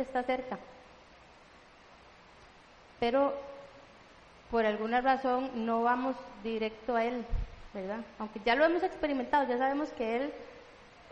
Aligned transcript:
está 0.00 0.22
cerca. 0.22 0.58
Pero 3.00 3.34
por 4.50 4.64
alguna 4.66 5.00
razón 5.00 5.50
no 5.66 5.82
vamos 5.82 6.16
directo 6.42 6.96
a 6.96 7.04
Él, 7.04 7.24
¿verdad? 7.74 8.00
Aunque 8.18 8.40
ya 8.44 8.54
lo 8.54 8.64
hemos 8.64 8.82
experimentado, 8.82 9.48
ya 9.48 9.58
sabemos 9.58 9.90
que 9.90 10.16
Él 10.16 10.32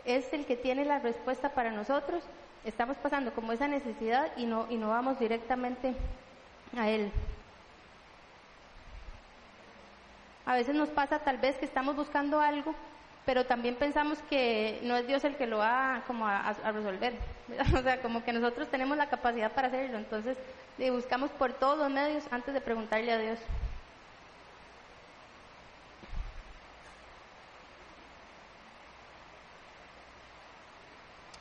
es 0.05 0.31
el 0.33 0.45
que 0.45 0.55
tiene 0.55 0.85
la 0.85 0.99
respuesta 0.99 1.49
para 1.49 1.71
nosotros, 1.71 2.23
estamos 2.65 2.97
pasando 2.97 3.33
como 3.33 3.51
esa 3.51 3.67
necesidad 3.67 4.31
y 4.37 4.45
no, 4.45 4.65
y 4.69 4.77
no 4.77 4.89
vamos 4.89 5.19
directamente 5.19 5.93
a 6.77 6.89
Él. 6.89 7.11
A 10.45 10.55
veces 10.55 10.75
nos 10.75 10.89
pasa 10.89 11.19
tal 11.19 11.37
vez 11.37 11.57
que 11.57 11.65
estamos 11.65 11.95
buscando 11.95 12.39
algo, 12.39 12.73
pero 13.27 13.45
también 13.45 13.75
pensamos 13.75 14.19
que 14.29 14.79
no 14.83 14.95
es 14.95 15.05
Dios 15.05 15.21
el 15.25 15.35
que 15.35 15.47
lo 15.47 15.57
va 15.57 16.01
como 16.07 16.25
a, 16.25 16.53
resolver. 16.71 17.13
O 17.77 17.81
sea, 17.81 18.01
como 18.01 18.23
que 18.23 18.31
nosotros 18.31 18.69
tenemos 18.69 18.97
la 18.97 19.09
capacidad 19.09 19.51
para 19.51 19.67
hacerlo, 19.67 19.97
entonces 19.97 20.37
buscamos 20.77 21.29
por 21.31 21.51
todos 21.51 21.77
los 21.77 21.89
medios 21.89 22.23
antes 22.31 22.53
de 22.53 22.61
preguntarle 22.61 23.11
a 23.11 23.17
Dios. 23.17 23.39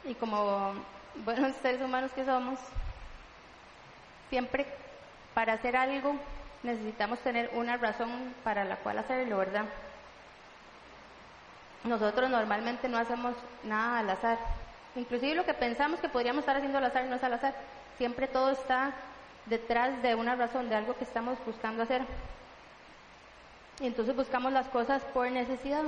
Y 0.05 0.15
como 0.15 0.73
buenos 1.25 1.55
seres 1.63 1.81
humanos 1.81 2.11
que 2.11 2.25
somos, 2.25 2.59
siempre 4.29 4.67
para 5.35 5.53
hacer 5.53 5.77
algo 5.77 6.17
necesitamos 6.65 7.21
tener 7.21 7.49
una 7.55 7.77
razón 7.77 8.35
para 8.43 8.65
la 8.65 8.77
cual 8.79 8.99
hacerlo, 8.99 9.39
¿verdad? 9.39 9.67
Nosotros 11.87 12.29
normalmente 12.29 12.89
no 12.89 12.99
hacemos 12.99 13.35
nada 13.65 14.01
al 14.01 14.11
azar. 14.11 14.39
Inclusive 14.97 15.35
lo 15.35 15.45
que 15.45 15.55
pensamos 15.55 16.01
que 16.01 16.09
podríamos 16.09 16.41
estar 16.41 16.57
haciendo 16.57 16.79
al 16.79 16.85
azar 16.85 17.05
no 17.05 17.17
es 17.17 17.25
al 17.25 17.35
azar. 17.35 17.55
Siempre 17.99 18.27
todo 18.27 18.51
está 18.51 18.93
detrás 19.47 20.03
de 20.03 20.15
una 20.15 20.35
razón, 20.35 20.69
de 20.69 20.75
algo 20.75 20.97
que 20.97 21.05
estamos 21.05 21.39
buscando 21.47 21.83
hacer. 21.83 22.03
Y 23.81 23.87
entonces 23.87 24.17
buscamos 24.17 24.53
las 24.53 24.67
cosas 24.69 25.03
por 25.15 25.31
necesidad. 25.31 25.85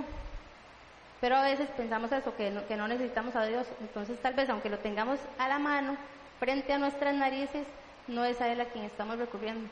Pero 1.21 1.37
a 1.37 1.43
veces 1.43 1.69
pensamos 1.71 2.13
eso, 2.13 2.37
que 2.37 2.51
no, 2.51 2.67
que 2.67 2.77
no 2.77 2.87
necesitamos 2.87 3.35
a 3.35 3.45
Dios. 3.45 3.67
Entonces 3.81 4.21
tal 4.21 4.35
vez 4.35 4.49
aunque 4.51 4.71
lo 4.71 4.79
tengamos 4.79 5.19
a 5.39 5.49
la 5.49 5.59
mano, 5.59 5.97
frente 6.39 6.73
a 6.73 6.79
nuestras 6.79 7.15
narices, 7.15 7.67
no 8.07 8.25
es 8.25 8.41
a 8.41 8.49
Él 8.49 8.61
a 8.61 8.67
quien 8.67 8.85
estamos 8.85 9.19
recurriendo. 9.19 9.69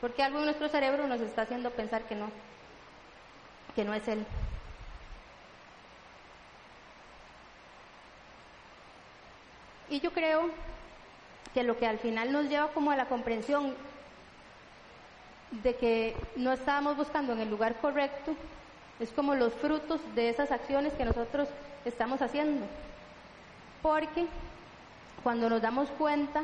Porque 0.00 0.22
algo 0.22 0.38
en 0.38 0.44
nuestro 0.44 0.68
cerebro 0.68 1.06
nos 1.06 1.20
está 1.20 1.42
haciendo 1.42 1.70
pensar 1.70 2.02
que 2.02 2.14
no, 2.14 2.30
que 3.74 3.84
no 3.84 3.94
es 3.94 4.06
Él. 4.06 4.24
Y 9.88 10.00
yo 10.00 10.12
creo 10.12 10.50
que 11.54 11.62
lo 11.62 11.78
que 11.78 11.86
al 11.86 11.98
final 11.98 12.32
nos 12.32 12.48
lleva 12.48 12.68
como 12.68 12.90
a 12.90 12.96
la 12.96 13.06
comprensión 13.06 13.74
de 15.50 15.76
que 15.76 16.16
no 16.36 16.52
estábamos 16.52 16.96
buscando 16.96 17.32
en 17.32 17.40
el 17.40 17.50
lugar 17.50 17.76
correcto 17.76 18.34
es 18.98 19.10
como 19.10 19.34
los 19.34 19.52
frutos 19.54 20.00
de 20.14 20.28
esas 20.28 20.50
acciones 20.50 20.92
que 20.94 21.04
nosotros 21.04 21.48
estamos 21.84 22.20
haciendo. 22.22 22.66
Porque 23.82 24.26
cuando 25.22 25.48
nos 25.48 25.62
damos 25.62 25.88
cuenta 25.90 26.42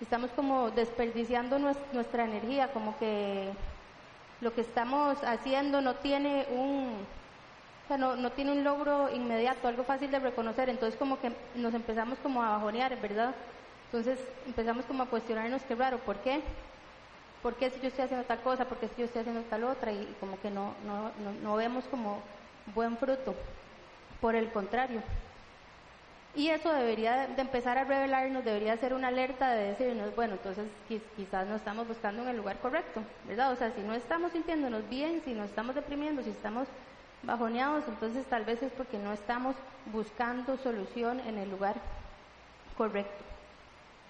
estamos 0.00 0.30
como 0.32 0.70
desperdiciando 0.70 1.58
nuestra 1.58 2.24
energía, 2.24 2.68
como 2.72 2.98
que 2.98 3.50
lo 4.40 4.54
que 4.54 4.60
estamos 4.60 5.22
haciendo 5.24 5.80
no 5.80 5.94
tiene 5.94 6.46
un, 6.50 6.92
o 7.86 7.88
sea, 7.88 7.96
no, 7.96 8.16
no 8.16 8.32
tiene 8.32 8.50
un 8.50 8.64
logro 8.64 9.08
inmediato, 9.14 9.68
algo 9.68 9.84
fácil 9.84 10.10
de 10.10 10.18
reconocer, 10.18 10.68
entonces 10.68 10.98
como 10.98 11.20
que 11.20 11.30
nos 11.54 11.72
empezamos 11.72 12.18
como 12.18 12.42
a 12.42 12.50
bajonear, 12.50 13.00
¿verdad? 13.00 13.32
Entonces 13.86 14.18
empezamos 14.44 14.84
como 14.86 15.04
a 15.04 15.06
cuestionarnos 15.06 15.62
qué 15.62 15.76
raro, 15.76 15.98
¿por 15.98 16.16
qué? 16.16 16.40
¿Por 17.42 17.54
qué 17.54 17.70
si 17.70 17.80
yo 17.80 17.86
estoy 17.86 18.06
haciendo 18.06 18.26
tal 18.26 18.40
cosa? 18.40 18.64
¿Por 18.64 18.78
qué 18.78 18.88
si 18.88 18.94
yo 18.98 19.04
estoy 19.04 19.20
haciendo 19.20 19.42
tal 19.42 19.62
otra? 19.62 19.92
Y, 19.92 20.16
como 20.18 20.40
que 20.40 20.50
no, 20.50 20.74
no, 20.84 21.12
no, 21.22 21.32
no 21.44 21.54
vemos 21.54 21.84
como 21.84 22.22
buen 22.74 22.96
fruto. 22.96 23.36
Por 24.20 24.34
el 24.34 24.50
contrario, 24.50 25.00
y 26.36 26.50
eso 26.50 26.70
debería 26.70 27.28
de 27.28 27.40
empezar 27.40 27.78
a 27.78 27.84
revelarnos, 27.84 28.44
debería 28.44 28.76
ser 28.76 28.92
una 28.92 29.08
alerta 29.08 29.52
de 29.52 29.68
decirnos, 29.68 30.14
bueno, 30.14 30.34
entonces 30.34 30.66
quizás 31.16 31.46
no 31.46 31.56
estamos 31.56 31.88
buscando 31.88 32.22
en 32.22 32.28
el 32.28 32.36
lugar 32.36 32.58
correcto, 32.58 33.00
¿verdad? 33.26 33.52
O 33.52 33.56
sea, 33.56 33.70
si 33.70 33.80
no 33.80 33.94
estamos 33.94 34.32
sintiéndonos 34.32 34.86
bien, 34.90 35.22
si 35.24 35.32
nos 35.32 35.48
estamos 35.48 35.74
deprimiendo, 35.74 36.22
si 36.22 36.28
estamos 36.28 36.68
bajoneados, 37.22 37.84
entonces 37.88 38.26
tal 38.26 38.44
vez 38.44 38.62
es 38.62 38.72
porque 38.72 38.98
no 38.98 39.12
estamos 39.12 39.56
buscando 39.92 40.56
solución 40.58 41.20
en 41.20 41.38
el 41.38 41.50
lugar 41.50 41.76
correcto. 42.76 43.24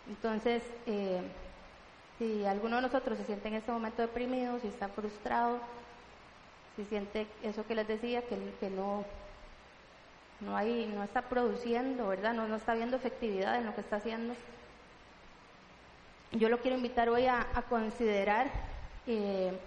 Entonces, 0.08 0.62
eh, 0.86 1.22
si 2.18 2.44
alguno 2.44 2.76
de 2.76 2.82
nosotros 2.82 3.18
se 3.18 3.24
siente 3.24 3.48
en 3.48 3.54
este 3.54 3.72
momento 3.72 4.02
deprimido, 4.02 4.58
si 4.60 4.68
está 4.68 4.88
frustrado, 4.88 5.58
si 6.76 6.84
siente 6.84 7.26
eso 7.42 7.66
que 7.66 7.74
les 7.74 7.88
decía, 7.88 8.22
que, 8.22 8.70
no 8.70 9.04
no 10.40 10.54
hay, 10.54 10.86
no 10.94 11.02
está 11.02 11.22
produciendo, 11.22 12.08
¿verdad? 12.08 12.34
No, 12.34 12.46
no 12.46 12.56
está 12.56 12.74
viendo 12.74 12.96
efectividad 12.96 13.56
en 13.56 13.64
lo 13.64 13.74
que 13.74 13.80
está 13.80 13.96
haciendo. 13.96 14.34
Yo 16.32 16.50
lo 16.50 16.58
quiero 16.58 16.76
invitar 16.76 17.08
hoy 17.08 17.26
a, 17.26 17.46
considerar 17.70 18.50
eh, 19.06 19.58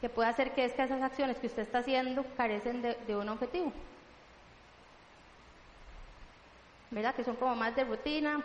que 0.00 0.08
puede 0.08 0.28
hacer 0.28 0.52
que, 0.52 0.64
es 0.64 0.72
que 0.72 0.82
esas 0.82 1.02
acciones 1.02 1.38
que 1.38 1.46
usted 1.46 1.62
está 1.62 1.78
haciendo 1.78 2.24
carecen 2.36 2.82
de, 2.82 3.16
un 3.16 3.28
objetivo. 3.28 3.72
¿Verdad? 6.90 7.14
Que 7.14 7.24
son 7.24 7.36
como 7.36 7.54
más 7.54 7.76
de 7.76 7.84
rutina, 7.84 8.42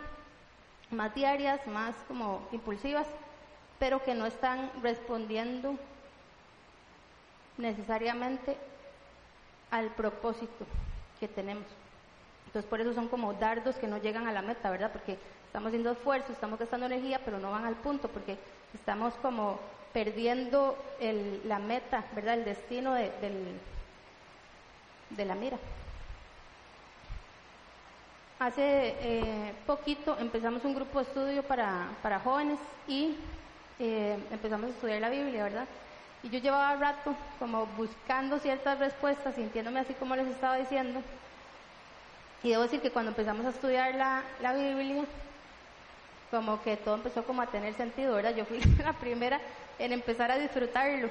más 0.90 1.14
diarias, 1.14 1.66
más 1.66 1.96
como 2.06 2.46
impulsivas, 2.52 3.08
pero 3.78 4.02
que 4.04 4.14
no 4.14 4.26
están 4.26 4.70
respondiendo 4.82 5.76
necesariamente 7.56 8.56
al 9.70 9.88
propósito 9.90 10.66
que 11.18 11.26
tenemos. 11.26 11.64
Entonces 12.46 12.68
por 12.68 12.80
eso 12.80 12.92
son 12.92 13.08
como 13.08 13.32
dardos 13.34 13.76
que 13.76 13.88
no 13.88 13.98
llegan 13.98 14.28
a 14.28 14.32
la 14.32 14.42
meta, 14.42 14.70
¿verdad? 14.70 14.92
Porque 14.92 15.18
estamos 15.46 15.68
haciendo 15.68 15.90
esfuerzo, 15.90 16.32
estamos 16.32 16.58
gastando 16.58 16.86
energía, 16.86 17.20
pero 17.24 17.38
no 17.38 17.50
van 17.50 17.64
al 17.64 17.74
punto, 17.76 18.08
porque 18.08 18.38
estamos 18.74 19.14
como 19.14 19.58
perdiendo 19.96 20.76
el, 21.00 21.40
la 21.48 21.58
meta, 21.58 22.04
¿verdad? 22.14 22.34
El 22.34 22.44
destino 22.44 22.92
de, 22.92 23.10
del, 23.22 23.58
de 25.08 25.24
la 25.24 25.34
mira. 25.34 25.56
Hace 28.38 28.94
eh, 29.00 29.54
poquito 29.66 30.18
empezamos 30.20 30.62
un 30.66 30.74
grupo 30.74 30.98
de 30.98 31.06
estudio 31.06 31.42
para, 31.44 32.20
jóvenes 32.22 32.58
y 32.86 33.16
eh, 33.78 34.18
empezamos 34.30 34.66
a 34.66 34.74
estudiar 34.74 35.00
la 35.00 35.08
Biblia, 35.08 35.44
¿verdad? 35.44 35.66
Y 36.22 36.28
yo 36.28 36.40
llevaba 36.40 36.76
rato 36.76 37.14
como 37.38 37.64
buscando 37.78 38.38
ciertas 38.38 38.78
respuestas, 38.78 39.34
sintiéndome 39.34 39.80
así 39.80 39.94
como 39.94 40.14
les 40.14 40.28
estaba 40.28 40.58
diciendo. 40.58 41.00
Y 42.42 42.50
debo 42.50 42.64
decir 42.64 42.82
que 42.82 42.90
cuando 42.90 43.12
empezamos 43.12 43.46
a 43.46 43.48
estudiar 43.48 43.94
la 43.94 44.52
Biblia, 44.52 45.04
como 46.30 46.62
que 46.62 46.76
todo 46.76 46.96
empezó 46.96 47.24
como 47.24 47.42
a 47.42 47.46
tener 47.46 47.74
sentido, 47.74 48.14
¿verdad? 48.14 48.34
Yo 48.34 48.44
fui 48.44 48.60
la 48.84 48.92
primera 48.92 49.40
en 49.78 49.92
empezar 49.92 50.30
a 50.30 50.38
disfrutarlo. 50.38 51.08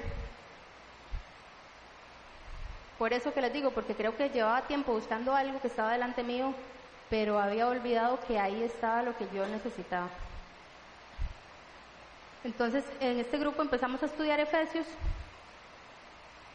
Por 2.98 3.12
eso 3.12 3.32
que 3.32 3.42
les 3.42 3.52
digo, 3.52 3.70
porque 3.72 3.94
creo 3.94 4.16
que 4.16 4.30
llevaba 4.30 4.62
tiempo 4.62 4.92
buscando 4.92 5.34
algo 5.34 5.60
que 5.60 5.68
estaba 5.68 5.92
delante 5.92 6.22
mío, 6.22 6.54
pero 7.10 7.38
había 7.38 7.68
olvidado 7.68 8.18
que 8.26 8.38
ahí 8.38 8.62
estaba 8.62 9.02
lo 9.02 9.16
que 9.16 9.28
yo 9.34 9.46
necesitaba. 9.46 10.08
Entonces, 12.42 12.84
en 13.00 13.18
este 13.18 13.38
grupo 13.38 13.60
empezamos 13.60 14.02
a 14.02 14.06
estudiar 14.06 14.40
Efesios 14.40 14.86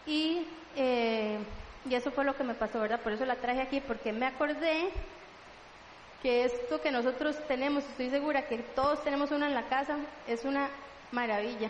y, 0.06 0.48
eh, 0.76 1.38
y 1.88 1.94
eso 1.94 2.12
fue 2.12 2.24
lo 2.24 2.36
que 2.36 2.44
me 2.44 2.54
pasó, 2.54 2.80
¿verdad? 2.80 3.02
Por 3.02 3.12
eso 3.12 3.26
la 3.26 3.36
traje 3.36 3.62
aquí, 3.62 3.82
porque 3.82 4.12
me 4.12 4.26
acordé 4.26 4.90
que 6.22 6.46
esto 6.46 6.82
que 6.82 6.92
nosotros 6.92 7.36
tenemos, 7.48 7.84
estoy 7.84 8.10
segura 8.10 8.48
que 8.48 8.60
todos 8.60 9.04
tenemos 9.04 9.32
una 9.32 9.48
en 9.48 9.56
la 9.56 9.68
casa, 9.68 9.98
es 10.28 10.46
una 10.46 10.70
maravilla. 11.12 11.70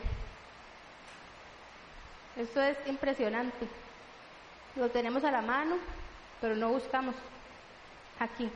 Esto 2.35 2.61
es 2.61 2.77
impresionante. 2.87 3.67
Lo 4.75 4.89
tenemos 4.89 5.23
a 5.23 5.31
la 5.31 5.41
mano, 5.41 5.77
pero 6.39 6.55
no 6.55 6.69
buscamos 6.69 7.15
aquí. 8.19 8.49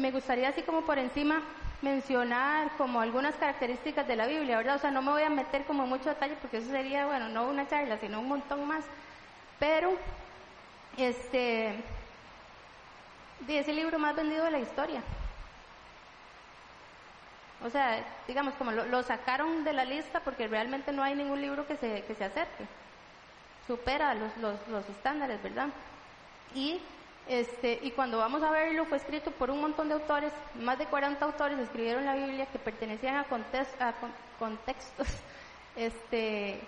Me 0.00 0.10
gustaría 0.10 0.48
así 0.48 0.62
como 0.62 0.80
por 0.80 0.98
encima 0.98 1.42
mencionar 1.82 2.70
como 2.78 3.02
algunas 3.02 3.34
características 3.34 4.08
de 4.08 4.16
la 4.16 4.26
Biblia, 4.26 4.56
¿verdad? 4.56 4.76
O 4.76 4.78
sea, 4.78 4.90
no 4.90 5.02
me 5.02 5.10
voy 5.10 5.22
a 5.22 5.28
meter 5.28 5.64
como 5.66 5.86
mucho 5.86 6.08
detalle 6.08 6.36
porque 6.40 6.56
eso 6.56 6.70
sería, 6.70 7.04
bueno, 7.04 7.28
no 7.28 7.44
una 7.44 7.68
charla, 7.68 7.98
sino 7.98 8.20
un 8.20 8.28
montón 8.28 8.66
más. 8.66 8.82
Pero, 9.58 9.92
este, 10.96 11.74
es 13.46 13.68
el 13.68 13.76
libro 13.76 13.98
más 13.98 14.16
vendido 14.16 14.42
de 14.46 14.50
la 14.52 14.58
historia. 14.58 15.02
O 17.62 17.68
sea, 17.68 18.02
digamos, 18.26 18.54
como 18.54 18.72
lo, 18.72 19.02
sacaron 19.02 19.64
de 19.64 19.74
la 19.74 19.84
lista 19.84 20.20
porque 20.20 20.48
realmente 20.48 20.92
no 20.92 21.02
hay 21.02 21.14
ningún 21.14 21.42
libro 21.42 21.66
que 21.66 21.76
se, 21.76 22.04
que 22.04 22.14
se 22.14 22.24
acerque. 22.24 22.64
supera 23.66 24.14
los, 24.14 24.34
los, 24.38 24.66
los 24.68 24.88
estándares, 24.88 25.42
¿verdad? 25.42 25.68
Y, 26.54 26.80
este, 27.28 27.78
y 27.82 27.90
cuando 27.92 28.18
vamos 28.18 28.42
a 28.42 28.50
verlo, 28.50 28.84
fue 28.86 28.98
escrito 28.98 29.30
por 29.30 29.50
un 29.50 29.60
montón 29.60 29.88
de 29.88 29.94
autores, 29.94 30.32
más 30.60 30.78
de 30.78 30.86
40 30.86 31.24
autores 31.24 31.58
escribieron 31.58 32.04
la 32.04 32.14
Biblia 32.14 32.46
que 32.46 32.58
pertenecían 32.58 33.16
a, 33.16 33.20
a 33.20 33.94
contextos 34.38 35.08
este, 35.76 36.60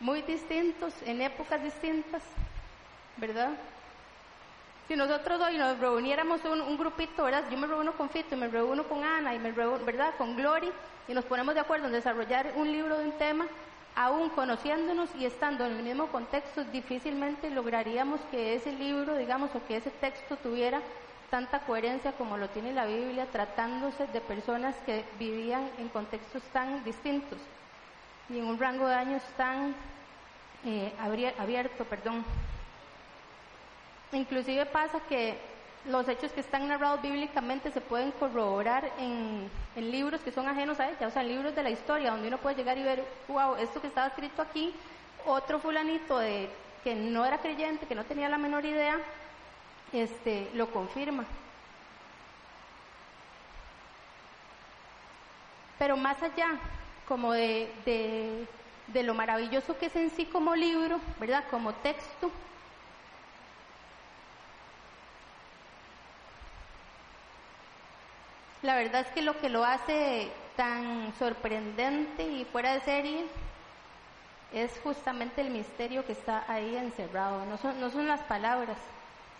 muy 0.00 0.22
distintos, 0.22 0.94
en 1.04 1.22
épocas 1.22 1.62
distintas, 1.62 2.22
¿verdad? 3.16 3.50
Si 4.88 4.94
nosotros 4.94 5.40
hoy 5.40 5.58
nos 5.58 5.78
reuniéramos 5.80 6.44
un, 6.44 6.60
un, 6.60 6.78
grupito, 6.78 7.24
¿verdad? 7.24 7.44
Yo 7.50 7.58
me 7.58 7.66
reúno 7.66 7.92
con 7.96 8.08
Fito 8.08 8.36
y 8.36 8.38
me 8.38 8.46
reúno 8.46 8.84
con 8.84 9.02
Ana 9.02 9.34
y 9.34 9.38
me 9.40 9.50
reúno, 9.50 9.84
¿verdad? 9.84 10.14
Con 10.16 10.36
Glory 10.36 10.70
y 11.08 11.14
nos 11.14 11.24
ponemos 11.24 11.54
de 11.54 11.60
acuerdo 11.60 11.86
en 11.86 11.92
desarrollar 11.92 12.52
un 12.56 12.70
libro 12.70 12.98
de 12.98 13.04
un 13.06 13.12
tema, 13.12 13.46
aún 13.96 14.28
conociéndonos 14.28 15.08
y 15.18 15.24
estando 15.24 15.64
en 15.64 15.72
el 15.78 15.82
mismo 15.82 16.08
contexto, 16.08 16.62
difícilmente 16.64 17.50
lograríamos 17.50 18.20
que 18.30 18.54
ese 18.54 18.72
libro, 18.72 19.16
digamos, 19.16 19.54
o 19.54 19.66
que 19.66 19.78
ese 19.78 19.90
texto 19.90 20.36
tuviera 20.36 20.82
tanta 21.30 21.60
coherencia 21.60 22.12
como 22.12 22.36
lo 22.36 22.48
tiene 22.50 22.72
la 22.72 22.84
Biblia, 22.84 23.26
tratándose 23.32 24.06
de 24.08 24.20
personas 24.20 24.76
que 24.84 25.04
vivían 25.18 25.70
en 25.78 25.88
contextos 25.88 26.42
tan 26.52 26.84
distintos 26.84 27.38
y 28.28 28.38
en 28.38 28.44
un 28.44 28.58
rango 28.58 28.86
de 28.86 28.94
años 28.94 29.22
tan 29.36 29.74
eh, 30.64 30.92
abierto, 31.38 31.84
perdón. 31.84 32.24
Inclusive 34.12 34.66
pasa 34.66 35.00
que 35.08 35.38
los 35.88 36.08
hechos 36.08 36.32
que 36.32 36.40
están 36.40 36.66
narrados 36.68 37.00
bíblicamente 37.00 37.70
se 37.70 37.80
pueden 37.80 38.10
corroborar 38.12 38.90
en, 38.98 39.50
libros 39.76 40.20
que 40.22 40.32
son 40.32 40.48
ajenos 40.48 40.80
a 40.80 40.88
ella, 40.88 41.06
o 41.06 41.10
sea, 41.10 41.22
en 41.22 41.28
libros 41.28 41.54
de 41.54 41.62
la 41.62 41.70
historia, 41.70 42.10
donde 42.10 42.28
uno 42.28 42.38
puede 42.38 42.56
llegar 42.56 42.78
y 42.78 42.82
ver, 42.82 43.04
wow, 43.28 43.56
esto 43.56 43.80
que 43.80 43.86
estaba 43.86 44.08
escrito 44.08 44.42
aquí, 44.42 44.74
otro 45.26 45.58
fulanito 45.58 46.18
de 46.18 46.48
que 46.82 46.94
no 46.94 47.24
era 47.24 47.38
creyente, 47.38 47.86
que 47.86 47.94
no 47.94 48.04
tenía 48.04 48.28
la 48.28 48.38
menor 48.38 48.64
idea, 48.64 48.98
este, 49.92 50.48
lo 50.54 50.70
confirma. 50.70 51.24
Pero 55.78 55.96
más 55.96 56.22
allá, 56.22 56.48
como 57.06 57.32
de, 57.32 57.70
de, 57.84 58.46
de 58.88 59.02
lo 59.02 59.14
maravilloso 59.14 59.76
que 59.78 59.86
es 59.86 59.96
en 59.96 60.10
sí 60.10 60.24
como 60.24 60.56
libro, 60.56 61.00
¿verdad? 61.20 61.44
Como 61.50 61.74
texto, 61.74 62.30
La 68.66 68.74
verdad 68.74 69.02
es 69.02 69.06
que 69.12 69.22
lo 69.22 69.38
que 69.38 69.48
lo 69.48 69.64
hace 69.64 70.28
tan 70.56 71.14
sorprendente 71.20 72.24
y 72.24 72.44
fuera 72.46 72.72
de 72.72 72.80
serie 72.80 73.24
es 74.52 74.72
justamente 74.82 75.40
el 75.40 75.50
misterio 75.50 76.04
que 76.04 76.10
está 76.10 76.44
ahí 76.48 76.74
encerrado, 76.74 77.46
no 77.46 77.58
son, 77.58 77.80
no 77.80 77.90
son 77.90 78.08
las 78.08 78.18
palabras. 78.22 78.76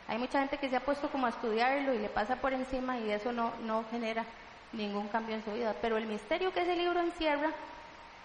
Hay 0.06 0.18
mucha 0.18 0.38
gente 0.38 0.58
que 0.58 0.70
se 0.70 0.76
ha 0.76 0.84
puesto 0.84 1.10
como 1.10 1.26
a 1.26 1.30
estudiarlo 1.30 1.92
y 1.92 1.98
le 1.98 2.08
pasa 2.08 2.36
por 2.36 2.52
encima 2.52 3.00
y 3.00 3.10
eso 3.10 3.32
no, 3.32 3.50
no 3.64 3.84
genera 3.90 4.24
ningún 4.72 5.08
cambio 5.08 5.34
en 5.34 5.44
su 5.44 5.50
vida. 5.50 5.74
Pero 5.82 5.96
el 5.96 6.06
misterio 6.06 6.52
que 6.52 6.62
ese 6.62 6.76
libro 6.76 7.00
encierra 7.00 7.50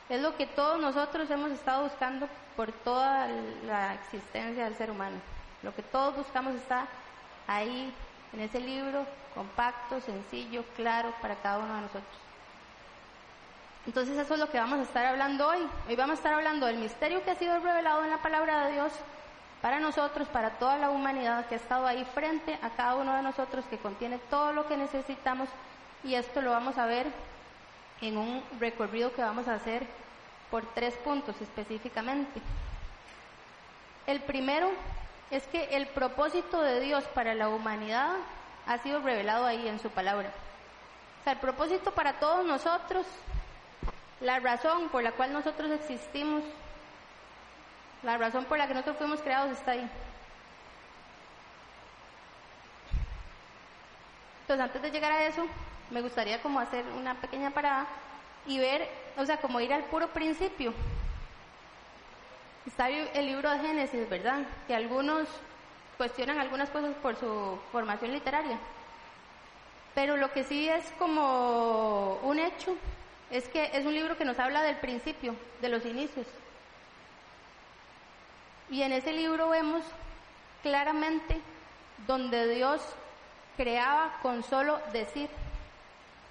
es 0.08 0.22
lo 0.22 0.38
que 0.38 0.46
todos 0.46 0.80
nosotros 0.80 1.32
hemos 1.32 1.50
estado 1.50 1.82
buscando 1.82 2.30
por 2.56 2.72
toda 2.72 3.28
la 3.66 3.96
existencia 3.96 4.66
del 4.66 4.76
ser 4.76 4.92
humano. 4.92 5.16
Lo 5.64 5.74
que 5.74 5.82
todos 5.82 6.16
buscamos 6.16 6.54
está 6.54 6.86
ahí 7.48 7.92
en 8.34 8.40
ese 8.42 8.60
libro 8.60 9.06
compacto, 9.34 10.00
sencillo, 10.02 10.64
claro 10.76 11.14
para 11.22 11.36
cada 11.36 11.60
uno 11.60 11.76
de 11.76 11.82
nosotros. 11.82 12.22
Entonces 13.86 14.18
eso 14.18 14.36
es 14.36 14.40
lo 14.40 14.50
que 14.50 14.60
vamos 14.60 14.80
a 14.80 14.84
estar 14.84 15.06
hablando 15.06 15.48
hoy. 15.48 15.68
Hoy 15.88 15.96
vamos 15.96 16.14
a 16.14 16.18
estar 16.18 16.34
hablando 16.34 16.68
del 16.68 16.78
misterio 16.78 17.24
que 17.24 17.32
ha 17.32 17.36
sido 17.36 17.60
revelado 17.60 18.04
en 18.04 18.12
la 18.12 18.22
palabra 18.22 18.66
de 18.66 18.74
Dios 18.74 18.92
para 19.62 19.80
nosotros, 19.80 20.28
para 20.28 20.52
toda 20.52 20.78
la 20.78 20.90
humanidad 20.90 21.46
que 21.48 21.56
ha 21.56 21.58
estado 21.58 21.88
ahí 21.88 22.06
frente 22.14 22.60
a 22.62 22.70
cada 22.72 22.96
uno 22.96 23.16
de 23.16 23.24
nosotros, 23.24 23.66
que 23.70 23.78
contiene 23.78 24.20
todo 24.30 24.54
lo 24.54 24.68
que 24.68 24.78
necesitamos 24.78 25.50
y 26.04 26.16
esto 26.16 26.42
lo 26.42 26.52
vamos 26.52 26.78
a 26.78 26.86
ver 26.86 27.08
en 28.02 28.18
un 28.18 28.44
recorrido 28.60 29.14
que 29.14 29.22
vamos 29.22 29.48
a 29.48 29.56
hacer 29.56 29.86
por 30.50 30.66
tres 30.74 30.96
puntos 30.96 31.40
específicamente. 31.42 32.42
El 34.08 34.20
primero 34.22 34.72
es 35.32 35.48
que 35.48 35.64
el 35.76 35.88
propósito 35.88 36.62
de 36.62 36.82
Dios 36.82 37.06
para 37.16 37.34
la 37.34 37.50
humanidad 37.50 38.16
ha 38.68 38.78
sido 38.80 39.00
revelado 39.00 39.46
ahí 39.46 39.68
en 39.68 39.80
su 39.80 39.90
palabra. 39.90 40.30
O 41.22 41.24
sea, 41.24 41.34
el 41.34 41.40
propósito 41.40 41.92
para 41.92 42.20
todos 42.20 42.46
nosotros, 42.46 43.06
la 44.20 44.40
razón 44.40 44.90
por 44.90 45.04
la 45.04 45.14
cual 45.14 45.32
nosotros 45.32 45.72
existimos, 45.72 46.44
la 48.04 48.18
razón 48.18 48.46
por 48.46 48.58
la 48.58 48.68
que 48.68 48.74
nosotros 48.74 48.98
fuimos 48.98 49.22
creados 49.22 49.52
está 49.52 49.72
ahí. 49.72 49.90
Entonces, 54.42 54.66
antes 54.66 54.82
de 54.82 54.92
llegar 54.92 55.14
a 55.14 55.26
eso, 55.26 55.46
me 55.92 56.02
gustaría 56.02 56.42
como 56.42 56.60
hacer 56.60 56.84
una 56.98 57.16
pequeña 57.16 57.52
parada 57.52 57.86
y 58.46 58.60
ver, 58.60 58.90
o 59.18 59.26
sea, 59.26 59.38
como 59.38 59.62
ir 59.62 59.72
al 59.72 59.86
puro 59.86 60.08
principio. 60.10 60.74
Está 62.66 62.90
el 62.90 63.26
libro 63.26 63.50
de 63.50 63.60
Génesis, 63.60 64.08
¿verdad? 64.10 64.40
Que 64.68 64.76
algunos 64.76 65.28
cuestionan 65.98 66.40
algunas 66.40 66.70
cosas 66.70 66.96
por 67.02 67.16
su 67.16 67.60
formación 67.72 68.12
literaria. 68.12 68.58
Pero 69.94 70.18
lo 70.18 70.32
que 70.32 70.44
sí 70.44 70.70
es 70.70 70.84
como 70.98 72.20
un 72.24 72.40
hecho 72.40 72.76
es 73.30 73.48
que 73.50 73.72
es 73.74 73.86
un 73.86 73.94
libro 73.94 74.18
que 74.18 74.26
nos 74.26 74.40
habla 74.40 74.62
del 74.62 74.78
principio, 74.78 75.36
de 75.62 75.70
los 75.70 75.86
inicios. 75.86 76.28
Y 78.70 78.84
en 78.84 78.94
ese 78.94 79.12
libro 79.12 79.50
vemos 79.50 79.84
claramente 80.62 81.40
donde 82.08 82.48
Dios 82.56 82.82
creaba 83.58 84.18
con 84.22 84.44
solo 84.44 84.80
decir, 84.94 85.30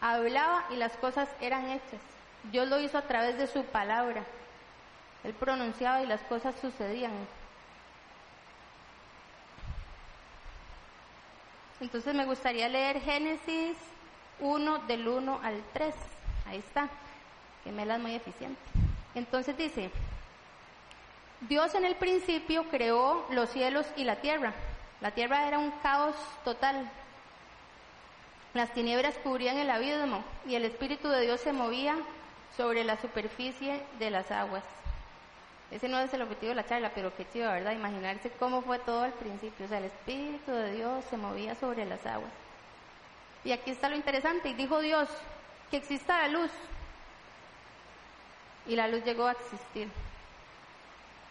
hablaba 0.01 0.65
y 0.71 0.77
las 0.77 0.97
cosas 0.97 1.29
eran 1.41 1.69
hechas. 1.69 2.01
Dios 2.45 2.69
lo 2.69 2.81
hizo 2.81 2.99
a 2.99 3.03
través 3.03 3.37
de 3.37 3.47
su 3.47 3.65
palabra. 3.65 4.25
Él 5.25 5.35
pronunciaba 5.35 6.03
y 6.03 6.07
las 6.07 6.21
cosas 6.23 6.55
sucedían. 6.61 7.13
Entonces 11.81 12.15
me 12.15 12.27
gustaría 12.27 12.69
leer 12.69 13.01
Génesis 13.01 13.77
1 14.41 14.79
del 14.81 15.09
1 15.09 15.41
al 15.43 15.63
3. 15.73 15.95
Ahí 16.47 16.59
está, 16.59 16.89
que 17.65 17.73
me 17.73 17.87
la 17.87 17.97
es 17.97 18.01
muy 18.01 18.15
eficiente. 18.15 18.61
Entonces 19.15 19.57
dice, 19.57 19.91
Dios 21.49 21.75
en 21.75 21.85
el 21.85 21.97
principio 21.97 22.65
creó 22.69 23.27
los 23.31 23.51
cielos 23.51 23.87
y 23.97 24.05
la 24.05 24.17
tierra. 24.17 24.53
La 25.01 25.13
tierra 25.13 25.49
era 25.49 25.59
un 25.59 25.71
caos 25.83 26.15
total. 26.45 26.91
Las 28.53 28.73
tinieblas 28.75 29.17
cubrían 29.23 29.57
el 29.57 29.71
abismo 29.71 30.23
y 30.47 30.57
el 30.57 30.65
Espíritu 30.65 31.09
de 31.09 31.23
Dios 31.23 31.41
se 31.41 31.53
movía 31.53 31.97
sobre 32.57 32.85
la 32.85 33.01
superficie 33.01 33.83
de 33.99 34.11
las 34.11 34.31
aguas. 34.31 34.65
Ese 35.71 35.89
no 35.89 36.01
es 36.01 36.13
el 36.13 36.23
objetivo 36.23 36.51
de 36.51 36.57
la 36.57 36.67
charla, 36.67 36.91
pero 36.95 37.13
chido, 37.33 37.51
¿verdad? 37.51 37.73
Imaginarse 37.73 38.31
cómo 38.39 38.61
fue 38.63 38.79
todo 38.81 39.03
al 39.03 39.13
principio. 39.13 39.67
O 39.67 39.69
sea, 39.69 39.79
el 39.79 39.85
Espíritu 39.85 40.51
de 40.51 40.73
Dios 40.73 41.05
se 41.09 41.17
movía 41.17 41.55
sobre 41.55 41.87
las 41.87 42.05
aguas. 42.07 42.33
Y 43.45 43.53
aquí 43.53 43.71
está 43.71 43.89
lo 43.89 43.97
interesante. 43.97 44.49
Y 44.49 44.55
dijo 44.55 44.81
Dios 44.81 45.09
que 45.71 45.77
exista 45.77 46.23
la 46.23 46.29
luz. 46.29 46.51
Y 48.67 48.75
la 48.75 48.89
luz 48.89 49.05
llegó 49.05 49.27
a 49.27 49.33
existir. 49.33 49.89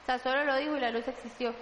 O 0.03 0.05
sea, 0.05 0.19
solo 0.19 0.45
lo 0.45 0.55
dijo 0.55 0.77
y 0.77 0.79
la 0.79 0.91
luz 0.91 1.07
existió. 1.07 1.53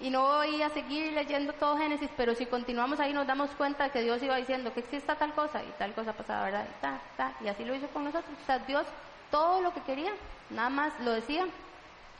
Y 0.00 0.10
no 0.10 0.22
voy 0.22 0.60
a 0.62 0.70
seguir 0.70 1.12
leyendo 1.12 1.52
todo 1.52 1.76
Génesis, 1.76 2.10
pero 2.16 2.34
si 2.34 2.46
continuamos 2.46 3.00
ahí 3.00 3.12
nos 3.12 3.26
damos 3.26 3.50
cuenta 3.50 3.84
de 3.84 3.90
que 3.90 4.02
Dios 4.02 4.22
iba 4.22 4.36
diciendo 4.36 4.72
que 4.72 4.80
exista 4.80 5.16
tal 5.16 5.32
cosa 5.32 5.62
y 5.62 5.72
tal 5.78 5.92
cosa 5.92 6.12
pasaba, 6.12 6.44
¿verdad? 6.44 6.66
Y, 6.68 6.80
ta, 6.80 7.00
ta, 7.16 7.32
y 7.42 7.48
así 7.48 7.64
lo 7.64 7.74
hizo 7.74 7.88
con 7.88 8.04
nosotros. 8.04 8.36
O 8.42 8.46
sea, 8.46 8.58
Dios 8.60 8.86
todo 9.30 9.60
lo 9.60 9.72
que 9.72 9.80
quería, 9.82 10.12
nada 10.50 10.68
más 10.68 10.92
lo 11.00 11.12
decía 11.12 11.46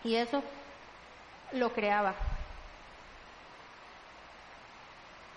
y 0.05 0.14
eso 0.14 0.43
lo 1.52 1.73
creaba. 1.73 2.14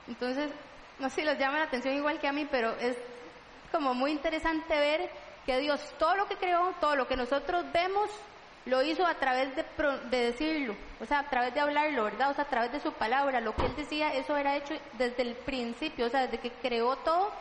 Entonces, 0.08 0.52
no 1.00 1.10
sé 1.10 1.16
si 1.16 1.22
les 1.24 1.40
llama 1.40 1.60
la 1.60 1.66
atención 1.66 1.96
igual 1.96 2.20
que 2.20 2.28
a 2.28 2.34
mí, 2.34 2.48
pero 2.50 2.72
es 2.78 2.98
como 3.72 3.94
muy 3.94 4.12
interesante 4.12 4.78
ver 4.78 5.10
que 5.46 5.58
Dios 5.58 5.82
todo 5.98 6.16
lo 6.16 6.28
que 6.28 6.36
creó, 6.36 6.74
todo 6.80 6.96
lo 6.96 7.08
que 7.08 7.16
nosotros 7.16 7.66
vemos, 7.72 8.10
lo 8.66 8.84
hizo 8.84 9.06
a 9.06 9.16
través 9.16 9.56
de, 9.56 9.66
de, 10.12 10.26
decirlo, 10.26 10.76
o 11.00 11.06
sea, 11.06 11.20
a 11.20 11.30
través 11.30 11.54
de 11.54 11.62
hablarlo, 11.62 12.04
¿verdad? 12.04 12.30
O 12.30 12.34
sea, 12.36 12.44
a 12.44 12.50
través 12.50 12.72
de 12.72 12.80
su 12.80 12.94
palabra. 12.94 13.42
Lo 13.42 13.56
que 13.56 13.66
él 13.66 13.76
decía, 13.76 14.14
eso 14.14 14.38
era 14.38 14.56
hecho 14.56 14.76
desde 14.94 15.24
el 15.24 15.36
principio, 15.36 16.06
o 16.06 16.10
sea, 16.10 16.22
desde 16.22 16.40
que 16.40 16.52
creó 16.52 16.96
todo, 16.98 17.32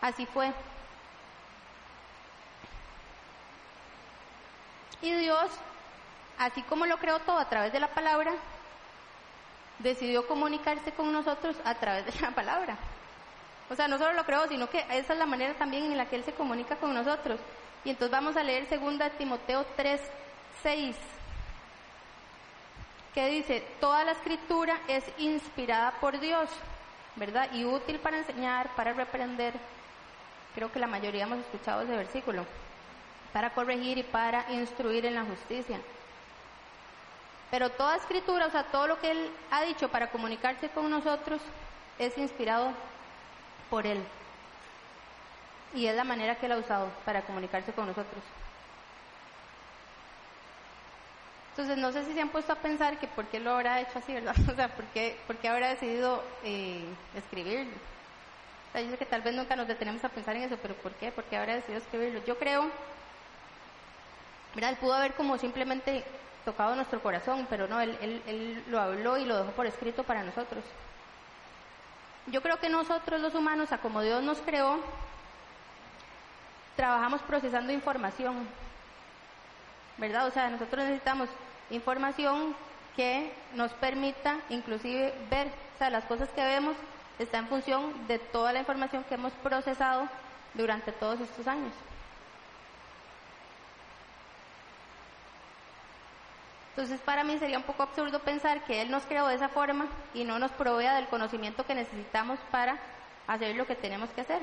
así 0.00 0.24
fue. 0.24 0.52
Y 5.02 5.12
Dios 5.12 5.50
así 6.38 6.62
como 6.62 6.86
lo 6.86 6.98
creó 6.98 7.18
todo 7.20 7.38
a 7.38 7.48
través 7.48 7.72
de 7.72 7.80
la 7.80 7.88
palabra, 7.88 8.32
decidió 9.78 10.26
comunicarse 10.26 10.92
con 10.92 11.12
nosotros 11.12 11.56
a 11.64 11.74
través 11.74 12.06
de 12.06 12.20
la 12.20 12.30
palabra. 12.30 12.76
O 13.70 13.74
sea, 13.74 13.88
no 13.88 13.98
solo 13.98 14.12
lo 14.12 14.24
creó, 14.24 14.46
sino 14.46 14.68
que 14.68 14.84
esa 14.90 15.12
es 15.14 15.18
la 15.18 15.26
manera 15.26 15.54
también 15.54 15.84
en 15.84 15.96
la 15.96 16.06
que 16.06 16.16
Él 16.16 16.24
se 16.24 16.34
comunica 16.34 16.76
con 16.76 16.92
nosotros. 16.92 17.40
Y 17.84 17.90
entonces 17.90 18.12
vamos 18.12 18.36
a 18.36 18.42
leer 18.42 18.66
2 18.68 19.12
Timoteo 19.18 19.64
3, 19.76 20.00
6. 20.62 20.96
que 23.14 23.26
dice, 23.28 23.66
toda 23.80 24.04
la 24.04 24.12
escritura 24.12 24.78
es 24.88 25.04
inspirada 25.18 25.92
por 26.00 26.18
Dios, 26.18 26.48
¿verdad? 27.16 27.48
Y 27.52 27.64
útil 27.64 27.98
para 28.00 28.18
enseñar, 28.18 28.74
para 28.74 28.92
reprender. 28.92 29.54
Creo 30.54 30.70
que 30.72 30.78
la 30.78 30.86
mayoría 30.86 31.24
hemos 31.24 31.38
escuchado 31.38 31.82
ese 31.82 31.96
versículo. 31.96 32.44
Para 33.32 33.50
corregir 33.50 33.98
y 33.98 34.02
para 34.02 34.50
instruir 34.52 35.06
en 35.06 35.14
la 35.14 35.24
justicia. 35.24 35.80
Pero 37.54 37.70
toda 37.70 37.94
escritura, 37.94 38.46
o 38.46 38.50
sea, 38.50 38.64
todo 38.64 38.88
lo 38.88 38.98
que 38.98 39.12
Él 39.12 39.30
ha 39.52 39.62
dicho 39.62 39.88
para 39.88 40.10
comunicarse 40.10 40.70
con 40.70 40.90
nosotros 40.90 41.40
es 42.00 42.18
inspirado 42.18 42.72
por 43.70 43.86
Él. 43.86 44.02
Y 45.72 45.86
es 45.86 45.94
la 45.94 46.02
manera 46.02 46.34
que 46.34 46.46
Él 46.46 46.52
ha 46.52 46.56
usado 46.56 46.88
para 47.04 47.22
comunicarse 47.22 47.72
con 47.72 47.86
nosotros. 47.86 48.24
Entonces, 51.50 51.78
no 51.78 51.92
sé 51.92 52.04
si 52.04 52.12
se 52.12 52.22
han 52.22 52.30
puesto 52.30 52.52
a 52.52 52.56
pensar 52.56 52.98
que 52.98 53.06
por 53.06 53.26
qué 53.26 53.38
lo 53.38 53.52
habrá 53.52 53.80
hecho 53.80 54.00
así, 54.00 54.12
¿verdad? 54.12 54.34
O 54.50 54.56
sea, 54.56 54.74
por 54.74 54.86
qué, 54.86 55.16
por 55.28 55.36
qué 55.36 55.48
habrá 55.48 55.68
decidido 55.68 56.24
eh, 56.42 56.84
escribirlo. 57.14 57.76
O 58.70 58.72
sea, 58.72 58.82
yo 58.82 58.90
sé 58.90 58.98
que 58.98 59.06
tal 59.06 59.22
vez 59.22 59.32
nunca 59.32 59.54
nos 59.54 59.68
detenemos 59.68 60.02
a 60.02 60.08
pensar 60.08 60.34
en 60.34 60.42
eso, 60.42 60.58
pero 60.60 60.74
¿por 60.74 60.90
qué? 60.94 61.12
¿Por 61.12 61.22
qué 61.22 61.36
habrá 61.36 61.54
decidido 61.54 61.78
escribirlo? 61.78 62.24
Yo 62.24 62.36
creo, 62.36 62.68
mira, 64.56 64.70
él 64.70 64.76
pudo 64.78 64.94
haber 64.94 65.14
como 65.14 65.38
simplemente 65.38 66.04
tocado 66.44 66.74
nuestro 66.74 67.02
corazón, 67.02 67.46
pero 67.48 67.66
no, 67.68 67.80
él, 67.80 67.96
él, 68.00 68.22
él 68.26 68.64
lo 68.68 68.80
habló 68.80 69.18
y 69.18 69.24
lo 69.24 69.38
dejó 69.38 69.50
por 69.52 69.66
escrito 69.66 70.04
para 70.04 70.22
nosotros. 70.22 70.64
Yo 72.26 72.42
creo 72.42 72.58
que 72.58 72.68
nosotros 72.68 73.20
los 73.20 73.34
humanos, 73.34 73.72
a 73.72 73.78
como 73.78 74.00
Dios 74.00 74.22
nos 74.22 74.38
creó, 74.38 74.78
trabajamos 76.76 77.20
procesando 77.22 77.72
información, 77.72 78.46
¿verdad? 79.98 80.26
O 80.26 80.30
sea, 80.30 80.48
nosotros 80.48 80.84
necesitamos 80.84 81.28
información 81.70 82.54
que 82.96 83.32
nos 83.54 83.72
permita 83.72 84.38
inclusive 84.48 85.14
ver, 85.30 85.48
o 85.48 85.78
sea, 85.78 85.90
las 85.90 86.04
cosas 86.04 86.28
que 86.30 86.44
vemos 86.44 86.76
está 87.18 87.38
en 87.38 87.48
función 87.48 88.06
de 88.06 88.18
toda 88.18 88.52
la 88.52 88.60
información 88.60 89.04
que 89.04 89.14
hemos 89.14 89.32
procesado 89.34 90.08
durante 90.54 90.92
todos 90.92 91.20
estos 91.20 91.46
años. 91.46 91.72
Entonces, 96.74 97.00
para 97.02 97.22
mí 97.22 97.38
sería 97.38 97.56
un 97.56 97.62
poco 97.62 97.84
absurdo 97.84 98.18
pensar 98.18 98.64
que 98.64 98.82
Él 98.82 98.90
nos 98.90 99.04
creó 99.04 99.28
de 99.28 99.36
esa 99.36 99.48
forma 99.48 99.86
y 100.12 100.24
no 100.24 100.40
nos 100.40 100.50
provea 100.50 100.96
del 100.96 101.06
conocimiento 101.06 101.64
que 101.64 101.76
necesitamos 101.76 102.40
para 102.50 102.76
hacer 103.28 103.54
lo 103.54 103.64
que 103.64 103.76
tenemos 103.76 104.10
que 104.10 104.22
hacer. 104.22 104.42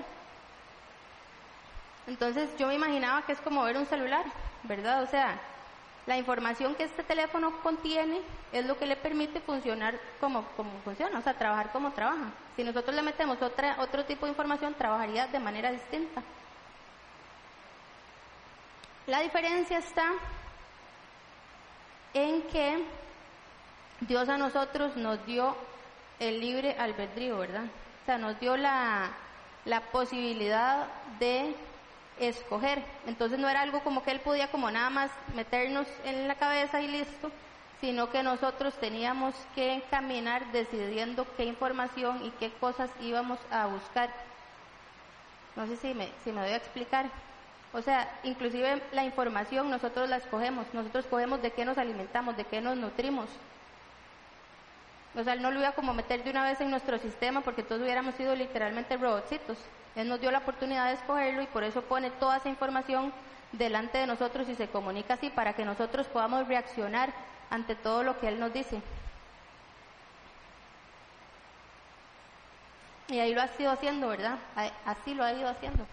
Entonces, 2.08 2.50
yo 2.58 2.68
me 2.68 2.76
imaginaba 2.76 3.24
que 3.24 3.34
es 3.34 3.42
como 3.42 3.64
ver 3.64 3.76
un 3.76 3.86
celular, 3.86 4.24
¿verdad? 4.64 5.04
O 5.04 5.08
sea, 5.08 5.38
la 6.06 6.18
información 6.18 6.74
que 6.76 6.86
este 6.86 7.04
teléfono 7.04 7.62
contiene 7.62 8.22
es 8.54 8.66
lo 8.66 8.78
que 8.78 8.86
le 8.86 8.96
permite 8.96 9.42
funcionar 9.42 10.00
como, 10.22 10.46
como 10.56 10.72
funciona, 10.86 11.20
o 11.20 11.22
sea, 11.22 11.34
trabajar 11.34 11.74
como 11.74 11.92
trabaja. 11.92 12.32
Si 12.56 12.64
nosotros 12.64 12.96
le 12.96 13.02
metemos 13.02 13.42
otra, 13.42 13.76
otro 13.80 14.06
tipo 14.06 14.26
de 14.26 14.32
información, 14.32 14.74
trabajaría 14.74 15.28
de 15.28 15.40
manera 15.40 15.70
distinta. 15.70 16.24
La 19.06 19.20
diferencia 19.20 19.80
está 19.80 20.06
en 22.14 22.42
que 22.44 22.84
Dios 24.02 24.30
a 24.30 24.38
nosotros 24.38 24.96
nos 24.96 25.24
dio 25.26 25.56
el 26.20 26.40
libre 26.40 26.76
albedrío, 26.78 27.38
¿verdad? 27.38 27.66
O 27.66 28.06
sea, 28.06 28.18
nos 28.18 28.40
dio 28.40 28.58
la, 28.58 29.12
posibilidad 29.92 30.88
de 31.20 31.56
escoger. 32.20 32.84
Entonces 33.06 33.40
no 33.40 33.50
era 33.50 33.62
algo 33.62 33.82
como 33.82 34.04
que 34.04 34.12
Él 34.12 34.20
podía 34.20 34.50
como 34.50 34.70
nada 34.72 34.90
más 34.90 35.12
meternos 35.36 35.88
en 36.04 36.28
la 36.28 36.36
cabeza 36.36 36.82
y 36.82 36.88
listo, 36.88 37.32
sino 37.80 38.10
que 38.10 38.24
nosotros 38.24 38.74
teníamos 38.76 39.36
que 39.56 39.84
caminar 39.90 40.52
decidiendo 40.52 41.26
qué 41.38 41.46
información 41.46 42.24
y 42.24 42.32
qué 42.32 42.52
cosas 42.52 42.90
íbamos 43.02 43.40
a 43.52 43.68
buscar. 43.68 44.10
No 45.56 45.68
sé 45.68 45.78
si 45.78 45.94
me, 45.94 46.10
si 46.24 46.32
me 46.32 46.42
voy 46.42 46.52
a 46.52 46.58
explicar. 46.58 47.06
O 47.74 47.82
sea, 47.82 48.20
inclusive 48.24 48.82
la 48.92 49.04
información 49.04 49.70
nosotros 49.70 50.10
la 50.10 50.18
escogemos, 50.18 50.68
nosotros 50.74 51.06
escogemos 51.06 51.42
de 51.42 51.52
qué 51.52 51.64
nos 51.64 51.78
alimentamos, 51.78 52.36
de 52.36 52.44
qué 52.44 52.60
nos 52.60 52.76
nutrimos. 52.76 53.30
O 55.16 55.24
sea, 55.24 55.34
Él 55.34 55.42
no 55.42 55.52
lo 55.52 55.60
iba 55.60 55.72
como 55.72 55.94
meter 55.94 56.24
de 56.24 56.32
una 56.32 56.44
vez 56.44 56.60
en 56.60 56.70
nuestro 56.70 56.98
sistema 56.98 57.42
porque 57.42 57.64
todos 57.64 57.82
hubiéramos 57.82 58.16
sido 58.16 58.36
literalmente 58.36 58.98
robotcitos. 58.98 59.58
Él 59.96 60.10
nos 60.10 60.20
dio 60.20 60.32
la 60.32 60.40
oportunidad 60.40 60.88
de 60.88 60.94
escogerlo 60.94 61.42
y 61.42 61.48
por 61.48 61.64
eso 61.64 61.82
pone 61.82 62.12
toda 62.12 62.38
esa 62.38 62.50
información 62.50 63.14
delante 63.54 63.98
de 63.98 64.08
nosotros 64.08 64.48
y 64.50 64.56
se 64.56 64.68
comunica 64.68 65.16
así 65.16 65.30
para 65.30 65.54
que 65.54 65.66
nosotros 65.66 66.08
podamos 66.08 66.48
reaccionar 66.48 67.14
ante 67.50 67.76
todo 67.76 68.04
lo 68.04 68.20
que 68.20 68.28
Él 68.28 68.40
nos 68.40 68.54
dice. 68.54 68.82
Y 73.10 73.20
ahí 73.20 73.34
lo 73.34 73.42
ha 73.42 73.50
ido 73.60 73.72
haciendo, 73.72 74.08
¿verdad? 74.08 74.38
Así 74.86 75.14
lo 75.14 75.24
ha 75.26 75.34
ido 75.34 75.50
haciendo. 75.50 75.86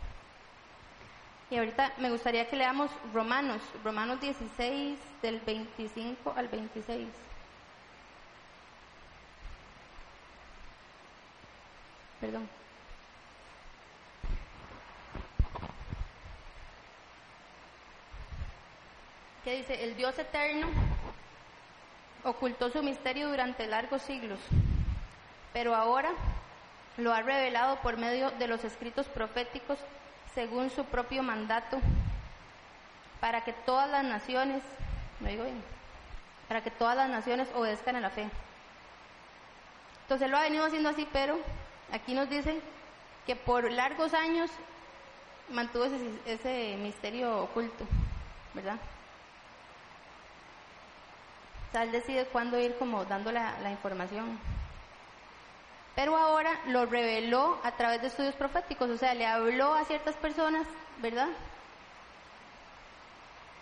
Y 1.50 1.56
ahorita 1.56 1.94
me 1.98 2.10
gustaría 2.10 2.46
que 2.46 2.56
leamos 2.56 2.90
Romanos, 3.14 3.62
Romanos 3.82 4.20
16 4.20 4.98
del 5.22 5.40
25 5.40 6.34
al 6.36 6.48
26. 6.48 7.08
Perdón. 12.20 12.48
¿Qué 19.44 19.56
dice? 19.56 19.84
El 19.84 19.96
Dios 19.96 20.18
eterno 20.18 20.68
ocultó 22.24 22.68
su 22.68 22.82
misterio 22.82 23.30
durante 23.30 23.66
largos 23.66 24.02
siglos, 24.02 24.40
pero 25.54 25.74
ahora 25.74 26.10
lo 26.98 27.14
ha 27.14 27.22
revelado 27.22 27.76
por 27.76 27.96
medio 27.96 28.30
de 28.32 28.48
los 28.48 28.64
escritos 28.64 29.06
proféticos 29.08 29.78
según 30.38 30.70
su 30.70 30.84
propio 30.84 31.24
mandato, 31.24 31.80
para 33.18 33.42
que 33.42 33.52
todas 33.52 33.90
las 33.90 34.04
naciones, 34.04 34.62
¿me 35.18 35.30
digo? 35.30 35.42
Para 36.46 36.62
que 36.62 36.70
todas 36.70 36.96
las 36.96 37.10
naciones 37.10 37.48
obedezcan 37.56 37.96
a 37.96 38.00
la 38.00 38.10
fe. 38.10 38.30
Entonces 40.02 40.30
lo 40.30 40.36
ha 40.36 40.42
venido 40.42 40.64
haciendo 40.64 40.90
así, 40.90 41.08
pero 41.12 41.40
aquí 41.90 42.14
nos 42.14 42.30
dice 42.30 42.60
que 43.26 43.34
por 43.34 43.68
largos 43.72 44.14
años 44.14 44.48
mantuvo 45.50 45.86
ese, 45.86 46.08
ese 46.24 46.76
misterio 46.76 47.42
oculto, 47.42 47.84
¿verdad? 48.54 48.76
O 51.68 51.72
sea, 51.72 51.82
él 51.82 51.90
decide 51.90 52.26
cuándo 52.26 52.60
ir 52.60 52.76
como 52.78 53.04
dando 53.06 53.32
la, 53.32 53.58
la 53.58 53.72
información 53.72 54.38
pero 55.98 56.16
ahora 56.16 56.60
lo 56.66 56.86
reveló 56.86 57.58
a 57.64 57.72
través 57.72 58.00
de 58.00 58.06
estudios 58.06 58.36
proféticos, 58.36 58.88
o 58.88 58.96
sea, 58.96 59.14
le 59.14 59.26
habló 59.26 59.74
a 59.74 59.84
ciertas 59.84 60.14
personas, 60.14 60.64
¿verdad? 60.98 61.26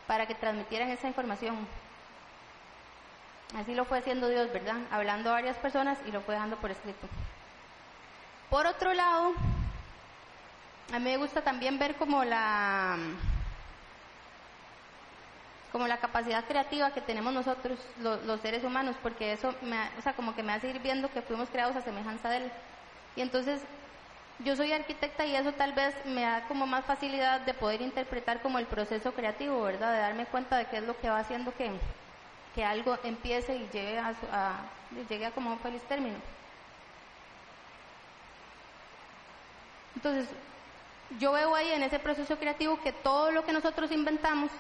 Para 0.07 0.27
que 0.27 0.35
transmitieran 0.35 0.91
esa 0.91 1.09
información. 1.09 1.57
Así 3.57 3.75
lo 3.75 3.87
fue 3.87 4.01
haciendo 4.01 4.29
Dios, 4.29 4.53
¿verdad? 4.53 4.77
Hablando 4.91 5.31
a 5.31 5.33
varias 5.33 5.57
personas 5.57 5.97
y 6.07 6.13
lo 6.13 6.21
fue 6.21 6.35
dejando 6.35 6.59
por 6.59 6.71
escrito. 6.71 7.09
Por 8.51 8.67
otro 8.67 8.93
lado, 8.93 9.33
a 10.93 10.99
mí 10.99 11.05
me 11.07 11.17
gusta 11.17 11.41
también 11.41 11.79
ver 11.79 11.95
como 11.95 12.23
la 12.23 12.99
como 15.77 15.89
la 15.89 15.99
capacidad 15.99 16.43
creativa 16.47 16.91
que 16.93 17.03
tenemos 17.03 17.35
nosotros, 17.35 17.79
los, 18.01 18.41
seres 18.41 18.65
humanos, 18.65 18.97
porque 19.03 19.35
eso, 19.35 19.55
me, 19.61 19.77
o 19.99 20.03
sea, 20.03 20.15
como 20.15 20.35
que 20.35 20.43
me 20.43 20.55
hace 20.55 20.71
ir 20.71 20.79
viendo 20.79 21.13
que 21.13 21.21
fuimos 21.21 21.51
creados 21.51 21.77
a 21.77 21.83
semejanza 21.83 22.31
de 22.31 22.39
Él. 22.39 22.53
Y 23.15 23.21
entonces, 23.21 23.61
yo 24.39 24.57
soy 24.57 24.73
arquitecta 24.73 25.27
y 25.27 25.37
eso 25.37 25.53
tal 25.53 25.75
vez 25.75 25.95
me 26.07 26.23
da 26.23 26.49
como 26.49 26.67
más 26.67 26.87
facilidad 26.87 27.43
de 27.43 27.53
poder 27.53 27.83
interpretar 27.83 28.41
como 28.41 28.59
el 28.59 28.65
proceso 28.65 29.13
creativo, 29.13 29.61
¿verdad? 29.61 29.93
De 29.93 29.99
darme 29.99 30.25
cuenta 30.25 30.57
de 30.57 30.65
qué 30.65 30.79
es 30.79 30.85
lo 30.85 30.99
que 30.99 31.11
va 31.11 31.19
haciendo 31.19 31.53
que, 31.55 31.71
que 32.55 32.65
algo 32.65 32.97
empiece 33.05 33.55
y 33.55 33.69
llegue 33.71 33.99
a, 33.99 34.15
a, 34.33 34.55
llegue 35.11 35.27
a 35.27 35.33
como 35.33 35.53
un 35.53 35.59
feliz 35.59 35.83
término. 35.83 36.17
Entonces, 39.95 40.27
yo 41.21 41.33
veo 41.33 41.55
ahí 41.55 41.71
en 41.71 41.83
ese 41.83 41.99
proceso 41.99 42.39
creativo 42.39 42.81
que 42.81 42.93
todo 42.93 43.31
lo 43.31 43.45
que 43.45 43.53
nosotros 43.53 43.93
inventamos 43.93 44.51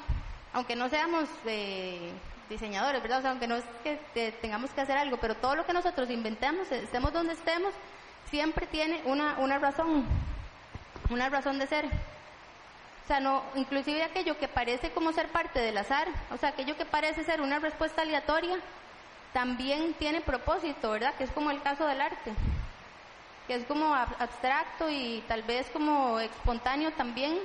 aunque 0.56 0.74
no 0.74 0.88
seamos 0.88 1.28
eh, 1.44 2.12
diseñadores, 2.48 3.02
¿verdad? 3.02 3.18
O 3.18 3.20
sea, 3.20 3.30
aunque 3.32 3.46
no 3.46 3.56
es 3.56 3.64
que 3.84 4.32
tengamos 4.40 4.70
que 4.70 4.80
hacer 4.80 4.96
algo, 4.96 5.18
pero 5.18 5.34
todo 5.34 5.54
lo 5.54 5.66
que 5.66 5.74
nosotros 5.74 6.08
inventamos, 6.08 6.72
estemos 6.72 7.12
donde 7.12 7.34
estemos, 7.34 7.74
siempre 8.30 8.66
tiene 8.66 9.02
una, 9.04 9.36
una 9.38 9.58
razón, 9.58 10.06
una 11.10 11.28
razón 11.28 11.58
de 11.58 11.66
ser. 11.66 11.84
O 11.84 13.06
sea, 13.06 13.20
no, 13.20 13.42
inclusive 13.54 14.02
aquello 14.02 14.38
que 14.38 14.48
parece 14.48 14.92
como 14.92 15.12
ser 15.12 15.28
parte 15.28 15.60
del 15.60 15.76
azar, 15.76 16.08
o 16.30 16.38
sea, 16.38 16.48
aquello 16.48 16.74
que 16.74 16.86
parece 16.86 17.22
ser 17.22 17.42
una 17.42 17.58
respuesta 17.58 18.00
aleatoria, 18.00 18.56
también 19.34 19.92
tiene 19.98 20.22
propósito, 20.22 20.90
¿verdad? 20.90 21.14
Que 21.16 21.24
es 21.24 21.30
como 21.32 21.50
el 21.50 21.60
caso 21.60 21.86
del 21.86 22.00
arte, 22.00 22.32
que 23.46 23.56
es 23.56 23.64
como 23.66 23.94
abstracto 23.94 24.88
y 24.88 25.22
tal 25.28 25.42
vez 25.42 25.68
como 25.70 26.18
espontáneo 26.18 26.92
también, 26.92 27.40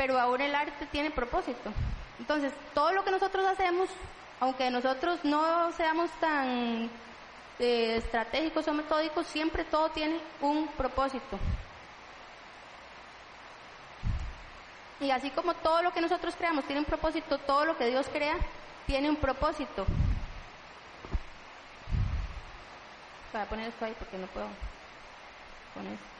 pero 0.00 0.18
ahora 0.18 0.46
el 0.46 0.54
arte 0.54 0.86
tiene 0.86 1.10
propósito. 1.10 1.70
Entonces, 2.18 2.54
todo 2.72 2.90
lo 2.92 3.04
que 3.04 3.10
nosotros 3.10 3.44
hacemos 3.44 3.90
aunque 4.40 4.70
nosotros 4.70 5.22
no 5.22 5.70
seamos 5.72 6.10
tan 6.12 6.88
eh, 7.58 7.96
estratégicos 7.96 8.66
o 8.66 8.72
metódicos, 8.72 9.26
siempre 9.26 9.64
todo 9.64 9.90
tiene 9.90 10.18
un 10.40 10.68
propósito. 10.68 11.38
Y 15.00 15.10
así 15.10 15.28
como 15.32 15.52
todo 15.52 15.82
lo 15.82 15.92
que 15.92 16.00
nosotros 16.00 16.34
creamos 16.34 16.64
tiene 16.64 16.80
un 16.80 16.86
propósito, 16.86 17.36
todo 17.36 17.66
lo 17.66 17.76
que 17.76 17.88
Dios 17.88 18.06
crea 18.10 18.38
tiene 18.86 19.10
un 19.10 19.16
propósito. 19.16 19.84
Voy 23.34 23.42
a 23.42 23.44
poner 23.44 23.68
esto 23.68 23.84
ahí 23.84 23.94
porque 23.98 24.16
no 24.16 24.26
puedo 24.28 24.46
poner 25.74 25.92
esto. 25.92 26.19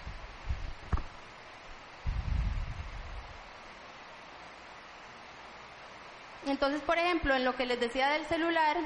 Entonces, 6.50 6.82
por 6.82 6.98
ejemplo, 6.98 7.34
en 7.36 7.44
lo 7.44 7.54
que 7.54 7.64
les 7.64 7.78
decía 7.78 8.08
del 8.08 8.26
celular, 8.26 8.76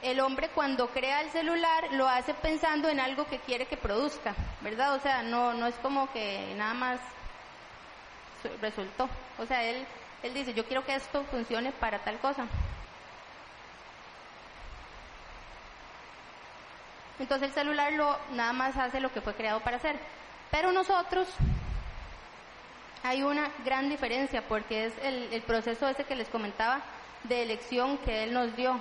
el 0.00 0.20
hombre 0.20 0.48
cuando 0.48 0.88
crea 0.88 1.20
el 1.20 1.30
celular 1.30 1.92
lo 1.92 2.08
hace 2.08 2.32
pensando 2.32 2.88
en 2.88 2.98
algo 2.98 3.26
que 3.26 3.40
quiere 3.40 3.66
que 3.66 3.76
produzca, 3.76 4.34
¿verdad? 4.62 4.94
O 4.94 4.98
sea, 5.00 5.22
no, 5.22 5.52
no 5.52 5.66
es 5.66 5.74
como 5.76 6.10
que 6.12 6.54
nada 6.56 6.72
más 6.72 7.00
resultó. 8.62 9.06
O 9.38 9.44
sea, 9.44 9.62
él, 9.64 9.86
él 10.22 10.32
dice, 10.32 10.54
yo 10.54 10.64
quiero 10.64 10.82
que 10.82 10.94
esto 10.94 11.22
funcione 11.24 11.72
para 11.72 11.98
tal 11.98 12.18
cosa. 12.20 12.46
Entonces 17.18 17.48
el 17.48 17.54
celular 17.54 17.92
lo, 17.92 18.18
nada 18.32 18.54
más 18.54 18.78
hace 18.78 18.98
lo 18.98 19.12
que 19.12 19.20
fue 19.20 19.34
creado 19.34 19.60
para 19.60 19.76
hacer. 19.76 19.96
Pero 20.50 20.72
nosotros 20.72 21.28
hay 23.02 23.22
una 23.22 23.50
gran 23.64 23.88
diferencia 23.88 24.42
porque 24.46 24.86
es 24.86 24.92
el, 25.02 25.32
el 25.32 25.42
proceso 25.42 25.88
ese 25.88 26.04
que 26.04 26.16
les 26.16 26.28
comentaba 26.28 26.80
de 27.24 27.42
elección 27.42 27.98
que 27.98 28.24
Él 28.24 28.32
nos 28.32 28.54
dio. 28.56 28.78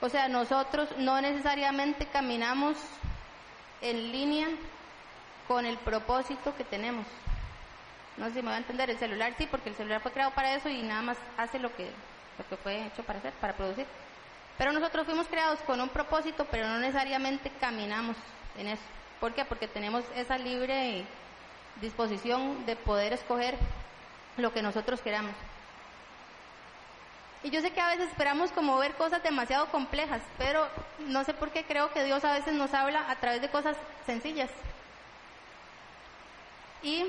O 0.00 0.08
sea, 0.08 0.28
nosotros 0.28 0.88
no 0.98 1.20
necesariamente 1.20 2.06
caminamos 2.06 2.76
en 3.80 4.12
línea 4.12 4.48
con 5.48 5.66
el 5.66 5.76
propósito 5.78 6.54
que 6.56 6.64
tenemos. 6.64 7.06
No 8.16 8.26
sé 8.26 8.34
si 8.34 8.42
me 8.42 8.50
va 8.50 8.54
a 8.54 8.58
entender, 8.58 8.90
el 8.90 8.98
celular 8.98 9.34
sí, 9.36 9.46
porque 9.50 9.70
el 9.70 9.76
celular 9.76 10.00
fue 10.00 10.12
creado 10.12 10.32
para 10.32 10.54
eso 10.54 10.68
y 10.68 10.82
nada 10.82 11.02
más 11.02 11.18
hace 11.36 11.58
lo 11.58 11.74
que, 11.74 11.90
lo 12.38 12.48
que 12.48 12.56
fue 12.56 12.86
hecho 12.86 13.02
para 13.02 13.18
hacer, 13.18 13.32
para 13.34 13.54
producir. 13.54 13.86
Pero 14.56 14.72
nosotros 14.72 15.04
fuimos 15.04 15.26
creados 15.26 15.58
con 15.60 15.80
un 15.80 15.88
propósito, 15.88 16.46
pero 16.50 16.68
no 16.68 16.78
necesariamente 16.78 17.50
caminamos 17.60 18.16
en 18.56 18.68
eso. 18.68 18.82
¿Por 19.20 19.34
qué? 19.34 19.44
Porque 19.44 19.66
tenemos 19.66 20.04
esa 20.14 20.38
libre 20.38 21.04
disposición 21.80 22.64
de 22.66 22.76
poder 22.76 23.12
escoger 23.12 23.56
lo 24.36 24.52
que 24.52 24.62
nosotros 24.62 25.00
queramos. 25.00 25.34
Y 27.42 27.50
yo 27.50 27.60
sé 27.60 27.70
que 27.72 27.80
a 27.80 27.88
veces 27.88 28.08
esperamos 28.08 28.52
como 28.52 28.78
ver 28.78 28.94
cosas 28.94 29.22
demasiado 29.22 29.66
complejas, 29.66 30.22
pero 30.38 30.66
no 31.08 31.24
sé 31.24 31.34
por 31.34 31.50
qué 31.50 31.64
creo 31.64 31.92
que 31.92 32.02
Dios 32.02 32.24
a 32.24 32.32
veces 32.32 32.54
nos 32.54 32.72
habla 32.72 33.10
a 33.10 33.16
través 33.16 33.42
de 33.42 33.50
cosas 33.50 33.76
sencillas. 34.06 34.50
Y 36.82 37.04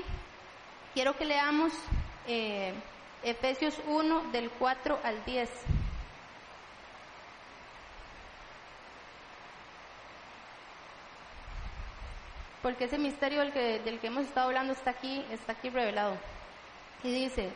quiero 0.92 1.16
que 1.16 1.24
leamos 1.24 1.72
eh, 2.26 2.74
Efesios 3.22 3.74
1 3.86 4.30
del 4.32 4.50
4 4.50 4.98
al 5.02 5.24
10. 5.24 5.48
Porque 12.66 12.86
ese 12.86 12.98
misterio 12.98 13.42
del 13.42 13.52
que, 14.00 14.06
hemos 14.08 14.24
estado 14.24 14.48
hablando 14.48 14.72
está 14.72 14.90
aquí, 14.90 15.24
está 15.30 15.52
aquí 15.52 15.70
revelado. 15.70 16.16
Y 17.04 17.12
dice, 17.12 17.52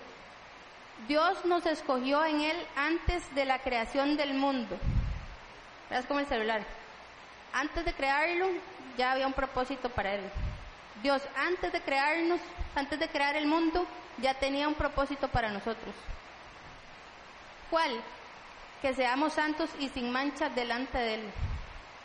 Dios 1.09 1.45
nos 1.47 1.67
escogió 1.67 2.25
en 2.25 2.41
Él 2.43 2.57
antes 2.77 3.35
de 3.35 3.45
la 3.45 3.59
creación 3.59 4.17
del 4.17 4.35
mundo. 4.35 4.79
Es 5.91 6.07
como 6.07 6.21
el 6.21 6.27
celular. 6.27 6.63
Antes 7.53 7.85
de 7.85 7.93
crearlo, 7.93 8.51
ya 8.97 9.11
había 9.11 9.27
un 9.27 9.33
propósito 9.33 9.89
para 9.89 10.15
Él. 10.15 10.23
Dios, 11.03 11.21
antes 11.35 11.73
de 11.73 11.81
crearnos, 11.81 12.41
antes 12.77 13.01
de 13.01 13.09
crear 13.09 13.35
el 13.35 13.49
mundo, 13.49 13.85
ya 14.19 14.35
tenía 14.35 14.69
un 14.69 14.75
propósito 14.75 15.27
para 15.27 15.51
nosotros. 15.51 15.93
¿Cuál? 17.69 18.01
Que 18.81 18.95
seamos 18.95 19.33
santos 19.33 19.71
y 19.81 19.89
sin 19.89 20.13
mancha 20.13 20.51
delante 20.51 20.99
de 20.99 21.15
Él. 21.15 21.33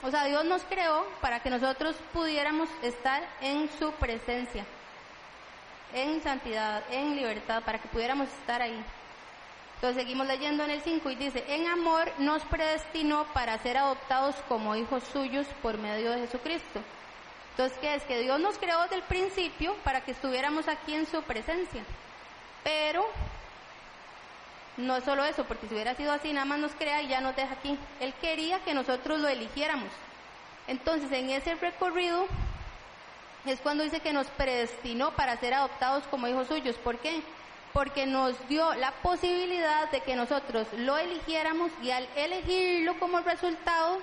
O 0.06 0.12
sea, 0.12 0.26
Dios 0.26 0.46
nos 0.46 0.62
creó 0.64 1.04
para 1.20 1.40
que 1.40 1.50
nosotros 1.50 1.96
pudiéramos 2.14 2.70
estar 2.84 3.28
en 3.42 3.68
su 3.80 3.92
presencia, 3.94 4.64
en 5.96 6.22
santidad, 6.22 6.84
en 6.92 7.16
libertad, 7.16 7.64
para 7.64 7.80
que 7.80 7.88
pudiéramos 7.88 8.28
estar 8.28 8.62
ahí. 8.62 8.86
Entonces 9.76 10.04
seguimos 10.04 10.28
leyendo 10.28 10.64
en 10.64 10.70
el 10.70 10.82
5 10.82 11.10
y 11.10 11.16
dice, 11.16 11.44
en 11.48 11.68
amor 11.68 12.12
nos 12.20 12.44
predestinó 12.44 13.26
para 13.34 13.58
ser 13.58 13.78
adoptados 13.78 14.36
como 14.48 14.76
hijos 14.76 15.04
suyos 15.12 15.48
por 15.64 15.80
medio 15.80 16.12
de 16.12 16.20
Jesucristo. 16.20 16.82
Entonces, 17.52 17.76
¿qué 17.80 17.96
es? 17.96 18.04
Que 18.04 18.20
Dios 18.20 18.40
nos 18.40 18.60
creó 18.60 18.84
desde 18.84 18.98
el 18.98 19.04
principio 19.04 19.76
para 19.84 20.02
que 20.02 20.12
estuviéramos 20.12 20.68
aquí 20.68 20.94
en 20.94 21.08
su 21.08 21.24
presencia. 21.24 21.84
Pero 22.64 23.08
no 24.78 25.00
solo 25.02 25.24
eso, 25.24 25.46
porque 25.46 25.68
si 25.68 25.74
hubiera 25.74 25.96
sido 25.96 26.12
así, 26.12 26.34
nada 26.34 26.46
más 26.46 26.60
nos 26.60 26.74
crea 26.74 27.02
y 27.02 27.08
ya 27.08 27.22
nos 27.22 27.36
deja 27.36 27.54
aquí. 27.54 27.78
Él 28.00 28.14
quería 28.20 28.60
que 28.60 28.74
nosotros 28.74 29.20
lo 29.20 29.28
eligiéramos. 29.28 29.90
Entonces, 30.68 31.12
en 31.12 31.30
ese 31.30 31.56
recorrido 31.56 32.26
es 33.46 33.62
cuando 33.62 33.84
dice 33.84 34.00
que 34.00 34.12
nos 34.12 34.28
predestinó 34.28 35.12
para 35.12 35.38
ser 35.38 35.54
adoptados 35.54 36.04
como 36.08 36.28
hijos 36.28 36.48
suyos. 36.48 36.76
¿Por 36.78 36.98
qué? 36.98 37.22
Porque 37.74 38.06
nos 38.06 38.36
dio 38.48 38.74
la 38.76 38.92
posibilidad 38.92 39.90
de 39.92 40.02
que 40.02 40.16
nosotros 40.16 40.68
lo 40.78 40.98
eligiéramos 40.98 41.72
y 41.82 41.92
al 41.92 42.08
elegirlo 42.16 42.98
como 43.00 43.20
resultado, 43.20 44.00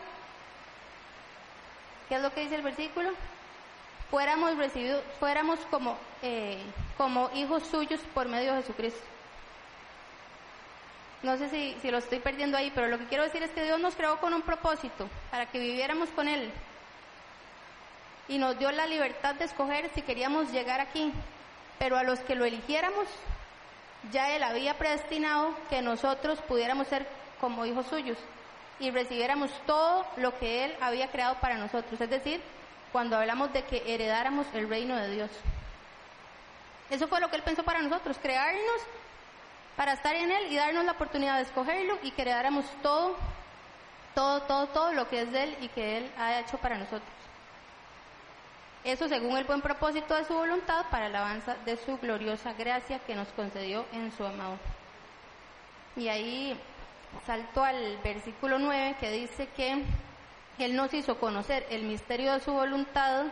¿qué 2.08 2.16
es 2.16 2.22
lo 2.22 2.32
que 2.32 2.42
dice 2.42 2.54
el 2.54 2.62
versículo? 2.62 3.10
Fuéramos 4.10 4.56
recibidos, 4.56 5.02
fuéramos 5.18 5.58
como, 5.70 5.96
eh, 6.22 6.62
como 6.96 7.30
hijos 7.34 7.62
suyos 7.66 8.00
por 8.14 8.28
medio 8.28 8.54
de 8.54 8.62
Jesucristo. 8.62 9.11
No 11.22 11.36
sé 11.36 11.48
si, 11.50 11.76
si 11.80 11.90
lo 11.90 11.98
estoy 11.98 12.18
perdiendo 12.18 12.56
ahí, 12.58 12.72
pero 12.74 12.88
lo 12.88 12.98
que 12.98 13.06
quiero 13.06 13.24
decir 13.24 13.42
es 13.42 13.50
que 13.50 13.62
Dios 13.62 13.78
nos 13.78 13.94
creó 13.94 14.18
con 14.18 14.34
un 14.34 14.42
propósito, 14.42 15.08
para 15.30 15.46
que 15.46 15.58
viviéramos 15.58 16.08
con 16.10 16.26
Él. 16.26 16.50
Y 18.28 18.38
nos 18.38 18.58
dio 18.58 18.70
la 18.72 18.86
libertad 18.86 19.34
de 19.36 19.44
escoger 19.44 19.88
si 19.94 20.02
queríamos 20.02 20.50
llegar 20.50 20.80
aquí. 20.80 21.12
Pero 21.78 21.96
a 21.96 22.02
los 22.02 22.20
que 22.20 22.34
lo 22.34 22.44
eligiéramos, 22.44 23.06
ya 24.10 24.34
Él 24.34 24.42
había 24.42 24.78
predestinado 24.78 25.54
que 25.70 25.82
nosotros 25.82 26.40
pudiéramos 26.42 26.88
ser 26.88 27.06
como 27.40 27.66
hijos 27.66 27.86
suyos 27.86 28.18
y 28.78 28.90
recibiéramos 28.90 29.50
todo 29.66 30.04
lo 30.16 30.36
que 30.38 30.64
Él 30.64 30.74
había 30.80 31.10
creado 31.10 31.36
para 31.36 31.56
nosotros. 31.56 32.00
Es 32.00 32.10
decir, 32.10 32.40
cuando 32.90 33.16
hablamos 33.16 33.52
de 33.52 33.62
que 33.64 33.94
heredáramos 33.94 34.46
el 34.54 34.68
reino 34.68 34.96
de 34.96 35.10
Dios. 35.10 35.30
Eso 36.90 37.06
fue 37.06 37.20
lo 37.20 37.30
que 37.30 37.36
Él 37.36 37.42
pensó 37.42 37.62
para 37.62 37.80
nosotros, 37.80 38.18
crearnos 38.20 38.82
para 39.76 39.94
estar 39.94 40.14
en 40.14 40.30
Él 40.30 40.46
y 40.50 40.56
darnos 40.56 40.84
la 40.84 40.92
oportunidad 40.92 41.36
de 41.36 41.42
escogerlo 41.42 41.98
y 42.02 42.10
que 42.10 42.24
le 42.24 42.30
dáramos 42.32 42.64
todo, 42.82 43.16
todo, 44.14 44.42
todo, 44.42 44.66
todo 44.68 44.92
lo 44.92 45.08
que 45.08 45.22
es 45.22 45.32
de 45.32 45.44
Él 45.44 45.56
y 45.60 45.68
que 45.68 45.98
Él 45.98 46.10
ha 46.18 46.40
hecho 46.40 46.58
para 46.58 46.76
nosotros. 46.78 47.02
Eso 48.84 49.08
según 49.08 49.36
el 49.36 49.44
buen 49.44 49.60
propósito 49.60 50.14
de 50.14 50.24
su 50.24 50.34
voluntad 50.34 50.86
para 50.90 51.06
alabanza 51.06 51.56
de 51.64 51.76
su 51.76 51.98
gloriosa 51.98 52.52
gracia 52.52 52.98
que 52.98 53.14
nos 53.14 53.28
concedió 53.28 53.86
en 53.92 54.10
su 54.12 54.26
amado. 54.26 54.58
Y 55.94 56.08
ahí 56.08 56.58
salto 57.26 57.62
al 57.62 57.98
versículo 57.98 58.58
9 58.58 58.96
que 58.98 59.10
dice 59.10 59.48
que 59.56 59.84
Él 60.58 60.74
nos 60.74 60.92
hizo 60.94 61.18
conocer 61.18 61.64
el 61.70 61.84
misterio 61.84 62.32
de 62.32 62.40
su 62.40 62.52
voluntad 62.52 63.26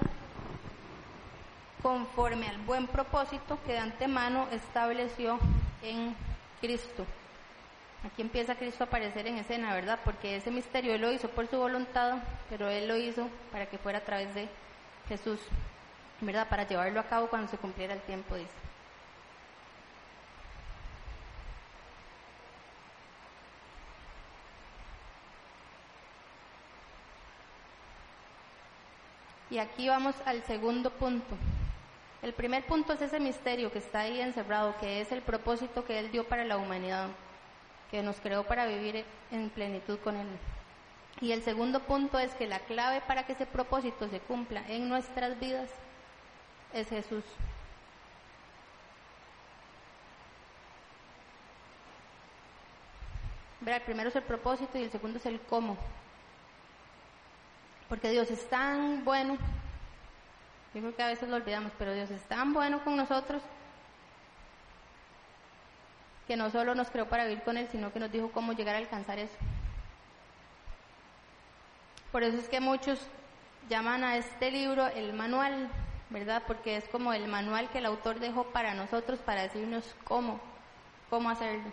conforme 1.83 2.47
al 2.49 2.59
buen 2.59 2.87
propósito 2.87 3.59
que 3.67 3.73
de 3.73 3.79
antemano 3.79 4.47
estableció 4.53 5.39
en 5.83 6.15
Cristo. 6.61 7.07
Aquí 8.05 8.23
empieza 8.23 8.55
Cristo 8.55 8.85
a 8.85 8.87
aparecer 8.87 9.27
en 9.27 9.37
escena, 9.37 9.75
¿verdad? 9.75 9.99
Porque 10.05 10.37
ese 10.37 10.51
misterio 10.51 10.95
Él 10.95 11.03
lo 11.03 11.13
hizo 11.13 11.29
por 11.29 11.47
su 11.49 11.59
voluntad, 11.59 12.19
pero 12.49 12.69
Él 12.69 12.89
lo 12.89 12.97
hizo 12.97 13.29
para 13.53 13.67
que 13.67 13.79
fuera 13.79 13.99
a 13.99 14.05
través 14.05 14.35
de 14.35 14.49
Jesús, 15.09 15.41
¿verdad? 16.21 16.49
Para 16.49 16.67
llevarlo 16.67 17.01
a 17.01 17.05
cabo 17.05 17.29
cuando 17.29 17.49
se 17.49 17.59
cumpliera 17.59 17.93
el 17.95 18.01
tiempo, 18.01 18.37
dice. 18.37 18.51
Y 29.51 29.59
aquí 29.59 29.89
vamos 29.89 30.15
al 30.25 30.43
segundo 30.45 30.91
punto. 30.91 31.37
El 32.23 32.35
primer 32.35 32.67
punto 32.67 32.93
es 32.93 33.01
ese 33.01 33.19
misterio 33.19 33.73
que 33.73 33.79
está 33.79 34.01
ahí 34.01 34.21
encerrado, 34.21 34.77
que 34.79 35.01
es 35.01 35.11
el 35.11 35.23
propósito 35.23 35.85
que 35.85 35.99
Él 35.99 36.11
dio 36.11 36.29
para 36.29 36.45
la 36.45 36.59
humanidad, 36.59 37.09
que 37.91 38.03
nos 38.03 38.21
creó 38.21 38.45
para 38.45 38.67
vivir 38.67 39.05
en 39.31 39.49
plenitud 39.51 39.99
con 40.01 40.17
Él. 40.17 40.27
Y 41.23 41.33
el 41.33 41.43
segundo 41.43 41.81
punto 41.81 42.19
es 42.19 42.33
que 42.35 42.47
la 42.47 42.61
clave 42.61 43.01
para 43.07 43.25
que 43.25 43.33
ese 43.33 43.47
propósito 43.47 44.09
se 44.09 44.21
cumpla 44.21 44.63
en 44.69 44.89
nuestras 44.89 45.39
vidas 45.41 45.71
es 46.73 46.89
Jesús. 46.89 47.25
El 53.67 53.81
primero 53.83 54.09
es 54.09 54.17
el 54.17 54.23
propósito 54.23 54.79
y 54.79 54.83
el 54.83 54.91
segundo 54.91 55.19
es 55.19 55.27
el 55.27 55.41
cómo. 55.41 55.77
Porque 57.89 58.11
Dios 58.11 58.31
es 58.31 58.49
tan 58.49 59.05
bueno, 59.05 59.37
yo 60.75 60.95
que 60.95 61.03
a 61.03 61.09
veces 61.09 61.29
lo 61.29 61.37
olvidamos, 61.37 61.73
pero 61.79 61.93
Dios 61.93 62.11
es 62.11 62.23
tan 62.23 62.53
bueno 62.53 62.83
con 62.85 62.97
nosotros 62.97 63.43
que 66.29 66.37
no 66.37 66.49
solo 66.51 66.77
nos 66.77 66.91
creó 66.91 67.09
para 67.09 67.25
vivir 67.25 67.43
con 67.43 67.57
Él, 67.57 67.69
sino 67.73 67.93
que 67.93 67.99
nos 67.99 68.13
dijo 68.13 68.31
cómo 68.31 68.53
llegar 68.53 68.77
a 68.77 68.79
alcanzar 68.79 69.19
eso. 69.19 69.35
Por 72.13 72.23
eso 72.23 72.39
es 72.39 72.49
que 72.49 72.61
muchos 72.61 73.01
llaman 73.69 74.05
a 74.05 74.17
este 74.17 74.53
libro 74.53 74.87
el 74.87 75.13
manual, 75.13 75.69
¿verdad? 76.09 76.43
Porque 76.47 76.77
es 76.77 76.89
como 76.89 77.13
el 77.13 77.27
manual 77.27 77.69
que 77.71 77.79
el 77.79 77.87
autor 77.87 78.21
dejó 78.21 78.45
para 78.45 78.75
nosotros 78.75 79.19
para 79.19 79.43
decirnos 79.43 79.97
cómo, 80.05 80.41
cómo 81.09 81.31
hacerlo. 81.31 81.71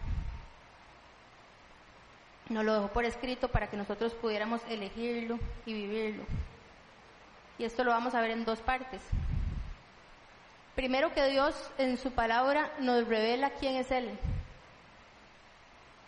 Nos 2.49 2.65
lo 2.65 2.73
dejó 2.73 2.87
por 2.87 3.05
escrito 3.05 3.49
para 3.49 3.69
que 3.69 3.77
nosotros 3.77 4.13
pudiéramos 4.13 4.61
elegirlo 4.69 5.37
y 5.67 5.73
vivirlo. 5.73 6.23
Y 7.57 7.65
esto 7.65 7.83
lo 7.83 7.91
vamos 7.91 8.13
a 8.13 8.21
ver 8.21 8.31
en 8.31 8.45
dos 8.45 8.59
partes. 8.59 9.01
Primero 10.75 11.13
que 11.13 11.25
Dios 11.27 11.55
en 11.79 11.97
su 11.97 12.11
palabra 12.11 12.71
nos 12.79 13.07
revela 13.07 13.49
quién 13.51 13.77
es 13.77 13.89
Él. 13.89 14.17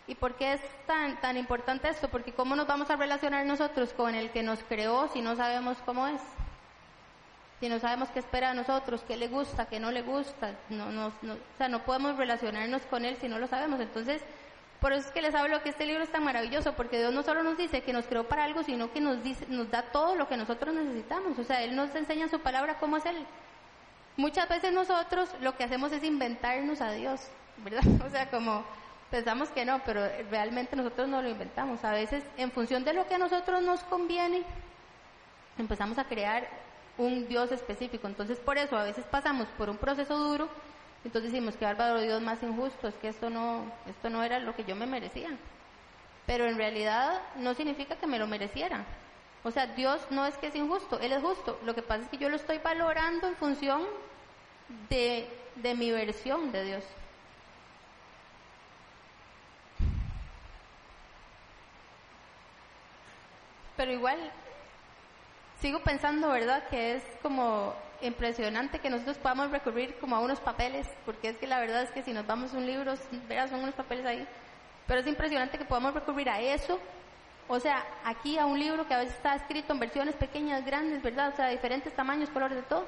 ¿Y 0.06 0.14
por 0.14 0.34
qué 0.34 0.54
es 0.54 0.60
tan, 0.86 1.20
tan 1.20 1.36
importante 1.36 1.88
esto? 1.88 2.08
Porque 2.08 2.32
¿cómo 2.32 2.56
nos 2.56 2.66
vamos 2.66 2.90
a 2.90 2.96
relacionar 2.96 3.46
nosotros 3.46 3.92
con 3.92 4.14
el 4.14 4.30
que 4.30 4.42
nos 4.42 4.60
creó 4.64 5.08
si 5.12 5.22
no 5.22 5.36
sabemos 5.36 5.78
cómo 5.84 6.06
es? 6.06 6.20
Si 7.60 7.68
no 7.68 7.78
sabemos 7.78 8.08
qué 8.10 8.20
espera 8.20 8.48
de 8.48 8.54
nosotros, 8.54 9.04
qué 9.06 9.16
le 9.16 9.28
gusta, 9.28 9.66
qué 9.66 9.78
no 9.78 9.90
le 9.90 10.02
gusta. 10.02 10.54
No, 10.68 10.90
no, 10.90 11.08
o 11.08 11.56
sea, 11.58 11.68
no 11.68 11.84
podemos 11.84 12.16
relacionarnos 12.16 12.82
con 12.82 13.04
Él 13.04 13.18
si 13.20 13.28
no 13.28 13.38
lo 13.38 13.46
sabemos. 13.46 13.80
Entonces, 13.80 14.22
por 14.80 14.92
eso 14.92 15.06
es 15.06 15.12
que 15.12 15.22
les 15.22 15.34
hablo 15.34 15.62
que 15.62 15.70
este 15.70 15.86
libro 15.86 16.02
es 16.02 16.10
tan 16.10 16.24
maravilloso, 16.24 16.72
porque 16.74 16.98
Dios 16.98 17.12
no 17.12 17.22
solo 17.22 17.42
nos 17.42 17.56
dice 17.56 17.82
que 17.82 17.92
nos 17.92 18.06
creó 18.06 18.24
para 18.24 18.44
algo, 18.44 18.62
sino 18.62 18.92
que 18.92 19.00
nos, 19.00 19.22
dice, 19.22 19.46
nos 19.48 19.70
da 19.70 19.82
todo 19.82 20.16
lo 20.16 20.28
que 20.28 20.36
nosotros 20.36 20.74
necesitamos. 20.74 21.38
O 21.38 21.44
sea, 21.44 21.62
Él 21.62 21.76
nos 21.76 21.94
enseña 21.94 22.24
en 22.24 22.30
su 22.30 22.40
palabra 22.40 22.78
cómo 22.78 22.96
es 22.96 23.06
Él. 23.06 23.26
Muchas 24.16 24.48
veces 24.48 24.72
nosotros 24.72 25.28
lo 25.40 25.56
que 25.56 25.64
hacemos 25.64 25.92
es 25.92 26.02
inventarnos 26.02 26.80
a 26.80 26.92
Dios, 26.92 27.28
¿verdad? 27.58 27.82
O 28.06 28.10
sea, 28.10 28.30
como 28.30 28.64
Pensamos 29.10 29.48
que 29.48 29.64
no, 29.64 29.80
pero 29.84 30.02
realmente 30.30 30.76
nosotros 30.76 31.08
no 31.08 31.20
lo 31.20 31.28
inventamos. 31.28 31.84
A 31.84 31.90
veces, 31.90 32.22
en 32.36 32.52
función 32.52 32.84
de 32.84 32.94
lo 32.94 33.08
que 33.08 33.16
a 33.16 33.18
nosotros 33.18 33.60
nos 33.60 33.80
conviene, 33.80 34.44
empezamos 35.58 35.98
a 35.98 36.04
crear 36.04 36.48
un 36.96 37.26
Dios 37.26 37.50
específico. 37.50 38.06
Entonces, 38.06 38.38
por 38.38 38.56
eso 38.56 38.76
a 38.76 38.84
veces 38.84 39.04
pasamos 39.06 39.48
por 39.58 39.68
un 39.68 39.78
proceso 39.78 40.16
duro, 40.16 40.48
entonces 41.04 41.32
decimos 41.32 41.56
que 41.56 41.64
bárbaro 41.64 42.00
Dios 42.00 42.20
más 42.22 42.42
injusto, 42.42 42.88
es 42.88 42.94
que 42.96 43.08
esto 43.08 43.30
no, 43.30 43.64
esto 43.86 44.10
no 44.10 44.22
era 44.22 44.38
lo 44.38 44.54
que 44.54 44.64
yo 44.64 44.76
me 44.76 44.86
merecía. 44.86 45.30
Pero 46.26 46.46
en 46.46 46.56
realidad 46.56 47.20
no 47.36 47.54
significa 47.54 47.96
que 47.96 48.06
me 48.06 48.18
lo 48.18 48.26
mereciera. 48.26 48.84
O 49.42 49.50
sea, 49.50 49.66
Dios 49.66 50.00
no 50.10 50.26
es 50.26 50.36
que 50.36 50.48
es 50.48 50.54
injusto, 50.54 51.00
Él 51.00 51.12
es 51.12 51.22
justo. 51.22 51.58
Lo 51.64 51.74
que 51.74 51.82
pasa 51.82 52.04
es 52.04 52.08
que 52.08 52.18
yo 52.18 52.28
lo 52.28 52.36
estoy 52.36 52.58
valorando 52.58 53.26
en 53.26 53.36
función 53.36 53.82
de, 54.88 55.28
de 55.56 55.74
mi 55.74 55.90
versión 55.90 56.52
de 56.52 56.64
Dios. 56.64 56.84
pero 63.80 63.92
igual 63.92 64.18
sigo 65.58 65.80
pensando, 65.80 66.28
¿verdad?, 66.28 66.68
que 66.68 66.96
es 66.96 67.02
como 67.22 67.72
impresionante 68.02 68.78
que 68.78 68.90
nosotros 68.90 69.18
podamos 69.18 69.50
recurrir 69.50 69.96
como 69.98 70.16
a 70.16 70.20
unos 70.20 70.40
papeles, 70.40 70.86
porque 71.04 71.28
es 71.28 71.36
que 71.36 71.46
la 71.46 71.60
verdad 71.60 71.82
es 71.82 71.90
que 71.90 72.02
si 72.02 72.12
nos 72.12 72.26
vamos 72.26 72.52
a 72.52 72.56
un 72.56 72.66
libro, 72.66 72.94
verás, 73.28 73.50
son 73.50 73.60
unos 73.60 73.74
papeles 73.74 74.06
ahí, 74.06 74.26
pero 74.86 75.00
es 75.00 75.06
impresionante 75.06 75.58
que 75.58 75.64
podamos 75.64 75.94
recurrir 75.94 76.28
a 76.28 76.40
eso, 76.40 76.78
o 77.48 77.58
sea, 77.58 77.84
aquí 78.04 78.38
a 78.38 78.46
un 78.46 78.58
libro 78.58 78.86
que 78.86 78.94
a 78.94 78.98
veces 78.98 79.14
está 79.14 79.34
escrito 79.34 79.72
en 79.72 79.80
versiones 79.80 80.14
pequeñas, 80.14 80.64
grandes, 80.64 81.02
¿verdad?, 81.02 81.30
o 81.32 81.36
sea, 81.36 81.48
diferentes 81.48 81.94
tamaños, 81.94 82.30
colores, 82.30 82.56
de 82.56 82.62
todo, 82.62 82.86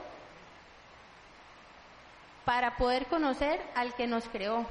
para 2.45 2.77
poder 2.77 3.07
conocer 3.07 3.61
al 3.75 3.95
que 3.95 4.07
nos 4.07 4.29
creó. 4.29 4.67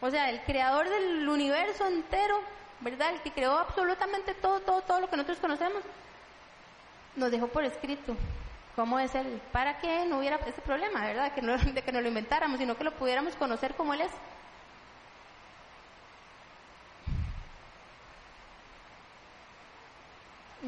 O 0.00 0.10
sea, 0.10 0.30
el 0.30 0.40
creador 0.42 0.88
del 0.88 1.28
universo 1.28 1.86
entero 1.86 2.40
¿verdad? 2.80 3.14
El 3.14 3.20
que 3.20 3.32
creó 3.32 3.58
absolutamente 3.58 4.34
todo, 4.34 4.60
todo, 4.60 4.80
todo 4.82 5.00
lo 5.00 5.10
que 5.10 5.16
nosotros 5.16 5.38
conocemos, 5.38 5.82
nos 7.16 7.30
dejó 7.30 7.48
por 7.48 7.64
escrito 7.64 8.16
cómo 8.80 8.98
es 8.98 9.14
Él, 9.14 9.42
para 9.52 9.78
que 9.78 10.06
no 10.06 10.20
hubiera 10.20 10.36
ese 10.46 10.62
problema, 10.62 11.04
¿verdad? 11.04 11.34
Que 11.34 11.42
no, 11.42 11.54
de 11.58 11.82
que 11.82 11.92
no 11.92 12.00
lo 12.00 12.08
inventáramos, 12.08 12.58
sino 12.58 12.78
que 12.78 12.84
lo 12.84 12.92
pudiéramos 12.92 13.34
conocer 13.34 13.74
como 13.74 13.92
Él 13.92 14.00
es. 14.00 14.10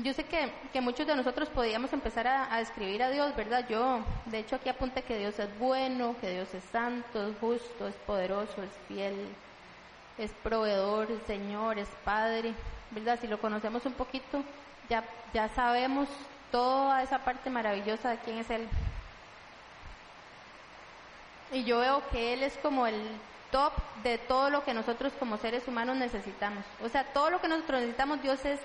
Yo 0.05 0.13
sé 0.13 0.25
que, 0.25 0.53
que 0.75 0.83
muchos 0.83 1.07
de 1.07 1.17
nosotros 1.17 1.49
podíamos 1.49 1.91
empezar 1.95 2.27
a, 2.27 2.55
a, 2.55 2.59
describir 2.59 3.03
a 3.03 3.09
Dios, 3.09 3.35
¿verdad? 3.35 3.67
Yo, 3.67 4.01
de 4.27 4.41
hecho, 4.41 4.57
aquí 4.57 4.69
apunté 4.69 5.03
que 5.05 5.17
Dios 5.17 5.39
es 5.39 5.59
bueno, 5.59 6.15
que 6.21 6.33
Dios 6.33 6.53
es 6.53 6.65
santo, 6.65 7.29
es 7.29 7.39
justo, 7.39 7.89
es 7.89 7.95
poderoso, 8.07 8.63
es 8.63 8.73
fiel, 8.89 9.27
es 10.19 10.31
proveedor, 10.43 11.11
el 11.11 11.23
Señor, 11.23 11.79
es 11.79 11.89
Padre, 12.05 12.53
¿verdad? 12.91 13.19
Si 13.23 13.27
lo 13.27 13.41
conocemos 13.41 13.87
un 13.87 13.95
poquito, 13.95 14.45
ya, 14.91 15.03
ya 15.33 15.49
sabemos 15.49 16.09
toda 16.53 17.03
esa 17.03 17.19
parte 17.19 17.51
maravillosa 17.51 18.11
de 18.11 18.19
quién 18.19 18.39
es 18.39 18.51
Él. 18.51 18.69
Y 21.51 21.65
yo 21.65 21.81
veo 21.81 22.03
que 22.11 22.35
Él 22.35 22.45
es 22.45 22.57
como 22.59 22.87
el 22.87 23.03
top 23.51 23.73
de 24.05 24.19
todo 24.19 24.49
lo 24.51 24.65
que 24.65 24.73
nosotros 24.73 25.13
como 25.19 25.37
seres 25.39 25.67
humanos 25.67 25.97
necesitamos. 25.97 26.65
O 26.83 26.89
sea, 26.89 27.05
todo 27.13 27.31
lo 27.31 27.41
que 27.41 27.49
nosotros 27.49 27.81
necesitamos, 27.81 28.23
Dios 28.23 28.45
es 28.45 28.61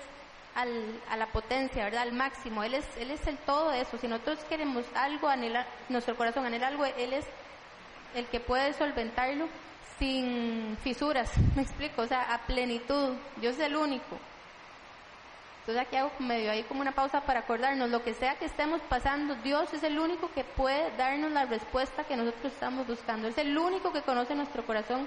al, 0.54 1.00
a 1.10 1.16
la 1.16 1.26
potencia, 1.26 1.84
¿verdad? 1.84 2.02
Al 2.02 2.12
máximo. 2.12 2.62
Él 2.62 2.74
es, 2.74 2.84
él 2.98 3.10
es 3.10 3.26
el 3.26 3.36
todo 3.38 3.70
de 3.70 3.80
eso. 3.80 3.98
Si 3.98 4.06
nosotros 4.06 4.38
queremos 4.48 4.84
algo, 4.94 5.28
anhelar, 5.28 5.66
nuestro 5.88 6.16
corazón 6.16 6.46
anhela 6.46 6.68
algo, 6.68 6.84
Él 6.84 7.12
es 7.12 7.26
el 8.14 8.26
que 8.26 8.40
puede 8.40 8.72
solventarlo 8.72 9.48
sin 9.98 10.76
fisuras, 10.82 11.30
me 11.56 11.62
explico, 11.62 12.02
o 12.02 12.06
sea, 12.06 12.32
a 12.32 12.38
plenitud, 12.46 13.14
Dios 13.36 13.54
es 13.56 13.60
el 13.66 13.76
único. 13.76 14.18
Entonces 15.68 15.86
aquí 15.86 15.96
hago 15.96 16.10
medio 16.18 16.50
ahí 16.50 16.62
como 16.62 16.80
una 16.80 16.92
pausa 16.92 17.20
para 17.20 17.40
acordarnos, 17.40 17.90
lo 17.90 18.02
que 18.02 18.14
sea 18.14 18.36
que 18.36 18.46
estemos 18.46 18.80
pasando, 18.88 19.34
Dios 19.34 19.70
es 19.74 19.82
el 19.82 19.98
único 19.98 20.32
que 20.32 20.42
puede 20.42 20.96
darnos 20.96 21.30
la 21.30 21.44
respuesta 21.44 22.04
que 22.04 22.16
nosotros 22.16 22.54
estamos 22.54 22.86
buscando, 22.86 23.28
es 23.28 23.36
el 23.36 23.58
único 23.58 23.92
que 23.92 24.00
conoce 24.00 24.34
nuestro 24.34 24.64
corazón 24.64 25.06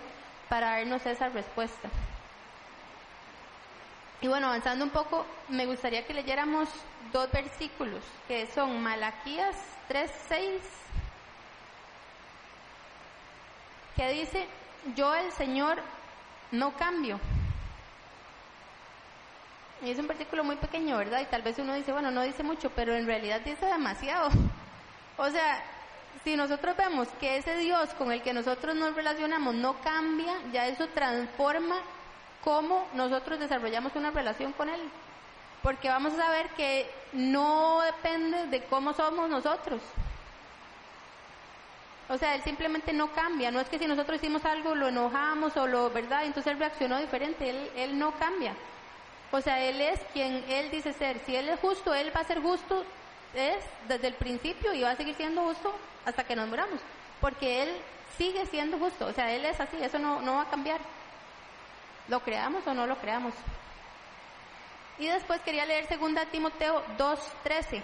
para 0.49 0.77
darnos 0.77 1.03
esa 1.07 1.29
respuesta. 1.29 1.89
Y 4.21 4.27
bueno, 4.27 4.49
avanzando 4.49 4.85
un 4.85 4.91
poco, 4.91 5.25
me 5.49 5.65
gustaría 5.65 6.05
que 6.05 6.13
leyéramos 6.13 6.69
dos 7.11 7.31
versículos, 7.31 8.03
que 8.27 8.45
son 8.45 8.83
Malaquías 8.83 9.55
3.6, 9.89 10.59
que 13.95 14.09
dice, 14.11 14.47
yo 14.95 15.15
el 15.15 15.31
Señor 15.31 15.81
no 16.51 16.71
cambio. 16.73 17.19
Y 19.83 19.91
es 19.91 19.99
un 19.99 20.07
versículo 20.07 20.43
muy 20.43 20.55
pequeño, 20.55 20.97
¿verdad? 20.97 21.21
Y 21.21 21.25
tal 21.25 21.41
vez 21.41 21.57
uno 21.59 21.73
dice, 21.73 21.91
bueno, 21.91 22.11
no 22.11 22.21
dice 22.21 22.43
mucho, 22.43 22.69
pero 22.71 22.95
en 22.95 23.05
realidad 23.05 23.41
dice 23.41 23.65
demasiado. 23.65 24.29
O 25.17 25.29
sea, 25.29 25.61
si 26.23 26.35
nosotros 26.35 26.75
vemos 26.75 27.07
que 27.19 27.37
ese 27.37 27.55
Dios 27.57 27.89
con 27.93 28.11
el 28.11 28.23
que 28.23 28.33
nosotros 28.33 28.73
nos 28.75 28.95
relacionamos 28.95 29.53
no 29.53 29.79
cambia, 29.81 30.33
ya 30.51 30.65
eso 30.67 30.87
transforma 30.87 31.75
cómo 32.43 32.87
nosotros 32.95 33.39
desarrollamos 33.39 33.95
una 33.95 34.09
relación 34.09 34.51
con 34.53 34.69
Él. 34.69 34.81
Porque 35.61 35.89
vamos 35.89 36.17
a 36.17 36.31
ver 36.31 36.47
que 36.51 36.89
no 37.13 37.81
depende 37.81 38.47
de 38.47 38.63
cómo 38.63 38.93
somos 38.93 39.29
nosotros, 39.29 39.81
o 42.11 42.17
sea, 42.17 42.35
él 42.35 42.41
simplemente 42.43 42.91
no 42.91 43.13
cambia. 43.13 43.51
No 43.51 43.61
es 43.61 43.69
que 43.69 43.79
si 43.79 43.87
nosotros 43.87 44.17
hicimos 44.17 44.43
algo, 44.43 44.75
lo 44.75 44.89
enojamos 44.89 45.55
o 45.55 45.65
lo, 45.65 45.89
¿verdad? 45.91 46.25
Entonces 46.25 46.51
él 46.51 46.59
reaccionó 46.59 46.99
diferente. 46.99 47.49
Él, 47.49 47.71
él 47.77 47.97
no 47.97 48.11
cambia. 48.19 48.53
O 49.31 49.41
sea, 49.41 49.63
él 49.63 49.79
es 49.79 49.99
quien 50.13 50.43
él 50.49 50.69
dice 50.71 50.93
ser. 50.93 51.19
Si 51.25 51.35
él 51.35 51.49
es 51.49 51.59
justo, 51.59 51.93
él 51.93 52.11
va 52.15 52.21
a 52.21 52.25
ser 52.25 52.41
justo 52.41 52.85
es 53.33 53.63
desde 53.87 54.07
el 54.07 54.15
principio 54.15 54.73
y 54.73 54.81
va 54.81 54.91
a 54.91 54.95
seguir 54.97 55.15
siendo 55.15 55.41
justo 55.43 55.73
hasta 56.05 56.25
que 56.25 56.35
nos 56.35 56.49
muramos. 56.49 56.81
Porque 57.21 57.63
él 57.63 57.69
sigue 58.17 58.45
siendo 58.45 58.77
justo. 58.77 59.07
O 59.07 59.13
sea, 59.13 59.31
él 59.31 59.45
es 59.45 59.59
así. 59.59 59.77
Eso 59.81 59.99
no, 59.99 60.21
no 60.21 60.35
va 60.35 60.43
a 60.43 60.49
cambiar. 60.49 60.79
Lo 62.09 62.19
creamos 62.21 62.65
o 62.67 62.73
no 62.73 62.85
lo 62.87 62.97
creamos. 62.97 63.33
Y 64.99 65.07
después 65.07 65.39
quería 65.41 65.65
leer 65.65 65.87
2 65.87 66.31
Timoteo 66.31 66.83
2.13 66.97 67.81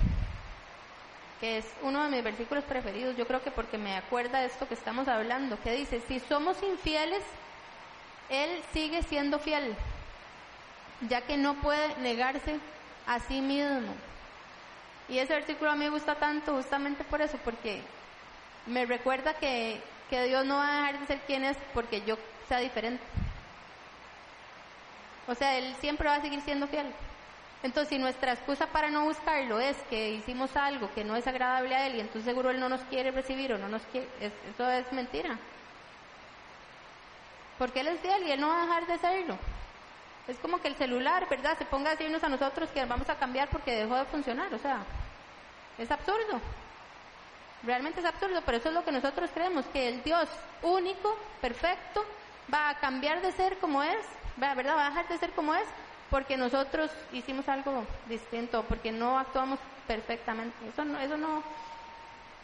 que 1.39 1.59
es 1.59 1.65
uno 1.83 2.03
de 2.03 2.09
mis 2.09 2.23
versículos 2.23 2.63
preferidos, 2.63 3.15
yo 3.15 3.27
creo 3.27 3.43
que 3.43 3.51
porque 3.51 3.77
me 3.77 3.95
acuerda 3.95 4.39
de 4.39 4.47
esto 4.47 4.67
que 4.67 4.73
estamos 4.73 5.07
hablando, 5.07 5.59
que 5.61 5.71
dice, 5.71 6.01
si 6.07 6.19
somos 6.19 6.61
infieles, 6.63 7.21
Él 8.29 8.61
sigue 8.73 9.03
siendo 9.03 9.39
fiel, 9.39 9.75
ya 11.01 11.21
que 11.21 11.37
no 11.37 11.55
puede 11.55 11.95
negarse 11.97 12.59
a 13.05 13.19
sí 13.19 13.41
mismo. 13.41 13.93
Y 15.09 15.19
ese 15.19 15.33
versículo 15.33 15.71
a 15.71 15.75
mí 15.75 15.85
me 15.85 15.89
gusta 15.89 16.15
tanto 16.15 16.53
justamente 16.55 17.03
por 17.03 17.21
eso, 17.21 17.37
porque 17.43 17.81
me 18.65 18.85
recuerda 18.85 19.33
que, 19.35 19.81
que 20.09 20.23
Dios 20.23 20.45
no 20.45 20.57
va 20.57 20.67
a 20.67 20.77
dejar 20.77 20.99
de 20.99 21.07
ser 21.07 21.19
quien 21.21 21.45
es 21.45 21.57
porque 21.73 22.01
yo 22.01 22.17
sea 22.47 22.59
diferente. 22.59 23.03
O 25.27 25.35
sea, 25.35 25.57
Él 25.57 25.75
siempre 25.79 26.07
va 26.07 26.15
a 26.15 26.21
seguir 26.21 26.41
siendo 26.41 26.67
fiel. 26.67 26.87
Entonces, 27.63 27.89
si 27.89 27.97
nuestra 27.97 28.33
excusa 28.33 28.67
para 28.67 28.89
no 28.89 29.05
buscarlo 29.05 29.59
es 29.59 29.77
que 29.89 30.11
hicimos 30.11 30.55
algo 30.55 30.93
que 30.93 31.03
no 31.03 31.15
es 31.15 31.25
agradable 31.25 31.75
a 31.75 31.87
Él 31.87 31.95
y 31.95 31.99
entonces 32.01 32.25
seguro 32.25 32.51
Él 32.51 32.59
no 32.59 32.69
nos 32.69 32.81
quiere 32.81 33.11
recibir 33.11 33.51
o 33.53 33.57
no 33.57 33.67
nos 33.67 33.81
quiere, 33.83 34.07
eso 34.21 34.69
es 34.69 34.91
mentira. 34.91 35.37
Porque 37.57 37.79
Él 37.79 37.87
es 37.87 37.99
fiel 38.01 38.27
y 38.27 38.31
Él 38.31 38.41
no 38.41 38.49
va 38.49 38.61
a 38.61 38.65
dejar 38.65 38.87
de 38.87 38.97
serlo. 38.99 39.37
Es 40.27 40.37
como 40.39 40.59
que 40.59 40.67
el 40.67 40.75
celular, 40.75 41.27
¿verdad? 41.29 41.57
Se 41.57 41.65
ponga 41.65 41.91
a 41.91 41.95
decirnos 41.95 42.23
a 42.23 42.29
nosotros 42.29 42.69
que 42.69 42.83
vamos 42.85 43.09
a 43.09 43.15
cambiar 43.15 43.49
porque 43.49 43.75
dejó 43.75 43.95
de 43.95 44.05
funcionar. 44.05 44.53
O 44.53 44.59
sea, 44.59 44.83
es 45.77 45.89
absurdo. 45.89 46.41
Realmente 47.63 47.99
es 48.01 48.05
absurdo, 48.05 48.41
pero 48.45 48.57
eso 48.57 48.69
es 48.69 48.75
lo 48.75 48.83
que 48.83 48.91
nosotros 48.91 49.29
creemos, 49.33 49.65
que 49.67 49.87
el 49.87 50.03
Dios 50.03 50.27
único, 50.61 51.17
perfecto, 51.41 52.05
va 52.53 52.69
a 52.69 52.79
cambiar 52.79 53.21
de 53.21 53.31
ser 53.31 53.57
como 53.57 53.81
es, 53.81 54.05
¿verdad? 54.35 54.75
Va 54.75 54.85
a 54.85 54.89
dejar 54.89 55.07
de 55.07 55.17
ser 55.17 55.31
como 55.31 55.55
es 55.55 55.65
porque 56.09 56.37
nosotros 56.37 56.91
hicimos 57.11 57.47
algo 57.49 57.83
distinto, 58.07 58.63
porque 58.63 58.91
no 58.91 59.19
actuamos 59.19 59.59
perfectamente. 59.87 60.55
Eso 60.69 60.85
no, 60.85 60.99
eso 60.99 61.17
no, 61.17 61.43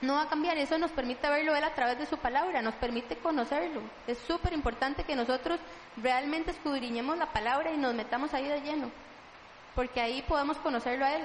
no 0.04 0.16
va 0.16 0.24
a 0.24 0.30
cambiar, 0.30 0.58
eso 0.58 0.78
nos 0.78 0.92
permite 0.92 1.30
verlo 1.30 1.56
Él 1.56 1.64
a 1.64 1.74
través 1.74 1.98
de 1.98 2.06
su 2.06 2.18
palabra, 2.18 2.62
nos 2.62 2.76
permite 2.76 3.18
conocerlo. 3.18 3.82
Es 4.06 4.18
súper 4.20 4.54
importante 4.54 5.04
que 5.04 5.16
nosotros 5.16 5.60
realmente 5.98 6.52
escudriñemos 6.52 7.18
la 7.18 7.32
palabra 7.32 7.72
y 7.72 7.78
nos 7.78 7.94
metamos 7.94 8.34
ahí 8.34 8.48
de 8.48 8.62
lleno, 8.62 8.92
porque 9.76 10.02
ahí 10.02 10.22
podemos 10.24 10.58
conocerlo 10.58 11.06
a 11.06 11.14
Él. 11.14 11.24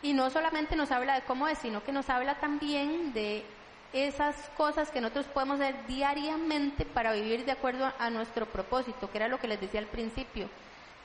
Y 0.00 0.12
no 0.12 0.30
solamente 0.30 0.76
nos 0.76 0.92
habla 0.92 1.16
de 1.16 1.22
cómo 1.22 1.48
es, 1.48 1.58
sino 1.58 1.82
que 1.82 1.92
nos 1.92 2.08
habla 2.08 2.36
también 2.36 3.12
de 3.12 3.44
esas 3.92 4.36
cosas 4.56 4.90
que 4.90 5.00
nosotros 5.00 5.26
podemos 5.26 5.60
hacer 5.60 5.74
diariamente 5.86 6.84
para 6.84 7.12
vivir 7.12 7.44
de 7.44 7.52
acuerdo 7.52 7.92
a 7.98 8.10
nuestro 8.10 8.46
propósito, 8.46 9.10
que 9.10 9.18
era 9.18 9.28
lo 9.28 9.40
que 9.40 9.48
les 9.48 9.60
decía 9.60 9.80
al 9.80 9.86
principio, 9.86 10.48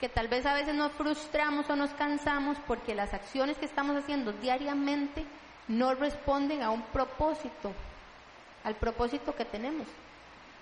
que 0.03 0.09
tal 0.09 0.27
vez 0.27 0.45
a 0.45 0.53
veces 0.53 0.75
nos 0.75 0.91
frustramos 0.91 1.69
o 1.69 1.77
nos 1.77 1.91
cansamos 1.91 2.57
porque 2.67 2.93
las 2.93 3.13
acciones 3.13 3.57
que 3.57 3.63
estamos 3.63 3.95
haciendo 3.95 4.33
diariamente 4.33 5.23
no 5.69 5.95
responden 5.95 6.61
a 6.61 6.71
un 6.71 6.81
propósito, 6.81 7.71
al 8.65 8.75
propósito 8.75 9.33
que 9.33 9.45
tenemos. 9.45 9.87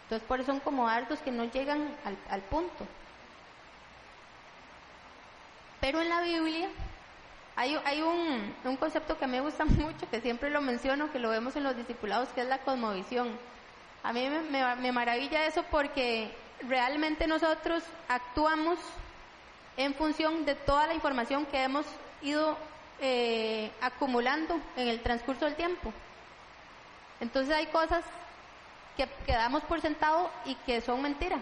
Entonces 0.04 0.27
por 0.27 0.39
eso 0.39 0.51
son 0.51 0.60
como 0.60 0.86
dardos 0.86 1.17
que 1.21 1.32
no 1.32 1.45
llegan 1.45 1.89
al, 2.06 2.15
al 2.30 2.41
punto. 2.41 2.86
Pero 5.80 6.01
en 6.01 6.10
la 6.10 6.21
Biblia 6.21 6.69
hay, 7.56 7.75
hay 7.84 8.04
un, 8.04 8.54
un, 8.63 8.77
concepto 8.77 9.17
que 9.17 9.25
me 9.25 9.41
gusta 9.41 9.65
mucho, 9.65 10.08
que 10.12 10.21
siempre 10.21 10.51
lo 10.51 10.62
menciono, 10.62 11.12
que 11.12 11.17
lo 11.17 11.30
vemos 11.32 11.56
en 11.56 11.63
los 11.63 11.75
discipulados, 11.75 12.30
que 12.30 12.41
es 12.41 12.47
la 12.47 12.60
cosmovisión. 12.60 13.32
A 14.04 14.13
mí 14.13 14.30
me, 14.30 14.75
me, 14.75 14.91
maravilla 14.91 15.47
eso 15.47 15.63
porque 15.71 16.32
realmente 16.67 17.25
nosotros 17.25 17.82
actuamos 18.08 18.77
en 19.77 19.93
función 19.95 20.45
de 20.45 20.55
toda 20.55 20.88
la 20.88 20.93
información 20.93 21.45
que 21.45 21.63
hemos 21.63 21.86
ido 22.21 22.57
eh, 22.99 23.71
acumulando 23.81 24.60
en 24.75 24.88
el 24.88 25.01
transcurso 25.01 25.45
del 25.45 25.55
tiempo. 25.55 25.93
Entonces 27.19 27.55
hay 27.55 27.67
cosas 27.67 28.03
que, 28.97 29.07
que 29.25 29.34
damos 29.34 29.63
por 29.63 29.81
sentado 29.81 30.29
y 30.45 30.55
que 30.55 30.81
son 30.81 31.01
mentiras. 31.01 31.41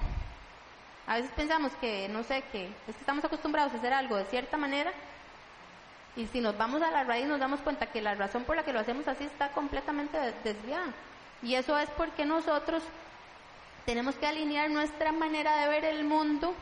A 1.08 1.16
veces 1.16 1.32
pensamos 1.36 1.72
que, 1.82 2.08
no 2.10 2.24
sé, 2.24 2.44
que 2.52 2.66
es 2.66 2.96
que 2.96 3.02
estamos 3.02 3.26
acostumbrados 3.26 3.74
a 3.74 3.78
hacer 3.78 3.94
algo 3.94 4.16
de 4.16 4.26
cierta 4.26 4.58
manera 4.58 4.94
y 6.16 6.28
si 6.28 6.42
nos 6.42 6.58
vamos 6.58 6.82
a 6.82 6.92
la 6.92 7.04
raíz 7.04 7.28
nos 7.28 7.40
damos 7.40 7.62
cuenta 7.62 7.88
que 7.88 8.02
la 8.02 8.16
razón 8.16 8.44
por 8.44 8.56
la 8.56 8.64
que 8.64 8.74
lo 8.74 8.80
hacemos 8.80 9.08
así 9.08 9.24
está 9.24 9.50
completamente 9.52 10.18
desviada. 10.44 10.94
Y 11.42 11.56
eso 11.56 11.78
es 11.78 11.90
porque 11.92 12.26
nosotros 12.26 12.84
tenemos 13.86 14.16
que 14.16 14.28
alinear 14.28 14.70
nuestra 14.70 15.12
manera 15.12 15.62
de 15.62 15.68
ver 15.70 15.86
el 15.86 16.04
mundo 16.04 16.54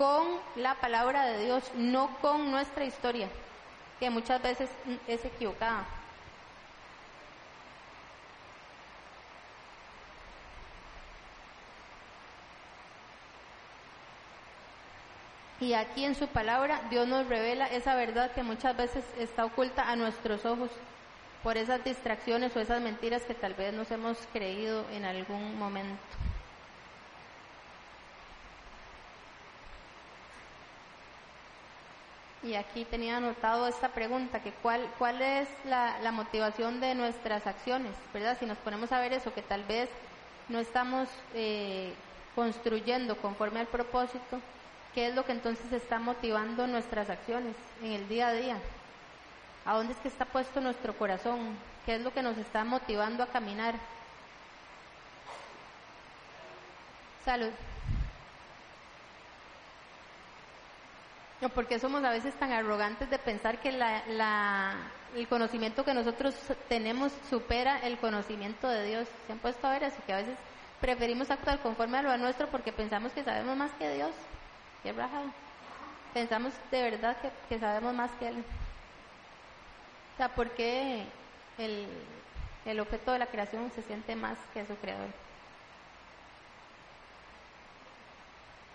con 0.00 0.28
la 0.56 0.76
palabra 0.76 1.26
de 1.26 1.44
Dios, 1.44 1.62
no 1.74 2.16
con 2.22 2.50
nuestra 2.50 2.86
historia, 2.86 3.28
que 3.98 4.08
muchas 4.08 4.40
veces 4.40 4.70
es 5.06 5.22
equivocada. 5.26 5.84
Y 15.60 15.74
aquí 15.74 16.06
en 16.06 16.14
su 16.14 16.28
palabra 16.28 16.80
Dios 16.88 17.06
nos 17.06 17.26
revela 17.26 17.66
esa 17.66 17.94
verdad 17.94 18.32
que 18.32 18.42
muchas 18.42 18.74
veces 18.74 19.04
está 19.18 19.44
oculta 19.44 19.90
a 19.90 19.96
nuestros 19.96 20.46
ojos 20.46 20.70
por 21.42 21.58
esas 21.58 21.84
distracciones 21.84 22.56
o 22.56 22.60
esas 22.60 22.80
mentiras 22.80 23.20
que 23.24 23.34
tal 23.34 23.52
vez 23.52 23.74
nos 23.74 23.90
hemos 23.90 24.16
creído 24.32 24.82
en 24.92 25.04
algún 25.04 25.58
momento. 25.58 26.00
Y 32.42 32.54
aquí 32.54 32.84
tenía 32.84 33.18
anotado 33.18 33.68
esta 33.68 33.90
pregunta, 33.90 34.42
que 34.42 34.52
cuál, 34.52 34.88
cuál 34.98 35.20
es 35.20 35.48
la, 35.64 36.10
motivación 36.12 36.80
de 36.80 36.94
nuestras 36.94 37.46
acciones, 37.46 37.92
¿verdad? 38.14 38.36
Si 38.38 38.46
nos 38.46 38.56
ponemos 38.58 38.92
a 38.92 39.00
ver 39.00 39.12
eso, 39.12 39.34
que 39.34 39.42
tal 39.42 39.64
vez 39.64 39.90
no 40.48 40.58
estamos 40.58 41.08
eh, 41.34 41.92
construyendo 42.34 43.16
conforme 43.16 43.60
al 43.60 43.66
propósito, 43.66 44.40
¿Qué 44.94 45.06
es 45.06 45.14
lo 45.14 45.24
que 45.24 45.32
entonces 45.32 45.72
está 45.72 45.98
motivando 45.98 46.66
nuestras 46.66 47.10
acciones 47.10 47.54
en 47.82 47.92
el 47.92 48.08
día 48.08 48.28
a 48.28 48.32
día? 48.32 48.56
¿A 49.64 49.74
dónde 49.74 49.92
es 49.92 49.98
que 50.00 50.08
está 50.08 50.24
puesto 50.24 50.60
nuestro 50.60 50.96
corazón? 50.96 51.56
¿Qué 51.86 51.94
es 51.94 52.00
lo 52.00 52.12
que 52.12 52.22
nos 52.22 52.36
está 52.38 52.64
motivando 52.64 53.22
a 53.22 53.28
caminar? 53.28 53.74
Salud. 57.24 57.50
No, 61.40 61.48
porque 61.48 61.78
somos 61.78 62.04
a 62.04 62.10
veces 62.10 62.34
tan 62.34 62.52
arrogantes 62.52 63.08
de 63.08 63.18
pensar 63.18 63.60
que 63.60 63.72
la, 63.72 64.74
el 65.16 65.26
conocimiento 65.26 65.84
que 65.84 65.94
nosotros 65.94 66.34
tenemos 66.68 67.12
supera 67.30 67.78
el 67.80 67.96
conocimiento 67.96 68.68
de 68.68 68.84
Dios. 68.84 69.08
Se 69.26 69.32
han 69.32 69.38
puesto 69.38 69.66
a 69.66 69.72
ver 69.72 69.84
eso, 69.84 69.96
que 70.06 70.12
a 70.12 70.18
veces 70.18 70.36
preferimos 70.80 71.30
actuar 71.30 71.58
conforme 71.60 71.98
a 71.98 72.02
lo 72.02 72.16
nuestro 72.18 72.48
porque 72.48 72.72
pensamos 72.72 73.12
que 73.12 73.24
sabemos 73.24 73.56
más 73.56 73.70
que 73.72 73.94
Dios. 73.94 74.10
Qué 74.82 74.94
Pensamos 76.12 76.52
de 76.70 76.82
verdad 76.82 77.16
que, 77.48 77.58
sabemos 77.58 77.94
más 77.94 78.10
que 78.18 78.28
Él. 78.28 78.44
O 80.14 80.16
sea, 80.18 80.28
¿por 80.28 80.50
qué 80.50 81.04
el, 81.56 81.86
el 82.66 82.80
objeto 82.80 83.12
de 83.12 83.18
la 83.18 83.26
creación 83.26 83.70
se 83.74 83.82
siente 83.82 84.14
más 84.14 84.36
que 84.52 84.66
su 84.66 84.74
creador? 84.76 85.08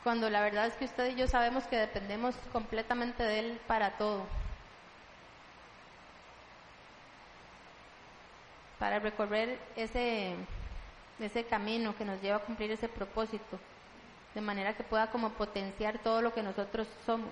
Cuando 0.05 0.29
la 0.29 0.41
verdad 0.41 0.67
es 0.67 0.75
que 0.75 0.85
usted 0.85 1.07
y 1.07 1.15
yo 1.15 1.27
sabemos 1.27 1.63
que 1.63 1.77
dependemos 1.77 2.35
completamente 2.53 3.23
de 3.23 3.39
Él 3.39 3.59
para 3.65 3.97
todo. 3.97 4.21
Para 8.77 8.99
recorrer 8.99 9.57
ese, 9.75 10.35
ese 11.19 11.45
camino 11.45 11.97
que 11.97 12.05
nos 12.05 12.21
lleva 12.21 12.37
a 12.37 12.43
cumplir 12.43 12.69
ese 12.69 12.87
propósito 12.87 13.59
de 14.35 14.41
manera 14.41 14.75
que 14.75 14.83
pueda 14.83 15.09
como 15.09 15.31
potenciar 15.31 15.97
todo 15.97 16.21
lo 16.21 16.35
que 16.35 16.43
nosotros 16.43 16.87
somos. 17.03 17.31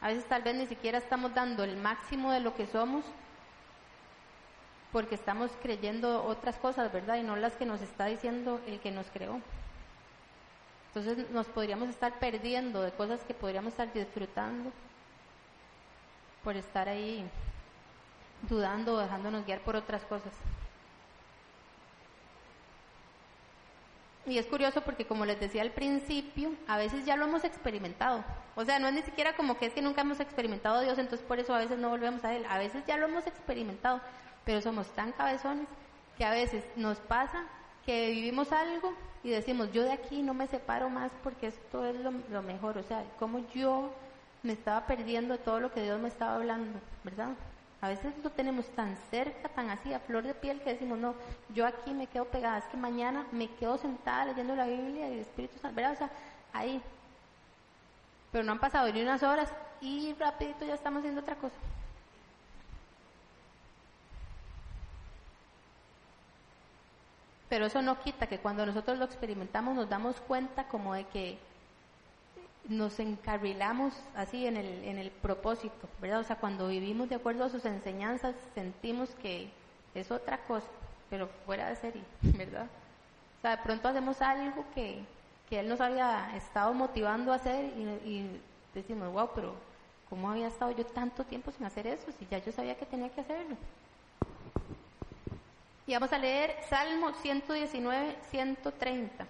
A 0.00 0.08
veces 0.08 0.24
tal 0.24 0.40
vez 0.40 0.54
ni 0.54 0.66
siquiera 0.66 0.96
estamos 0.96 1.34
dando 1.34 1.64
el 1.64 1.76
máximo 1.76 2.32
de 2.32 2.40
lo 2.40 2.54
que 2.54 2.66
somos 2.66 3.04
porque 4.90 5.16
estamos 5.16 5.50
creyendo 5.60 6.24
otras 6.24 6.56
cosas, 6.56 6.90
¿verdad? 6.90 7.16
Y 7.16 7.22
no 7.22 7.36
las 7.36 7.56
que 7.56 7.66
nos 7.66 7.82
está 7.82 8.06
diciendo 8.06 8.58
el 8.66 8.80
que 8.80 8.90
nos 8.90 9.10
creó. 9.10 9.38
Entonces 10.94 11.30
nos 11.30 11.46
podríamos 11.46 11.88
estar 11.88 12.18
perdiendo 12.18 12.82
de 12.82 12.92
cosas 12.92 13.24
que 13.24 13.32
podríamos 13.32 13.72
estar 13.72 13.90
disfrutando 13.94 14.70
por 16.44 16.54
estar 16.56 16.86
ahí 16.86 17.24
dudando 18.48 18.94
o 18.94 18.98
dejándonos 18.98 19.46
guiar 19.46 19.60
por 19.60 19.74
otras 19.74 20.02
cosas. 20.04 20.32
Y 24.26 24.36
es 24.36 24.46
curioso 24.46 24.82
porque 24.82 25.06
como 25.06 25.24
les 25.24 25.40
decía 25.40 25.62
al 25.62 25.70
principio, 25.70 26.52
a 26.68 26.76
veces 26.76 27.06
ya 27.06 27.16
lo 27.16 27.24
hemos 27.24 27.42
experimentado. 27.44 28.22
O 28.54 28.64
sea, 28.64 28.78
no 28.78 28.86
es 28.88 28.94
ni 28.94 29.02
siquiera 29.02 29.34
como 29.34 29.58
que 29.58 29.66
es 29.66 29.72
que 29.72 29.82
nunca 29.82 30.02
hemos 30.02 30.20
experimentado 30.20 30.76
a 30.76 30.82
Dios, 30.82 30.98
entonces 30.98 31.26
por 31.26 31.40
eso 31.40 31.54
a 31.54 31.58
veces 31.58 31.78
no 31.78 31.88
volvemos 31.88 32.22
a 32.24 32.34
Él. 32.36 32.44
A 32.48 32.58
veces 32.58 32.84
ya 32.86 32.98
lo 32.98 33.06
hemos 33.06 33.26
experimentado, 33.26 34.00
pero 34.44 34.60
somos 34.60 34.88
tan 34.88 35.12
cabezones 35.12 35.66
que 36.18 36.24
a 36.24 36.30
veces 36.30 36.64
nos 36.76 36.98
pasa 36.98 37.46
que 37.86 38.10
vivimos 38.10 38.52
algo 38.52 38.94
y 39.24 39.30
decimos, 39.30 39.70
yo 39.72 39.84
de 39.84 39.92
aquí 39.92 40.22
no 40.22 40.34
me 40.34 40.48
separo 40.48 40.90
más 40.90 41.12
porque 41.22 41.48
esto 41.48 41.84
es 41.84 41.96
lo, 42.00 42.42
mejor. 42.42 42.78
O 42.78 42.82
sea, 42.82 43.04
como 43.18 43.46
yo 43.50 43.92
me 44.42 44.52
estaba 44.52 44.86
perdiendo 44.86 45.38
todo 45.38 45.60
lo 45.60 45.72
que 45.72 45.82
Dios 45.82 46.00
me 46.00 46.08
estaba 46.08 46.34
hablando, 46.34 46.80
¿verdad? 47.04 47.28
A 47.80 47.88
veces 47.88 48.12
lo 48.22 48.30
tenemos 48.30 48.66
tan 48.70 48.96
cerca, 49.10 49.48
tan 49.48 49.70
así, 49.70 49.92
a 49.92 50.00
flor 50.00 50.24
de 50.24 50.34
piel, 50.34 50.60
que 50.60 50.72
decimos, 50.72 50.98
no, 50.98 51.14
yo 51.54 51.66
aquí 51.66 51.92
me 51.92 52.06
quedo 52.06 52.24
pegada, 52.24 52.58
es 52.58 52.64
que 52.64 52.76
mañana 52.76 53.26
me 53.32 53.48
quedo 53.54 53.78
sentada 53.78 54.24
leyendo 54.24 54.56
la 54.56 54.66
Biblia 54.66 55.08
y 55.08 55.12
el 55.14 55.20
Espíritu 55.20 55.58
Santo, 55.58 55.76
¿verdad? 55.76 55.92
O 55.92 55.96
sea, 55.96 56.10
ahí. 56.52 56.82
Pero 58.32 58.44
no 58.44 58.52
han 58.52 58.60
pasado 58.60 58.92
ni 58.92 59.02
unas 59.02 59.22
horas 59.22 59.52
y 59.80 60.14
rapidito 60.14 60.64
ya 60.64 60.74
estamos 60.74 61.00
haciendo 61.00 61.20
otra 61.20 61.36
cosa. 61.36 61.56
Pero 67.52 67.66
eso 67.66 67.82
no 67.82 68.00
quita 68.00 68.26
que 68.26 68.38
cuando 68.38 68.64
nosotros 68.64 68.98
lo 68.98 69.04
experimentamos 69.04 69.74
nos 69.74 69.86
damos 69.86 70.16
cuenta 70.22 70.64
como 70.68 70.94
de 70.94 71.04
que 71.04 71.38
nos 72.66 72.98
encarrilamos 72.98 73.92
así 74.16 74.46
en 74.46 74.56
el, 74.56 74.82
en 74.84 74.96
el 74.96 75.10
propósito, 75.10 75.86
¿verdad? 76.00 76.20
O 76.20 76.24
sea, 76.24 76.36
cuando 76.36 76.68
vivimos 76.68 77.10
de 77.10 77.16
acuerdo 77.16 77.44
a 77.44 77.50
sus 77.50 77.66
enseñanzas 77.66 78.34
sentimos 78.54 79.10
que 79.16 79.50
es 79.94 80.10
otra 80.10 80.38
cosa, 80.44 80.66
pero 81.10 81.28
fuera 81.44 81.68
de 81.68 81.76
serie, 81.76 82.02
¿verdad? 82.22 82.68
O 83.36 83.42
sea, 83.42 83.50
de 83.58 83.62
pronto 83.62 83.86
hacemos 83.86 84.22
algo 84.22 84.64
que, 84.74 85.04
que 85.50 85.60
Él 85.60 85.68
nos 85.68 85.82
había 85.82 86.34
estado 86.34 86.72
motivando 86.72 87.34
a 87.34 87.36
hacer 87.36 87.66
y, 87.76 87.82
y 88.08 88.40
decimos, 88.72 89.12
wow, 89.12 89.28
pero 89.34 89.54
¿cómo 90.08 90.30
había 90.30 90.48
estado 90.48 90.70
yo 90.70 90.86
tanto 90.86 91.22
tiempo 91.24 91.52
sin 91.52 91.66
hacer 91.66 91.86
eso? 91.86 92.10
Si 92.18 92.26
ya 92.30 92.38
yo 92.38 92.50
sabía 92.50 92.78
que 92.78 92.86
tenía 92.86 93.10
que 93.10 93.20
hacerlo. 93.20 93.56
Y 95.86 95.94
vamos 95.94 96.12
a 96.12 96.18
leer 96.18 96.56
Salmo 96.68 97.12
119, 97.12 98.16
130. 98.30 99.26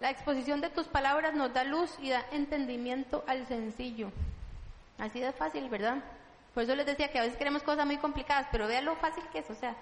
La 0.00 0.10
exposición 0.10 0.60
de 0.60 0.70
tus 0.70 0.86
palabras 0.86 1.34
nos 1.34 1.52
da 1.52 1.64
luz 1.64 1.90
y 2.00 2.10
da 2.10 2.24
entendimiento 2.30 3.22
al 3.26 3.46
sencillo. 3.46 4.10
Así 4.98 5.20
de 5.20 5.32
fácil, 5.32 5.68
¿verdad? 5.68 5.98
Por 6.54 6.62
eso 6.62 6.74
les 6.74 6.86
decía 6.86 7.10
que 7.10 7.18
a 7.18 7.22
veces 7.22 7.36
queremos 7.36 7.62
cosas 7.62 7.86
muy 7.86 7.98
complicadas, 7.98 8.46
pero 8.50 8.66
vean 8.66 8.84
lo 8.84 8.96
fácil 8.96 9.24
que 9.32 9.40
es, 9.40 9.50
o 9.50 9.54
sea, 9.54 9.74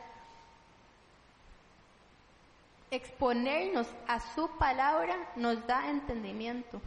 exponernos 2.91 3.87
a 4.07 4.21
su 4.35 4.49
palabra 4.59 5.15
nos 5.37 5.67
da 5.67 5.89
entendimiento. 5.89 6.81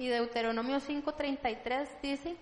Y 0.00 0.08
Deuteronomio 0.08 0.80
5:33 0.80 1.86
dice, 2.00 2.34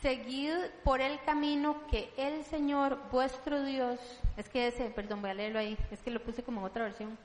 seguid 0.00 0.54
por 0.84 1.00
el 1.00 1.20
camino 1.22 1.84
que 1.90 2.12
el 2.16 2.44
Señor 2.44 2.96
vuestro 3.10 3.64
Dios, 3.64 3.98
es 4.36 4.48
que 4.48 4.68
ese, 4.68 4.88
perdón, 4.90 5.20
voy 5.20 5.30
a 5.30 5.34
leerlo 5.34 5.58
ahí, 5.58 5.76
es 5.90 5.98
que 6.02 6.12
lo 6.12 6.22
puse 6.22 6.44
como 6.44 6.60
en 6.60 6.66
otra 6.66 6.84
versión, 6.84 7.18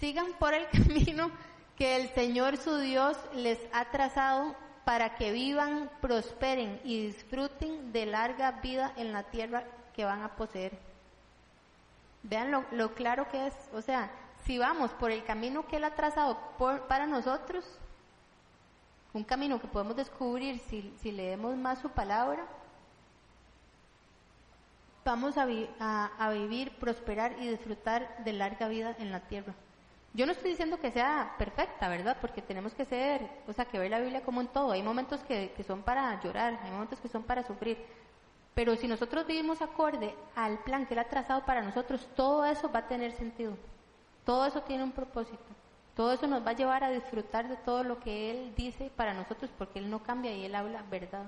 sigan 0.00 0.34
por 0.38 0.52
el 0.52 0.68
camino 0.86 1.30
que 1.78 1.96
el 1.96 2.10
Señor 2.10 2.58
su 2.58 2.76
Dios 2.76 3.16
les 3.34 3.58
ha 3.72 3.86
trazado 3.86 4.54
para 4.84 5.14
que 5.14 5.32
vivan, 5.32 5.88
prosperen 6.02 6.78
y 6.84 7.06
disfruten 7.06 7.90
de 7.90 8.04
larga 8.04 8.50
vida 8.60 8.92
en 8.98 9.12
la 9.14 9.22
tierra 9.22 9.64
que 9.96 10.04
van 10.04 10.20
a 10.20 10.36
poseer. 10.36 10.72
Vean 12.22 12.66
lo, 12.70 12.94
claro 12.94 13.30
que 13.30 13.46
es, 13.46 13.54
o 13.72 13.80
sea, 13.80 14.10
si 14.44 14.58
vamos 14.58 14.90
por 14.90 15.10
el 15.10 15.24
camino 15.24 15.66
que 15.66 15.76
Él 15.76 15.84
ha 15.84 15.94
trazado 15.94 16.38
para 16.86 17.06
nosotros, 17.06 17.79
un 19.12 19.24
camino 19.24 19.60
que 19.60 19.68
podemos 19.68 19.96
descubrir 19.96 20.58
si, 20.58 20.92
si 21.00 21.10
leemos 21.10 21.56
más 21.56 21.80
su 21.80 21.88
palabra, 21.88 22.46
vamos 25.04 25.36
a, 25.36 26.30
vivir, 26.30 26.72
prosperar 26.78 27.34
y 27.40 27.48
disfrutar 27.48 28.22
de 28.24 28.32
larga 28.32 28.68
vida 28.68 28.94
en 28.98 29.10
la 29.10 29.20
tierra. 29.20 29.54
Yo 30.12 30.26
no 30.26 30.32
estoy 30.32 30.50
diciendo 30.50 30.78
que 30.80 30.90
sea 30.90 31.34
perfecta, 31.38 31.88
¿verdad? 31.88 32.16
Porque 32.20 32.42
tenemos 32.42 32.74
que 32.74 32.84
ser, 32.84 33.28
o 33.46 33.52
sea, 33.52 33.64
que 33.64 33.78
ver 33.78 33.90
la 33.90 34.00
Biblia 34.00 34.22
como 34.22 34.40
en 34.40 34.48
todo. 34.48 34.72
Hay 34.72 34.82
momentos 34.82 35.20
que, 35.22 35.52
que 35.56 35.62
son 35.62 35.82
para 35.82 36.20
llorar, 36.20 36.58
hay 36.62 36.70
momentos 36.70 37.00
que 37.00 37.08
son 37.08 37.22
para 37.22 37.44
sufrir. 37.44 37.78
Pero 38.54 38.76
si 38.76 38.88
nosotros 38.88 39.26
vivimos 39.26 39.62
acorde 39.62 40.14
al 40.34 40.58
plan 40.58 40.86
que 40.86 40.94
Él 40.94 41.00
ha 41.00 41.08
trazado 41.08 41.44
para 41.44 41.62
nosotros, 41.62 42.08
todo 42.16 42.44
eso 42.44 42.70
va 42.70 42.80
a 42.80 42.88
tener 42.88 43.12
sentido. 43.12 43.56
Todo 44.24 44.46
eso 44.46 44.62
tiene 44.62 44.82
un 44.82 44.92
propósito. 44.92 45.38
Todo 46.00 46.12
eso 46.12 46.26
nos 46.26 46.46
va 46.46 46.52
a 46.52 46.56
llevar 46.56 46.82
a 46.82 46.90
disfrutar 46.90 47.46
de 47.46 47.56
todo 47.56 47.84
lo 47.84 48.00
que 48.00 48.30
Él 48.30 48.54
dice 48.56 48.90
para 48.96 49.12
nosotros 49.12 49.50
porque 49.58 49.78
Él 49.78 49.90
no 49.90 50.02
cambia 50.02 50.34
y 50.34 50.46
Él 50.46 50.54
habla 50.54 50.82
verdad. 50.90 51.26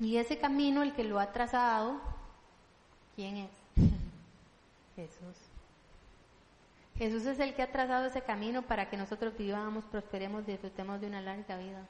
Y 0.00 0.16
ese 0.16 0.38
camino, 0.38 0.82
el 0.82 0.94
que 0.94 1.04
lo 1.04 1.20
ha 1.20 1.32
trazado, 1.32 2.00
¿quién 3.14 3.36
es? 3.36 3.50
Jesús. 4.96 5.36
Jesús 6.96 7.26
es 7.26 7.40
el 7.40 7.54
que 7.54 7.60
ha 7.60 7.70
trazado 7.70 8.06
ese 8.06 8.22
camino 8.22 8.62
para 8.62 8.88
que 8.88 8.96
nosotros 8.96 9.36
vivamos, 9.36 9.84
prosperemos 9.84 10.46
disfrutemos 10.46 10.98
de 11.02 11.08
una 11.08 11.20
larga 11.20 11.58
vida. 11.58 11.84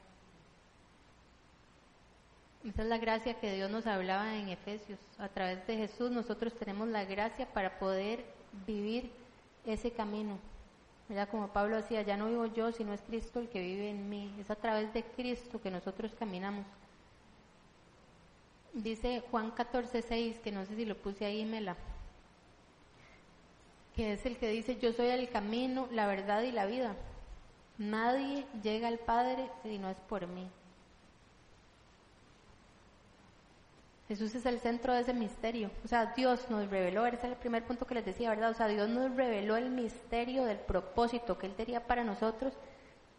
Esa 2.65 2.81
es 2.81 2.89
la 2.89 2.97
gracia 2.97 3.39
que 3.39 3.55
Dios 3.55 3.71
nos 3.71 3.87
hablaba 3.87 4.35
en 4.35 4.49
Efesios. 4.49 4.99
A 5.17 5.29
través 5.29 5.65
de 5.65 5.77
Jesús 5.77 6.11
nosotros 6.11 6.53
tenemos 6.55 6.89
la 6.89 7.05
gracia 7.05 7.45
para 7.53 7.79
poder 7.79 8.25
vivir 8.65 9.25
ese 9.67 9.91
camino. 9.91 10.39
Mira, 11.09 11.27
como 11.27 11.49
Pablo 11.49 11.77
decía, 11.77 12.01
ya 12.01 12.17
no 12.17 12.27
vivo 12.27 12.47
yo, 12.47 12.71
sino 12.71 12.93
es 12.93 13.01
Cristo 13.01 13.39
el 13.39 13.49
que 13.49 13.61
vive 13.61 13.89
en 13.91 14.09
mí. 14.09 14.33
Es 14.39 14.49
a 14.49 14.55
través 14.55 14.93
de 14.93 15.03
Cristo 15.03 15.61
que 15.61 15.71
nosotros 15.71 16.15
caminamos. 16.17 16.65
Dice 18.73 19.23
Juan 19.31 19.51
14, 19.51 20.01
6, 20.01 20.39
que 20.39 20.51
no 20.51 20.65
sé 20.65 20.75
si 20.75 20.85
lo 20.85 20.97
puse 20.97 21.25
ahí, 21.25 21.45
Mela 21.45 21.75
que 23.97 24.13
es 24.13 24.25
el 24.27 24.37
que 24.37 24.49
dice, 24.49 24.77
yo 24.77 24.93
soy 24.93 25.07
el 25.07 25.27
camino, 25.27 25.87
la 25.91 26.05
verdad 26.05 26.43
y 26.43 26.51
la 26.51 26.67
vida. 26.67 26.95
Nadie 27.79 28.45
llega 28.61 28.87
al 28.87 28.99
Padre 28.99 29.49
si 29.63 29.79
no 29.79 29.89
es 29.89 29.97
por 30.01 30.27
mí. 30.27 30.47
Jesús 34.07 34.33
es 34.35 34.45
el 34.45 34.59
centro 34.59 34.93
de 34.93 35.01
ese 35.01 35.13
misterio. 35.13 35.69
O 35.83 35.87
sea, 35.87 36.13
Dios 36.15 36.49
nos 36.49 36.69
reveló, 36.69 37.05
ese 37.05 37.17
es 37.17 37.23
el 37.25 37.35
primer 37.35 37.65
punto 37.65 37.85
que 37.85 37.95
les 37.95 38.05
decía, 38.05 38.29
¿verdad? 38.29 38.51
O 38.51 38.53
sea, 38.53 38.67
Dios 38.67 38.87
nos 38.89 39.15
reveló 39.15 39.57
el 39.57 39.69
misterio 39.69 40.45
del 40.45 40.57
propósito 40.57 41.37
que 41.37 41.47
Él 41.47 41.55
tenía 41.55 41.85
para 41.85 42.05
nosotros, 42.05 42.53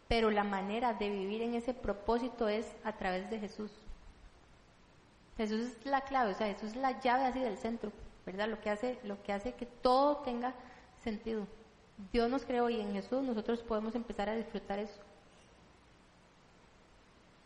pero 0.09 0.31
la 0.31 0.45
manera 0.45 0.95
de 0.95 1.11
vivir 1.11 1.43
en 1.43 1.55
ese 1.55 1.75
propósito 1.75 2.49
es 2.49 2.67
a 2.85 2.93
través 2.93 3.29
de 3.29 3.39
Jesús. 3.39 3.71
Jesús 5.37 5.61
es 5.61 5.87
la 5.87 6.01
clave, 6.01 6.33
o 6.33 6.35
sea, 6.35 6.47
Jesús 6.47 6.71
es 6.71 6.77
la 6.77 7.01
llave 7.01 7.25
así 7.25 7.41
del 7.41 7.59
centro, 7.59 7.93
¿verdad? 8.25 8.49
Lo 8.49 8.61
que 8.61 8.71
hace, 8.71 8.99
lo 9.05 9.23
que 9.23 9.33
hace 9.33 9.53
que 9.53 9.67
todo 9.67 10.17
tenga 10.19 10.55
sentido. 11.05 11.47
Dios 12.13 12.31
nos 12.31 12.45
creó 12.45 12.71
y 12.71 12.81
en 12.81 12.93
Jesús 12.93 13.23
nosotros 13.23 13.63
podemos 13.63 13.95
empezar 13.95 14.29
a 14.29 14.37
disfrutar 14.37 14.79
eso. 14.79 15.01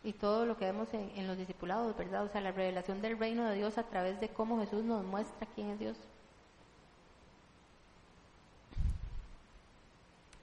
Y 0.03 0.13
todo 0.13 0.45
lo 0.45 0.57
que 0.57 0.65
vemos 0.65 0.89
en, 0.93 1.27
los 1.27 1.37
discipulados, 1.37 1.95
¿verdad? 1.95 2.25
O 2.25 2.29
sea, 2.29 2.41
la 2.41 2.51
revelación 2.51 3.01
del 3.01 3.17
reino 3.17 3.45
de 3.47 3.55
Dios 3.55 3.77
a 3.77 3.83
través 3.83 4.19
de 4.19 4.29
cómo 4.29 4.59
Jesús 4.59 4.83
nos 4.83 5.05
muestra 5.05 5.47
quién 5.55 5.69
es 5.69 5.79
Dios. 5.79 5.97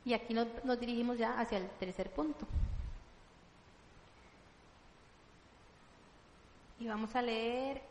Y 0.05 0.15
aquí 0.15 0.33
nos, 0.33 0.49
dirigimos 0.81 1.19
ya 1.19 1.39
hacia 1.39 1.59
el 1.59 1.69
tercer 1.79 2.11
punto. 2.11 2.47
Y 6.79 6.89
vamos 6.89 7.15
a 7.15 7.21
leer 7.21 7.83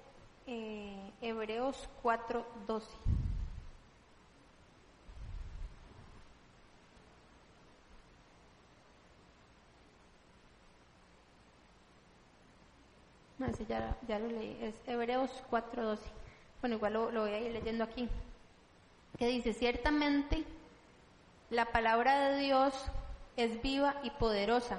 eh, 0.47 1.11
Hebreos 1.22 1.88
4:12. 2.03 3.18
No, 13.40 13.48
ese 13.48 13.66
ya, 13.66 13.98
ya 14.08 14.20
lo 14.20 14.28
leí, 14.28 14.58
es 14.62 14.76
Hebreos 14.86 15.32
4.12. 15.50 15.98
Bueno, 16.62 16.76
igual 16.76 16.94
lo, 16.94 17.12
lo 17.12 17.22
voy 17.22 17.32
a 17.32 17.40
ir 17.40 17.52
leyendo 17.52 17.84
aquí. 17.84 18.08
Que 19.18 19.28
dice, 19.28 19.54
ciertamente 19.54 20.44
la 21.50 21.66
palabra 21.66 22.30
de 22.30 22.40
Dios 22.42 22.74
es 23.36 23.62
viva 23.62 23.96
y 24.04 24.12
poderosa 24.12 24.78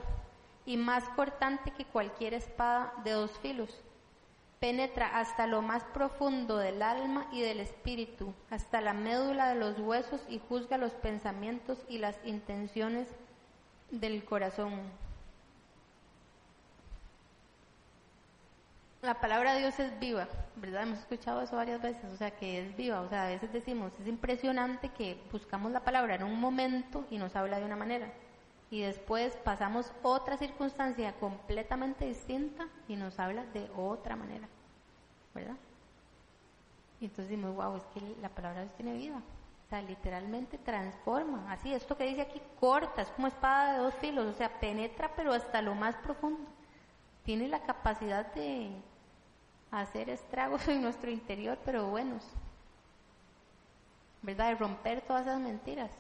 y 0.67 0.77
más 0.77 1.03
cortante 1.17 1.73
que 1.73 1.85
cualquier 1.85 2.35
espada 2.35 2.93
de 3.03 3.11
dos 3.11 3.33
filos. 3.41 3.71
Penetra 4.61 5.19
hasta 5.19 5.47
lo 5.47 5.63
más 5.63 5.83
profundo 5.85 6.59
del 6.59 6.83
alma 6.83 7.27
y 7.33 7.41
del 7.41 7.59
espíritu, 7.59 8.35
hasta 8.51 8.81
la 8.81 8.93
médula 8.93 9.49
de 9.49 9.59
los 9.59 9.81
huesos 9.81 10.21
y 10.29 10.39
juzga 10.49 10.77
los 10.77 10.93
pensamientos 10.93 11.79
y 11.89 11.99
las 11.99 12.15
intenciones 12.25 13.09
del 13.91 14.23
corazón. 14.25 14.75
La 19.03 19.19
palabra 19.19 19.55
de 19.55 19.61
Dios 19.61 19.81
es 19.81 19.99
viva, 19.99 20.29
¿verdad? 20.57 20.83
Hemos 20.83 20.99
escuchado 20.99 21.41
eso 21.41 21.57
varias 21.57 21.81
veces, 21.81 22.05
o 22.13 22.17
sea, 22.17 22.33
que 22.33 22.61
es 22.61 22.77
viva, 22.77 23.01
o 23.01 23.09
sea, 23.09 23.25
a 23.25 23.29
veces 23.29 23.51
decimos, 23.51 23.93
es 23.99 24.07
impresionante 24.07 24.91
que 24.91 25.19
buscamos 25.33 25.73
la 25.73 25.81
palabra 25.81 26.17
en 26.17 26.23
un 26.23 26.39
momento 26.39 27.07
y 27.11 27.17
nos 27.17 27.35
habla 27.35 27.59
de 27.59 27.65
una 27.65 27.77
manera, 27.77 28.13
y 28.71 28.83
después 28.83 29.37
pasamos 29.37 29.91
otra 30.03 30.37
circunstancia 30.37 31.15
completamente 31.15 32.05
distinta 32.05 32.69
y 32.89 32.97
nos 32.97 33.19
habla 33.19 33.47
de 33.55 33.71
otra 33.75 34.17
manera, 34.17 34.47
¿verdad? 35.35 35.57
Y 37.01 37.07
entonces 37.07 37.31
decimos, 37.31 37.57
wow, 37.57 37.79
es 37.79 37.85
que 37.95 38.03
la 38.21 38.29
palabra 38.29 38.61
de 38.61 38.67
Dios 38.67 38.77
tiene 38.77 38.93
vida, 38.99 39.17
o 39.17 39.71
sea, 39.71 39.81
literalmente 39.81 40.59
transforma, 40.59 41.51
así, 41.51 41.73
esto 41.73 41.97
que 41.97 42.05
dice 42.05 42.21
aquí, 42.21 42.43
corta, 42.61 43.01
es 43.01 43.09
como 43.13 43.29
espada 43.29 43.73
de 43.73 43.79
dos 43.79 43.95
filos, 43.95 44.27
o 44.27 44.35
sea, 44.35 44.61
penetra 44.61 45.11
pero 45.17 45.33
hasta 45.33 45.63
lo 45.63 45.75
más 45.75 45.97
profundo 45.97 46.47
tiene 47.25 47.49
la 47.49 47.61
capacidad 47.61 48.33
de 48.35 48.71
hacer 49.71 50.11
estragos 50.11 50.67
en 50.69 50.83
nuestro 50.83 51.11
interior, 51.11 51.59
pero 51.65 51.87
buenos. 51.87 52.23
¿Verdad? 54.23 54.51
De 54.51 54.55
romper 54.57 55.01
todas 55.03 55.23
esas 55.23 55.41
mentiras. 55.41 55.91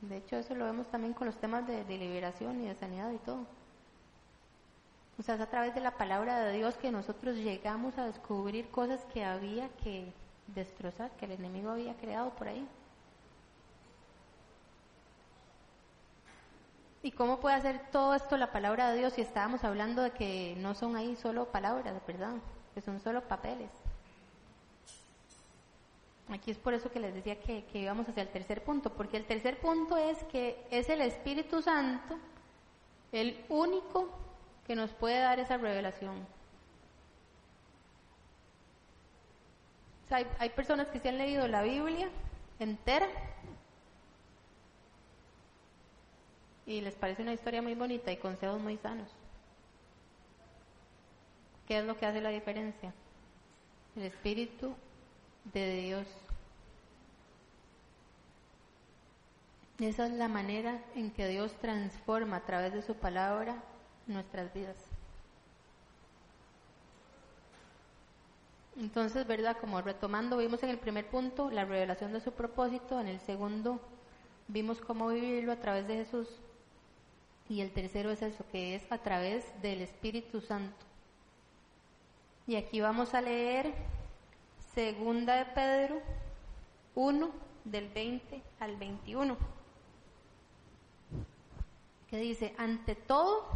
De 0.00 0.16
hecho, 0.16 0.36
eso 0.36 0.54
lo 0.54 0.64
vemos 0.64 0.86
también 0.88 1.12
con 1.12 1.26
los 1.26 1.36
temas 1.36 1.66
de, 1.66 1.84
de 1.84 1.98
liberación 1.98 2.60
y 2.62 2.68
de 2.68 2.74
sanidad 2.74 3.10
y 3.10 3.18
todo. 3.18 3.44
O 5.18 5.22
sea, 5.22 5.34
es 5.34 5.40
a 5.40 5.50
través 5.50 5.74
de 5.74 5.80
la 5.80 5.90
palabra 5.98 6.40
de 6.40 6.52
Dios 6.56 6.76
que 6.76 6.90
nosotros 6.90 7.36
llegamos 7.36 7.98
a 7.98 8.06
descubrir 8.06 8.70
cosas 8.70 9.04
que 9.12 9.24
había 9.24 9.68
que 9.84 10.12
destrozar, 10.46 11.10
que 11.12 11.26
el 11.26 11.32
enemigo 11.32 11.70
había 11.70 11.94
creado 11.96 12.30
por 12.30 12.48
ahí. 12.48 12.66
¿Y 17.02 17.12
cómo 17.12 17.40
puede 17.40 17.56
hacer 17.56 17.80
todo 17.90 18.14
esto 18.14 18.36
la 18.36 18.52
palabra 18.52 18.90
de 18.90 18.98
Dios 18.98 19.14
si 19.14 19.22
estábamos 19.22 19.64
hablando 19.64 20.02
de 20.02 20.10
que 20.10 20.54
no 20.58 20.74
son 20.74 20.96
ahí 20.96 21.16
solo 21.16 21.46
palabras, 21.46 21.94
¿verdad? 22.06 22.34
Que 22.74 22.82
son 22.82 23.00
solo 23.00 23.22
papeles. 23.26 23.70
Aquí 26.28 26.50
es 26.50 26.58
por 26.58 26.74
eso 26.74 26.90
que 26.90 27.00
les 27.00 27.14
decía 27.14 27.40
que, 27.40 27.64
que 27.64 27.78
íbamos 27.78 28.08
hacia 28.08 28.22
el 28.22 28.28
tercer 28.28 28.62
punto, 28.62 28.92
porque 28.92 29.16
el 29.16 29.24
tercer 29.24 29.58
punto 29.60 29.96
es 29.96 30.22
que 30.24 30.64
es 30.70 30.88
el 30.88 31.00
Espíritu 31.00 31.62
Santo 31.62 32.18
el 33.12 33.44
único 33.48 34.08
que 34.66 34.76
nos 34.76 34.92
puede 34.92 35.18
dar 35.18 35.40
esa 35.40 35.56
revelación. 35.56 36.26
hay, 40.10 40.26
hay 40.38 40.50
personas 40.50 40.88
que 40.88 40.98
se 40.98 41.08
han 41.08 41.18
leído 41.18 41.46
la 41.46 41.62
Biblia 41.62 42.08
entera 42.58 43.06
y 46.70 46.80
les 46.80 46.94
parece 46.94 47.22
una 47.22 47.32
historia 47.32 47.62
muy 47.62 47.74
bonita 47.74 48.12
y 48.12 48.16
consejos 48.16 48.60
muy 48.60 48.76
sanos. 48.76 49.08
¿Qué 51.66 51.78
es 51.78 51.84
lo 51.84 51.96
que 51.96 52.06
hace 52.06 52.20
la 52.20 52.30
diferencia? 52.30 52.94
El 53.96 54.04
Espíritu 54.04 54.74
de 55.52 55.82
Dios. 55.82 56.06
Esa 59.80 60.06
es 60.06 60.12
la 60.12 60.28
manera 60.28 60.80
en 60.94 61.10
que 61.10 61.26
Dios 61.26 61.52
transforma 61.60 62.36
a 62.36 62.46
través 62.46 62.72
de 62.72 62.82
su 62.82 62.94
palabra 62.94 63.56
nuestras 64.06 64.54
vidas. 64.54 64.76
Entonces, 68.78 69.26
¿verdad? 69.26 69.56
Como 69.60 69.82
retomando, 69.82 70.36
vimos 70.36 70.62
en 70.62 70.70
el 70.70 70.78
primer 70.78 71.08
punto 71.08 71.50
la 71.50 71.64
revelación 71.64 72.12
de 72.12 72.20
su 72.20 72.30
propósito, 72.30 73.00
en 73.00 73.08
el 73.08 73.18
segundo 73.20 73.80
vimos 74.46 74.80
cómo 74.80 75.08
vivirlo 75.08 75.50
a 75.52 75.56
través 75.56 75.88
de 75.88 75.96
Jesús 75.96 76.28
y 77.50 77.62
el 77.62 77.72
tercero 77.72 78.12
es 78.12 78.22
eso, 78.22 78.44
que 78.52 78.76
es 78.76 78.92
a 78.92 78.98
través 78.98 79.44
del 79.60 79.82
Espíritu 79.82 80.40
Santo. 80.40 80.86
Y 82.46 82.54
aquí 82.54 82.80
vamos 82.80 83.12
a 83.12 83.20
leer 83.20 83.74
Segunda 84.72 85.34
de 85.34 85.46
Pedro 85.46 86.00
1 86.94 87.28
del 87.64 87.88
20 87.88 88.40
al 88.60 88.76
21, 88.76 89.36
que 92.08 92.18
dice, 92.18 92.54
ante 92.56 92.94
todo, 92.94 93.48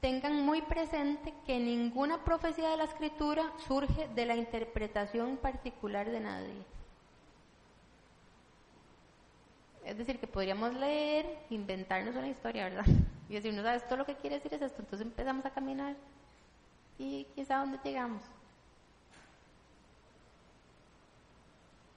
tengan 0.00 0.44
muy 0.44 0.62
presente 0.62 1.32
que 1.46 1.60
ninguna 1.60 2.24
profecía 2.24 2.70
de 2.70 2.76
la 2.76 2.84
Escritura 2.84 3.52
surge 3.68 4.08
de 4.16 4.26
la 4.26 4.34
interpretación 4.34 5.36
particular 5.36 6.10
de 6.10 6.18
nadie 6.18 6.81
es 9.84 9.98
decir, 9.98 10.18
que 10.18 10.26
podríamos 10.26 10.74
leer, 10.74 11.38
inventarnos 11.50 12.14
una 12.16 12.28
historia, 12.28 12.64
¿verdad? 12.64 12.84
Y 13.28 13.34
decir, 13.34 13.54
no 13.54 13.62
sabes, 13.62 13.86
todo 13.86 13.96
lo 13.96 14.04
que 14.04 14.16
quiere 14.16 14.36
decir 14.36 14.52
es 14.52 14.60
esto. 14.60 14.82
Entonces 14.82 15.06
empezamos 15.06 15.46
a 15.46 15.50
caminar 15.50 15.96
y 16.98 17.26
sabe 17.46 17.62
dónde 17.62 17.78
llegamos. 17.82 18.22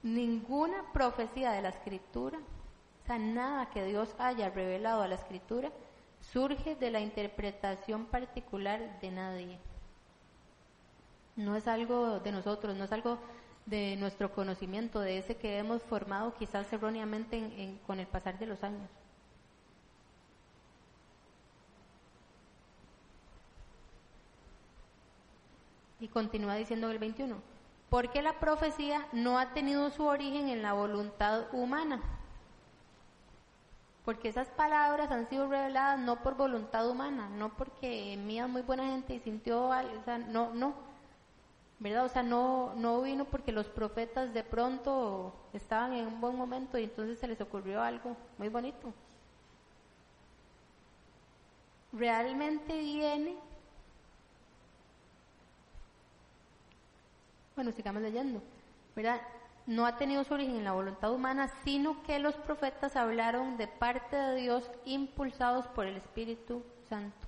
Ninguna 0.02 0.84
profecía 0.92 1.50
de 1.50 1.62
la 1.62 1.70
escritura, 1.70 2.38
o 2.38 3.06
sea, 3.06 3.18
nada 3.18 3.70
que 3.70 3.84
Dios 3.84 4.14
haya 4.18 4.50
revelado 4.50 5.02
a 5.02 5.08
la 5.08 5.16
escritura, 5.16 5.72
surge 6.20 6.76
de 6.76 6.92
la 6.92 7.00
interpretación 7.00 8.06
particular 8.06 9.00
de 9.00 9.10
nadie. 9.10 9.58
No 11.34 11.56
es 11.56 11.66
algo 11.66 12.20
de 12.20 12.30
nosotros, 12.32 12.76
no 12.76 12.84
es 12.84 12.92
algo 12.92 13.18
de 13.66 13.96
nuestro 13.96 14.32
conocimiento, 14.32 15.00
de 15.00 15.18
ese 15.18 15.36
que 15.36 15.58
hemos 15.58 15.82
formado 15.82 16.34
quizás 16.34 16.72
erróneamente 16.72 17.78
con 17.86 17.98
el 17.98 18.06
pasar 18.06 18.38
de 18.38 18.46
los 18.46 18.62
años. 18.62 18.88
Y 25.98 26.08
continúa 26.08 26.54
diciendo 26.54 26.90
el 26.90 26.98
21, 26.98 27.36
porque 27.90 28.22
la 28.22 28.38
profecía 28.38 29.06
no 29.12 29.38
ha 29.38 29.52
tenido 29.52 29.90
su 29.90 30.04
origen 30.04 30.48
en 30.48 30.62
la 30.62 30.72
voluntad 30.74 31.46
humana, 31.52 32.00
porque 34.04 34.28
esas 34.28 34.46
palabras 34.48 35.10
han 35.10 35.28
sido 35.28 35.48
reveladas 35.48 35.98
no 35.98 36.22
por 36.22 36.36
voluntad 36.36 36.88
humana, 36.88 37.28
no 37.30 37.56
porque 37.56 38.16
mía 38.16 38.46
muy 38.46 38.62
buena 38.62 38.84
gente 38.84 39.14
y 39.14 39.20
sintió 39.20 39.72
algo, 39.72 40.00
no, 40.28 40.54
no, 40.54 40.74
¿verdad? 41.78 42.06
O 42.06 42.08
sea, 42.08 42.22
no, 42.22 42.74
no 42.76 43.02
vino 43.02 43.24
porque 43.24 43.52
los 43.52 43.66
profetas 43.68 44.32
de 44.32 44.42
pronto 44.42 45.34
estaban 45.52 45.92
en 45.92 46.06
un 46.06 46.20
buen 46.20 46.36
momento 46.36 46.78
y 46.78 46.84
entonces 46.84 47.18
se 47.18 47.28
les 47.28 47.40
ocurrió 47.40 47.82
algo 47.82 48.16
muy 48.38 48.48
bonito. 48.48 48.92
Realmente 51.92 52.78
viene, 52.78 53.36
bueno, 57.54 57.72
sigamos 57.72 58.02
leyendo, 58.02 58.42
¿verdad? 58.94 59.20
No 59.66 59.86
ha 59.86 59.96
tenido 59.96 60.22
su 60.24 60.34
origen 60.34 60.56
en 60.56 60.64
la 60.64 60.72
voluntad 60.72 61.12
humana, 61.12 61.48
sino 61.64 62.02
que 62.04 62.18
los 62.18 62.34
profetas 62.36 62.96
hablaron 62.96 63.56
de 63.56 63.66
parte 63.66 64.16
de 64.16 64.36
Dios 64.36 64.70
impulsados 64.84 65.66
por 65.68 65.86
el 65.86 65.96
Espíritu 65.96 66.62
Santo. 66.88 67.25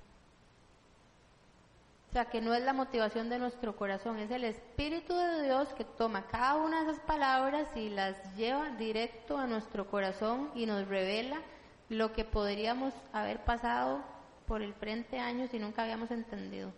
O 2.09 2.11
sea, 2.11 2.25
que 2.25 2.41
no 2.41 2.55
es 2.55 2.63
la 2.63 2.73
motivación 2.73 3.29
de 3.29 3.37
nuestro 3.37 3.75
corazón, 3.75 4.17
es 4.17 4.31
el 4.31 4.43
Espíritu 4.43 5.15
de 5.15 5.43
Dios 5.43 5.69
que 5.75 5.85
toma 5.85 6.25
cada 6.25 6.55
una 6.55 6.83
de 6.83 6.91
esas 6.91 7.03
palabras 7.03 7.67
y 7.75 7.89
las 7.89 8.35
lleva 8.35 8.71
directo 8.77 9.37
a 9.37 9.45
nuestro 9.45 9.87
corazón 9.87 10.49
y 10.55 10.65
nos 10.65 10.87
revela 10.87 11.39
lo 11.87 12.11
que 12.13 12.25
podríamos 12.25 12.95
haber 13.13 13.43
pasado 13.45 14.03
por 14.47 14.63
el 14.63 14.73
frente 14.73 15.19
años 15.19 15.53
y 15.53 15.59
nunca 15.59 15.83
habíamos 15.83 16.09
entendido. 16.09 16.71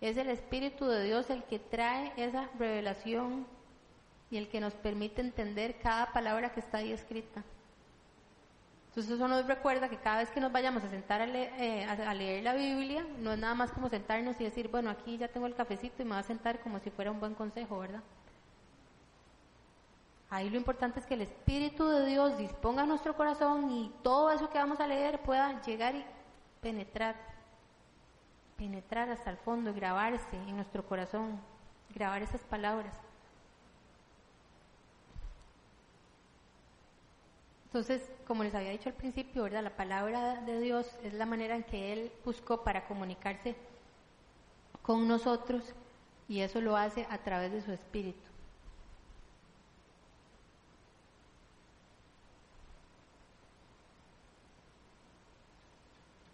Es 0.00 0.16
el 0.16 0.28
Espíritu 0.28 0.86
de 0.86 1.04
Dios 1.04 1.30
el 1.30 1.44
que 1.44 1.60
trae 1.60 2.12
esa 2.16 2.50
revelación 2.58 3.46
y 4.32 4.36
el 4.36 4.48
que 4.48 4.60
nos 4.60 4.74
permite 4.74 5.20
entender 5.20 5.78
cada 5.78 6.12
palabra 6.12 6.52
que 6.52 6.58
está 6.58 6.78
ahí 6.78 6.90
escrita. 6.90 7.44
Entonces 8.96 9.16
eso 9.16 9.28
nos 9.28 9.46
recuerda 9.46 9.90
que 9.90 9.98
cada 9.98 10.20
vez 10.20 10.30
que 10.30 10.40
nos 10.40 10.50
vayamos 10.50 10.82
a 10.82 10.88
sentar 10.88 11.20
eh, 11.20 11.84
a 11.84 12.14
leer, 12.14 12.42
la 12.42 12.54
Biblia, 12.54 13.04
no 13.18 13.34
es 13.34 13.38
nada 13.38 13.52
más 13.52 13.70
como 13.70 13.90
sentarnos 13.90 14.40
y 14.40 14.44
decir, 14.44 14.68
bueno, 14.68 14.88
aquí 14.88 15.18
ya 15.18 15.28
tengo 15.28 15.46
el 15.46 15.54
cafecito 15.54 16.00
y 16.00 16.06
me 16.06 16.12
voy 16.12 16.20
a 16.20 16.22
sentar 16.22 16.60
como 16.60 16.78
si 16.78 16.88
fuera 16.88 17.10
un 17.10 17.20
buen 17.20 17.34
consejo, 17.34 17.78
¿verdad? 17.78 18.00
Ahí 20.30 20.48
lo 20.48 20.56
importante 20.56 20.98
es 20.98 21.04
que 21.04 21.12
el 21.12 21.20
Espíritu 21.20 21.86
de 21.86 22.06
Dios 22.06 22.38
disponga 22.38 22.86
nuestro 22.86 23.14
corazón 23.14 23.70
y 23.70 23.92
todo 24.02 24.30
eso 24.30 24.48
que 24.48 24.56
vamos 24.56 24.80
a 24.80 24.86
leer 24.86 25.20
pueda 25.20 25.60
llegar 25.60 25.94
y 25.94 26.02
penetrar, 26.62 27.16
penetrar 28.56 29.10
hasta 29.10 29.28
el 29.28 29.36
fondo 29.36 29.74
grabarse 29.74 30.36
en 30.48 30.56
nuestro 30.56 30.82
corazón, 30.86 31.38
grabar 31.94 32.22
esas 32.22 32.40
palabras. 32.44 33.05
Entonces, 37.76 38.10
como 38.26 38.42
les 38.42 38.54
había 38.54 38.70
dicho 38.70 38.88
al 38.88 38.94
principio, 38.94 39.42
¿verdad? 39.42 39.62
La 39.62 39.76
palabra 39.76 40.40
de 40.40 40.62
Dios 40.62 40.98
es 41.04 41.12
la 41.12 41.26
manera 41.26 41.54
en 41.56 41.62
que 41.62 41.92
Él 41.92 42.10
buscó 42.24 42.64
para 42.64 42.86
comunicarse 42.86 43.54
con 44.80 45.06
nosotros 45.06 45.74
y 46.26 46.40
eso 46.40 46.62
lo 46.62 46.74
hace 46.74 47.06
a 47.10 47.18
través 47.18 47.52
de 47.52 47.60
su 47.60 47.72
espíritu. 47.72 48.18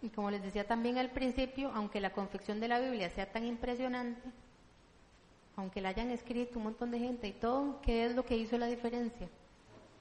Y 0.01 0.11
como 0.11 0.30
les 0.30 0.45
decía 0.45 0.64
también 0.64 0.97
al 0.97 1.11
principio, 1.11 1.72
aunque 1.74 2.01
la 2.01 2.12
confección 2.12 2.61
de 2.61 2.68
la 2.68 2.78
Biblia 2.78 3.11
sea 3.11 3.32
tan 3.32 3.45
impresionante, 3.45 4.30
aunque 5.57 5.80
la 5.80 5.88
hayan 5.88 6.12
escrito 6.12 6.61
un 6.61 6.66
montón 6.66 6.93
de 6.93 7.01
gente 7.01 7.26
y 7.26 7.32
todo, 7.32 7.80
¿qué 7.82 8.07
es 8.07 8.14
lo 8.14 8.24
que 8.24 8.36
hizo 8.36 8.57
la 8.59 8.66
diferencia? 8.66 9.28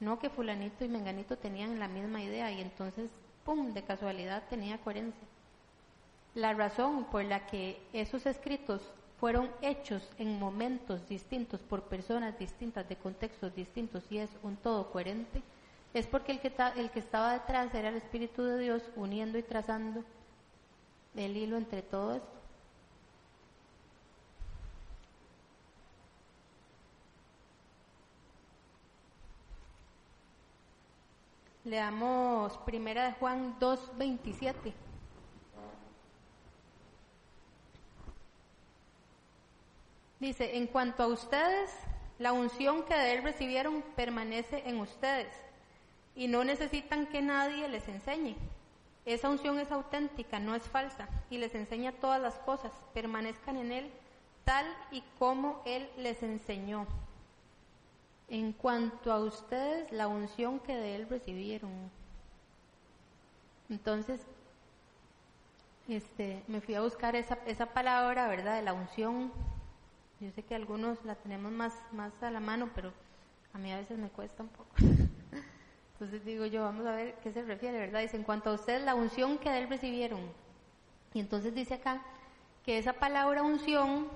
No 0.02 0.20
que 0.20 0.30
fulanito 0.30 0.84
y 0.84 0.90
menganito 0.90 1.38
tenían 1.38 1.80
la 1.80 1.88
misma 1.88 2.22
idea 2.22 2.52
y 2.52 2.60
entonces, 2.60 3.10
¡pum!, 3.46 3.72
de 3.72 3.84
casualidad 3.84 4.44
tenía 4.50 4.80
coherencia. 4.80 5.28
La 6.34 6.54
razón 6.54 7.06
por 7.06 7.24
la 7.24 7.46
que 7.46 7.80
esos 7.94 8.26
escritos 8.26 8.82
fueron 9.20 9.52
hechos 9.62 10.10
en 10.18 10.40
momentos 10.40 11.08
distintos 11.08 11.62
por 11.62 11.84
personas 11.84 12.40
distintas, 12.40 12.90
de 12.90 12.96
contextos 12.96 13.54
distintos 13.54 14.04
y 14.10 14.18
es 14.18 14.32
un 14.42 14.58
todo 14.58 14.92
coherente, 14.92 15.44
es 15.94 16.08
porque 16.08 16.32
el 16.32 16.40
que, 16.40 16.52
el 16.78 16.90
que 16.90 17.00
estaba 17.00 17.34
detrás 17.34 17.74
era 17.76 17.90
el 17.90 17.96
Espíritu 17.96 18.44
de 18.44 18.58
Dios 18.58 18.82
uniendo 18.96 19.38
y 19.38 19.44
trazando 19.44 20.04
el 21.16 21.38
hilo 21.38 21.58
entre 21.58 21.84
todo 21.84 22.16
esto. 22.16 22.41
Leamos 31.72 32.58
primera 32.66 33.06
de 33.06 33.14
Juan 33.14 33.58
2.27. 33.58 34.74
Dice, 40.20 40.58
en 40.58 40.68
cuanto 40.68 41.04
a 41.04 41.08
ustedes, 41.08 41.70
la 42.20 42.34
unción 42.34 42.84
que 42.84 42.94
de 42.94 43.14
él 43.14 43.24
recibieron 43.24 43.86
permanece 43.96 44.64
en 44.66 44.82
ustedes 44.82 45.34
y 46.14 46.28
no 46.28 46.44
necesitan 46.44 47.08
que 47.08 47.22
nadie 47.22 47.70
les 47.70 47.88
enseñe. 47.88 48.36
Esa 49.06 49.30
unción 49.30 49.58
es 49.58 49.72
auténtica, 49.72 50.40
no 50.40 50.56
es 50.56 50.64
falsa, 50.64 51.08
y 51.30 51.38
les 51.38 51.56
enseña 51.56 51.94
todas 51.94 52.22
las 52.22 52.36
cosas. 52.40 52.74
Permanezcan 52.94 53.56
en 53.56 53.72
él 53.72 53.92
tal 54.44 54.66
y 54.92 55.04
como 55.18 55.62
él 55.66 55.90
les 55.96 56.22
enseñó. 56.22 56.86
En 58.32 58.54
cuanto 58.54 59.12
a 59.12 59.20
ustedes, 59.20 59.92
la 59.92 60.08
unción 60.08 60.60
que 60.60 60.76
de 60.76 60.96
él 60.96 61.08
recibieron. 61.08 61.72
Entonces, 63.70 64.22
este, 65.88 66.42
me 66.48 66.62
fui 66.62 66.74
a 66.74 66.82
buscar 66.82 67.16
esa, 67.16 67.38
esa 67.46 67.68
palabra, 67.68 68.28
¿verdad? 68.28 68.56
De 68.56 68.64
la 68.64 68.74
unción 68.74 69.32
yo 70.22 70.30
sé 70.30 70.44
que 70.44 70.54
algunos 70.54 71.04
la 71.04 71.16
tenemos 71.16 71.52
más, 71.52 71.74
más 71.92 72.14
a 72.22 72.30
la 72.30 72.40
mano, 72.40 72.70
pero 72.76 72.94
a 73.54 73.58
mí 73.58 73.72
a 73.72 73.78
veces 73.78 73.98
me 73.98 74.10
cuesta 74.10 74.44
un 74.44 74.50
poco. 74.50 74.70
Entonces 75.94 76.24
digo 76.24 76.46
yo, 76.46 76.62
vamos 76.62 76.86
a 76.86 76.92
ver 76.92 77.16
qué 77.24 77.34
se 77.34 77.42
refiere, 77.42 77.80
¿verdad? 77.80 78.02
Dice, 78.02 78.18
en 78.18 78.24
cuanto 78.24 78.52
a 78.52 78.54
ustedes, 78.54 78.84
la 78.84 78.94
unción 78.94 79.40
que 79.40 79.50
de 79.50 79.64
él 79.64 79.68
recibieron. 79.70 80.20
Y 81.16 81.20
entonces 81.20 81.56
dice 81.56 81.74
acá 81.74 82.04
que 82.64 82.78
esa 82.78 82.94
palabra 82.94 83.42
unción, 83.42 84.08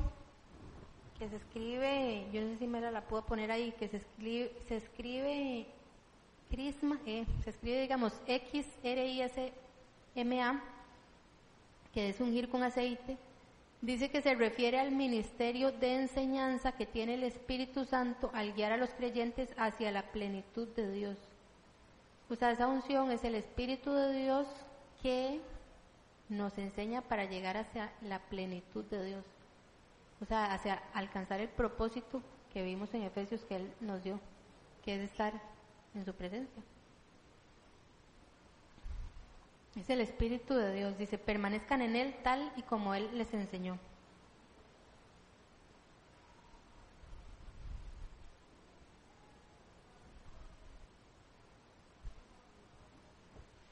que 1.17 1.29
se 1.29 1.35
escribe, 1.37 2.27
yo 2.31 2.41
no 2.41 2.49
sé 2.53 2.57
si 2.59 2.67
me 2.67 2.81
la, 2.81 3.01
puedo 3.01 3.25
poner 3.25 3.51
ahí, 3.51 3.71
que 3.73 3.87
se 3.87 3.97
escribe, 3.97 4.51
se 4.67 4.77
escribe 4.77 5.65
crisma, 6.49 6.99
eh, 7.05 7.25
se 7.43 7.49
escribe, 7.49 7.81
digamos, 7.81 8.13
X, 8.27 8.65
R, 8.83 9.07
I, 9.07 9.21
S, 9.21 9.53
M, 10.15 10.41
A, 10.41 10.61
que 11.93 12.09
es 12.09 12.19
ungir 12.19 12.49
con 12.49 12.63
aceite, 12.63 13.17
Dice 13.85 14.09
que 14.09 14.23
se 14.23 14.33
refiere 14.33 14.79
al 14.79 14.91
ministerio 14.91 15.71
de 15.71 15.93
enseñanza 15.93 16.71
que 16.71 16.87
tiene 16.87 17.13
el 17.13 17.23
Espíritu 17.23 17.85
Santo 17.85 18.31
al 18.33 18.53
guiar 18.53 18.71
a 18.71 18.77
los 18.77 18.89
creyentes 18.89 19.49
hacia 19.57 19.91
la 19.91 20.11
plenitud 20.11 20.67
de 20.69 20.91
Dios. 20.91 21.17
O 22.27 22.35
sea, 22.35 22.49
esa 22.49 22.65
unción 22.67 23.11
es 23.11 23.23
el 23.23 23.35
Espíritu 23.35 23.93
de 23.93 24.23
Dios 24.23 24.47
que 25.03 25.39
nos 26.29 26.57
enseña 26.57 27.01
para 27.01 27.25
llegar 27.25 27.57
hacia 27.57 27.91
la 28.01 28.17
plenitud 28.17 28.83
de 28.85 29.05
Dios. 29.05 29.25
O 30.21 30.25
sea, 30.25 30.53
hacia 30.53 30.81
alcanzar 30.93 31.39
el 31.39 31.49
propósito 31.49 32.21
que 32.53 32.63
vimos 32.63 32.93
en 32.93 33.03
Efesios 33.03 33.43
que 33.45 33.57
Él 33.57 33.73
nos 33.81 34.03
dio, 34.03 34.19
que 34.83 34.95
es 34.95 35.01
estar 35.01 35.33
en 35.93 36.05
su 36.05 36.13
presencia. 36.13 36.63
Es 39.75 39.89
el 39.89 39.99
Espíritu 39.99 40.53
de 40.53 40.73
Dios. 40.73 40.97
Dice, 40.97 41.17
permanezcan 41.17 41.81
en 41.81 41.97
Él 41.97 42.15
tal 42.23 42.51
y 42.55 42.61
como 42.61 42.95
Él 42.95 43.09
les 43.17 43.33
enseñó. 43.33 43.77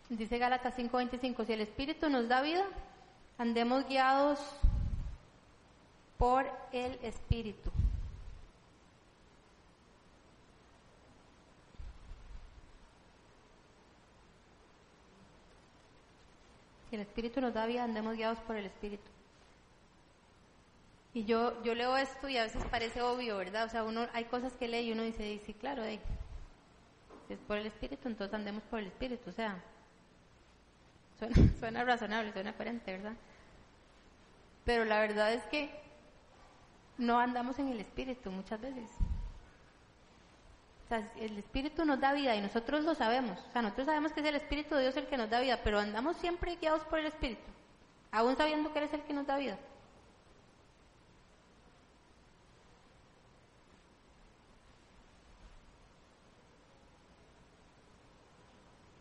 Dice 0.10 0.38
Gálatas 0.38 0.76
5:25, 0.78 1.46
si 1.46 1.54
el 1.54 1.62
Espíritu 1.62 2.10
nos 2.10 2.28
da 2.28 2.42
vida, 2.42 2.66
andemos 3.38 3.88
guiados 3.88 4.40
por 6.24 6.50
el 6.72 6.98
Espíritu. 7.04 7.70
el 16.92 17.02
Espíritu 17.02 17.42
nos 17.42 17.54
da 17.54 17.66
vida, 17.66 17.84
andemos 17.84 18.16
guiados 18.16 18.40
por 18.40 18.56
el 18.56 18.68
Espíritu. 18.68 19.04
Y 21.14 21.26
yo, 21.26 21.62
yo 21.62 21.76
leo 21.76 21.98
esto 21.98 22.30
y 22.30 22.38
a 22.38 22.44
veces 22.44 22.64
parece 22.72 23.02
obvio, 23.02 23.36
¿verdad? 23.36 23.66
O 23.66 23.70
sea, 23.70 23.84
uno, 23.84 24.08
hay 24.14 24.24
cosas 24.24 24.54
que 24.54 24.70
lee 24.70 24.88
y 24.88 24.92
uno 24.94 25.04
dice, 25.04 25.42
sí, 25.46 25.54
claro, 25.54 25.84
si 25.84 26.00
es 27.34 27.40
por 27.40 27.58
el 27.58 27.66
Espíritu, 27.66 28.08
entonces 28.08 28.34
andemos 28.34 28.64
por 28.70 28.80
el 28.80 28.88
Espíritu. 28.88 29.30
O 29.30 29.34
sea, 29.34 29.62
suena, 31.20 31.36
suena 31.60 31.84
razonable, 31.84 32.32
suena 32.32 32.54
coherente, 32.54 32.94
¿verdad? 32.94 33.18
Pero 34.64 34.86
la 34.86 35.02
verdad 35.02 35.34
es 35.34 35.44
que 35.48 35.83
no 36.98 37.20
andamos 37.20 37.60
en 37.60 37.70
el 37.70 37.80
Espíritu 37.80 38.32
muchas 38.32 38.62
veces 38.62 38.90
el 41.20 41.38
Espíritu 41.38 41.86
nos 41.86 42.00
da 42.00 42.14
vida 42.14 42.36
y 42.36 42.42
nosotros 42.42 42.84
lo 42.84 42.96
sabemos. 42.96 43.40
O 43.50 43.52
sea, 43.52 43.62
nosotros 43.62 43.88
sabemos 43.88 44.12
que 44.12 44.20
es 44.22 44.26
el 44.26 44.36
Espíritu 44.36 44.76
de 44.76 44.82
Dios 44.82 44.98
el 44.98 45.08
que 45.08 45.18
nos 45.18 45.30
da 45.30 45.40
vida, 45.40 45.60
pero 45.64 45.80
andamos 45.80 46.18
siempre 46.18 46.56
guiados 46.58 46.84
por 46.84 47.00
el 47.00 47.08
Espíritu, 47.08 47.42
aún 48.12 48.36
sabiendo 48.36 48.72
que 48.72 48.80
Él 48.80 48.86
es 48.86 48.94
el 48.94 49.02
que 49.02 49.14
nos 49.14 49.26
da 49.26 49.38
vida. 49.38 49.58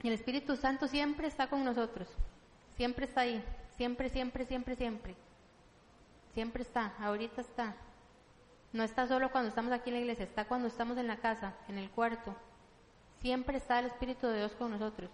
Y 0.02 0.08
el 0.08 0.14
Espíritu 0.14 0.56
Santo 0.56 0.88
siempre 0.88 1.28
está 1.28 1.46
con 1.48 1.64
nosotros, 1.64 2.08
siempre 2.76 3.04
está 3.04 3.20
ahí, 3.20 3.44
siempre, 3.76 4.08
siempre, 4.08 4.44
siempre, 4.44 4.74
siempre. 4.74 5.14
Siempre 6.34 6.62
está, 6.62 6.94
ahorita 6.98 7.40
está. 7.40 7.74
No 8.72 8.82
está 8.82 9.06
solo 9.06 9.30
cuando 9.30 9.50
estamos 9.50 9.72
aquí 9.72 9.90
en 9.90 9.94
la 9.94 10.00
iglesia, 10.00 10.24
está 10.24 10.46
cuando 10.46 10.68
estamos 10.68 10.96
en 10.96 11.06
la 11.06 11.18
casa, 11.18 11.54
en 11.68 11.78
el 11.78 11.90
cuarto. 11.90 12.34
Siempre 13.20 13.58
está 13.58 13.78
el 13.78 13.86
Espíritu 13.86 14.26
de 14.26 14.38
Dios 14.38 14.52
con 14.52 14.70
nosotros. 14.70 15.10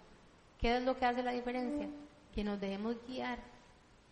¿Qué 0.59 0.77
es 0.77 0.83
lo 0.83 0.97
que 0.97 1.05
hace 1.05 1.21
la 1.21 1.31
diferencia? 1.31 1.87
Que 2.33 2.43
nos 2.43 2.59
dejemos 2.59 2.95
guiar 3.07 3.39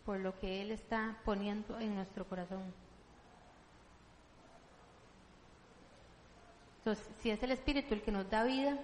por 0.06 0.20
lo 0.20 0.38
que 0.40 0.62
Él 0.62 0.72
está 0.72 1.18
poniendo 1.24 1.80
en 1.80 1.96
nuestro 1.96 2.26
corazón. 2.26 2.74
Entonces, 6.80 7.06
si 7.22 7.30
es 7.30 7.42
el 7.44 7.52
Espíritu 7.52 7.94
el 7.94 8.02
que 8.02 8.12
nos 8.12 8.30
da 8.30 8.44
vida, 8.44 8.78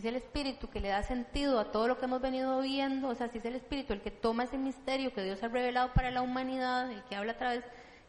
si 0.00 0.08
es 0.08 0.14
el 0.14 0.16
Espíritu 0.16 0.70
que 0.70 0.80
le 0.80 0.88
da 0.88 1.02
sentido 1.02 1.60
a 1.60 1.70
todo 1.70 1.86
lo 1.86 1.98
que 1.98 2.06
hemos 2.06 2.22
venido 2.22 2.60
viendo, 2.62 3.08
o 3.08 3.14
sea, 3.14 3.28
si 3.28 3.38
es 3.38 3.44
el 3.44 3.56
Espíritu 3.56 3.92
el 3.92 4.00
que 4.00 4.10
toma 4.10 4.44
ese 4.44 4.56
misterio 4.56 5.12
que 5.12 5.22
Dios 5.22 5.42
ha 5.42 5.48
revelado 5.48 5.92
para 5.92 6.10
la 6.10 6.22
humanidad, 6.22 6.90
el 6.90 7.02
que 7.04 7.16
habla 7.16 7.32
a 7.32 7.36
través 7.36 7.64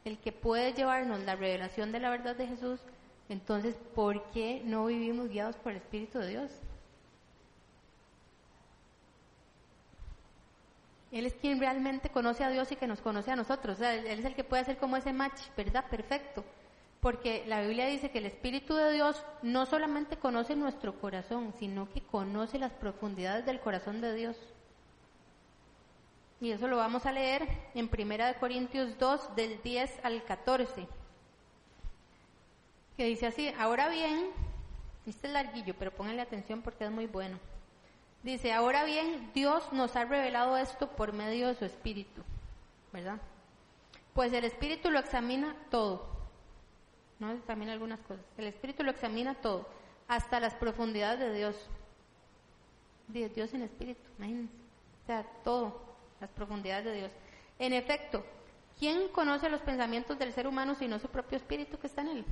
el 0.05 0.17
que 0.17 0.31
puede 0.31 0.73
llevarnos 0.73 1.19
la 1.21 1.35
revelación 1.35 1.91
de 1.91 1.99
la 1.99 2.09
verdad 2.09 2.35
de 2.35 2.47
Jesús, 2.47 2.79
entonces, 3.27 3.75
¿por 3.93 4.23
qué 4.31 4.61
no 4.65 4.85
vivimos 4.85 5.29
guiados 5.29 5.57
por 5.57 5.73
el 5.73 5.79
Espíritu 5.79 6.19
de 6.19 6.29
Dios? 6.29 6.51
Él 11.11 11.25
es 11.25 11.33
quien 11.33 11.59
realmente 11.59 12.09
conoce 12.09 12.43
a 12.45 12.49
Dios 12.49 12.71
y 12.71 12.77
que 12.77 12.87
nos 12.87 13.01
conoce 13.01 13.31
a 13.31 13.35
nosotros. 13.35 13.77
O 13.77 13.79
sea, 13.79 13.93
él 13.93 14.19
es 14.19 14.25
el 14.25 14.33
que 14.33 14.45
puede 14.45 14.61
hacer 14.61 14.77
como 14.77 14.95
ese 14.95 15.11
match, 15.11 15.41
¿verdad? 15.57 15.85
Perfecto. 15.89 16.45
Porque 17.01 17.43
la 17.47 17.61
Biblia 17.61 17.87
dice 17.87 18.11
que 18.11 18.19
el 18.19 18.27
Espíritu 18.27 18.75
de 18.75 18.93
Dios 18.93 19.21
no 19.41 19.65
solamente 19.65 20.17
conoce 20.17 20.55
nuestro 20.55 20.99
corazón, 21.01 21.53
sino 21.57 21.91
que 21.91 22.01
conoce 22.01 22.59
las 22.59 22.71
profundidades 22.71 23.45
del 23.45 23.59
corazón 23.59 24.01
de 24.01 24.13
Dios. 24.13 24.37
Y 26.39 26.51
eso 26.51 26.67
lo 26.67 26.77
vamos 26.77 27.05
a 27.05 27.11
leer 27.11 27.47
en 27.73 27.87
Primera 27.87 28.27
de 28.27 28.35
Corintios 28.35 28.97
2 28.99 29.35
del 29.35 29.61
10 29.63 29.99
al 30.03 30.23
14. 30.23 30.87
Que 32.97 33.05
dice 33.05 33.27
así, 33.27 33.51
ahora 33.59 33.89
bien, 33.89 34.29
este 35.07 35.27
es 35.27 35.33
larguillo, 35.33 35.75
pero 35.77 35.91
pónganle 35.91 36.21
atención 36.21 36.61
porque 36.61 36.85
es 36.85 36.91
muy 36.91 37.07
bueno. 37.07 37.39
Dice, 38.23 38.53
ahora 38.53 38.83
bien, 38.83 39.31
Dios 39.33 39.73
nos 39.73 39.95
ha 39.95 40.05
revelado 40.05 40.55
esto 40.57 40.87
por 40.87 41.13
medio 41.13 41.47
de 41.47 41.55
su 41.55 41.65
Espíritu, 41.65 42.21
¿verdad? 42.93 43.17
Pues 44.13 44.31
el 44.33 44.43
Espíritu 44.43 44.91
lo 44.91 44.99
examina 44.99 45.55
todo, 45.71 46.10
no 47.21 47.31
examina 47.31 47.71
algunas 47.71 47.99
cosas, 48.01 48.25
el 48.37 48.47
Espíritu 48.47 48.83
lo 48.83 48.91
examina 48.91 49.35
todo, 49.35 49.67
hasta 50.07 50.39
las 50.39 50.55
profundidades 50.55 51.19
de 51.19 51.33
Dios. 51.33 51.55
Dios 53.07 53.53
en 53.53 53.61
Espíritu, 53.63 54.01
imagínense, 54.17 54.53
o 55.03 55.05
sea, 55.05 55.23
todo 55.43 55.81
las 56.19 56.29
profundidades 56.31 56.85
de 56.85 56.93
Dios. 56.95 57.11
En 57.59 57.73
efecto, 57.73 58.25
¿quién 58.79 59.09
conoce 59.09 59.49
los 59.49 59.61
pensamientos 59.61 60.17
del 60.17 60.33
ser 60.33 60.47
humano 60.47 60.75
sino 60.75 60.97
su 60.97 61.09
propio 61.09 61.37
espíritu 61.37 61.77
que 61.77 61.87
está 61.87 62.01
en 62.01 62.07
él? 62.07 62.25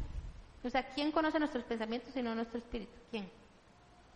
O 0.64 0.70
sea, 0.70 0.84
¿quién 0.90 1.12
conoce 1.12 1.38
nuestros 1.40 1.64
pensamientos 1.66 2.14
sino 2.14 2.34
nuestro 2.34 2.58
espíritu? 2.58 2.92
¿Quién? 3.12 3.30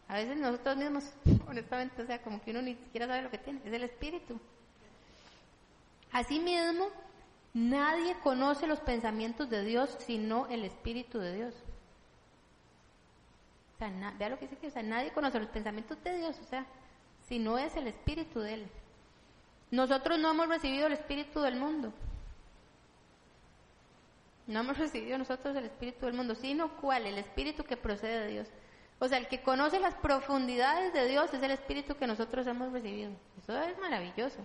A 0.07 0.15
veces 0.15 0.38
nosotros 0.38 0.76
mismos, 0.78 1.13
honestamente, 1.47 2.01
o 2.01 2.05
sea, 2.05 2.21
como 2.21 2.41
que 2.41 2.51
uno 2.51 2.61
ni 2.61 2.76
siquiera 2.76 3.07
sabe 3.07 3.21
lo 3.21 3.30
que 3.30 3.38
tiene, 3.38 3.61
es 3.63 3.74
el 3.74 3.84
espíritu. 3.84 4.39
Asimismo, 6.11 6.89
nadie 7.54 8.16
conoce 8.22 8.68
los 8.68 8.80
pensamientos 8.80 9.49
de 9.49 9.64
Dios 9.64 9.95
sino 10.06 10.47
el 10.47 10.66
espíritu 10.66 11.20
de 11.20 11.36
Dios. 11.36 11.56
O 13.76 13.78
sea, 13.78 14.14
vea 14.18 14.30
lo 14.30 14.38
que 14.38 14.45
dice 14.45 14.56
aquí, 14.56 14.68
o 14.68 14.72
sea, 14.72 14.84
nadie 14.84 15.12
conoce 15.12 15.39
los 15.39 15.49
pensamientos 15.49 16.01
de 16.04 16.18
Dios, 16.18 16.38
o 16.39 16.45
sea, 16.45 16.66
si 17.28 17.39
no 17.39 17.58
es 17.58 17.76
el 17.76 17.88
espíritu 17.88 18.39
de 18.39 18.54
Él. 18.56 18.68
Nosotros 19.72 20.20
no 20.20 20.32
hemos 20.32 20.47
recibido 20.47 20.88
el 20.88 20.93
espíritu 20.93 21.41
del 21.41 21.56
mundo. 21.56 21.91
No 24.45 24.60
hemos 24.60 24.78
recibido 24.78 25.18
nosotros 25.18 25.56
el 25.56 25.66
espíritu 25.66 26.06
del 26.06 26.16
mundo, 26.16 26.36
sino 26.36 26.76
cuál, 26.78 27.08
el 27.08 27.18
espíritu 27.18 27.64
que 27.64 27.78
procede 27.78 28.20
de 28.20 28.28
Dios. 28.28 28.47
O 28.99 29.08
sea, 29.08 29.18
el 29.18 29.28
que 29.28 29.41
conoce 29.41 29.80
las 29.80 29.95
profundidades 29.95 30.93
de 30.93 31.08
Dios 31.08 31.34
es 31.34 31.43
el 31.43 31.51
Espíritu 31.51 31.95
que 31.95 32.08
nosotros 32.08 32.47
hemos 32.47 32.72
recibido. 32.72 33.12
Eso 33.41 33.62
es 33.62 33.78
maravilloso. 33.78 34.38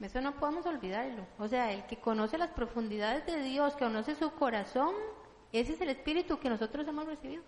Eso 0.00 0.20
no 0.20 0.34
podemos 0.34 0.64
olvidarlo. 0.66 1.26
O 1.38 1.46
sea, 1.46 1.72
el 1.72 1.84
que 1.86 1.98
conoce 1.98 2.38
las 2.38 2.50
profundidades 2.50 3.26
de 3.26 3.42
Dios, 3.42 3.74
que 3.74 3.84
conoce 3.84 4.14
su 4.14 4.30
corazón, 4.32 4.94
ese 5.52 5.74
es 5.74 5.80
el 5.80 5.90
Espíritu 5.90 6.38
que 6.38 6.48
nosotros 6.48 6.88
hemos 6.88 7.06
recibido. 7.06 7.42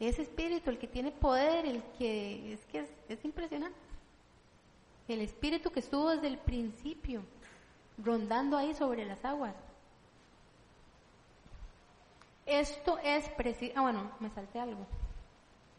Ese 0.00 0.22
Espíritu, 0.22 0.70
el 0.70 0.78
que 0.78 0.88
tiene 0.88 1.12
poder, 1.12 1.64
el 1.66 1.82
que 1.98 2.54
es 2.54 2.64
que 2.66 2.80
es, 2.80 2.90
es 3.08 3.24
impresionante. 3.24 3.78
El 5.06 5.20
Espíritu 5.20 5.70
que 5.70 5.80
estuvo 5.80 6.10
desde 6.10 6.26
el 6.26 6.38
principio, 6.38 7.22
rondando 7.98 8.56
ahí 8.56 8.74
sobre 8.74 9.04
las 9.04 9.24
aguas. 9.24 9.54
Esto 12.46 12.98
es 13.04 13.28
preciso. 13.30 13.72
Ah, 13.76 13.82
bueno, 13.82 14.10
me 14.18 14.30
salté 14.30 14.58
algo. 14.58 14.84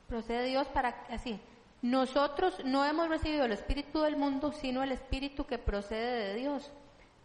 Procede 0.08 0.46
Dios 0.46 0.68
para 0.68 0.90
así. 1.10 1.40
Nosotros 1.84 2.64
no 2.64 2.86
hemos 2.86 3.10
recibido 3.10 3.44
el 3.44 3.52
espíritu 3.52 4.00
del 4.00 4.16
mundo, 4.16 4.54
sino 4.54 4.84
el 4.84 4.94
espíritu 4.94 5.46
que 5.46 5.58
procede 5.58 6.30
de 6.30 6.36
Dios, 6.36 6.72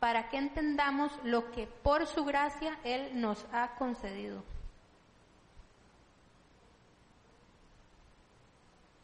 para 0.01 0.29
que 0.29 0.37
entendamos 0.37 1.13
lo 1.23 1.53
que 1.53 1.69
por 1.69 2.09
su 2.09 2.25
gracia 2.25 2.77
Él 2.83 3.21
nos 3.21 3.47
ha 3.53 3.77
concedido. 3.77 4.43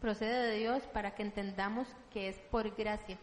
Procede 0.01 0.49
de 0.49 0.59
Dios 0.59 0.83
para 0.93 1.15
que 1.15 1.23
entendamos 1.23 1.87
que 2.13 2.29
es 2.29 2.37
por 2.51 2.75
gracia. 2.75 3.17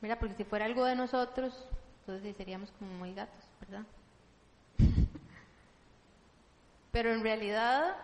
Mira, 0.00 0.18
porque 0.18 0.34
si 0.34 0.42
fuera 0.42 0.64
algo 0.64 0.84
de 0.84 0.96
nosotros, 0.96 1.64
entonces 2.00 2.36
seríamos 2.36 2.72
como 2.72 2.92
muy 2.94 3.14
gatos, 3.14 3.44
¿verdad? 3.60 3.86
Pero 6.90 7.12
en 7.12 7.22
realidad 7.22 7.96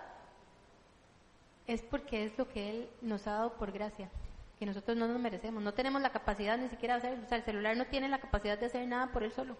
es 1.67 1.83
porque 1.83 2.25
es 2.25 2.37
lo 2.39 2.49
que 2.49 2.71
Él 2.71 2.89
nos 3.01 3.27
ha 3.27 3.33
dado 3.33 3.55
por 3.55 3.73
gracia, 3.73 4.11
que 4.59 4.67
nosotros 4.67 4.97
no 4.97 5.09
nos 5.09 5.19
merecemos. 5.21 5.63
No 5.63 5.75
tenemos 5.75 6.03
la 6.03 6.11
capacidad 6.11 6.59
ni 6.59 6.69
siquiera 6.69 6.99
de 6.99 7.09
hacer, 7.09 7.25
o 7.25 7.29
sea, 7.29 7.39
el 7.39 7.45
celular 7.45 7.77
no 7.77 7.87
tiene 7.87 8.09
la 8.09 8.21
capacidad 8.21 8.59
de 8.59 8.67
hacer 8.67 8.87
nada 8.87 9.13
por 9.13 9.23
él 9.23 9.33
solo. 9.33 9.57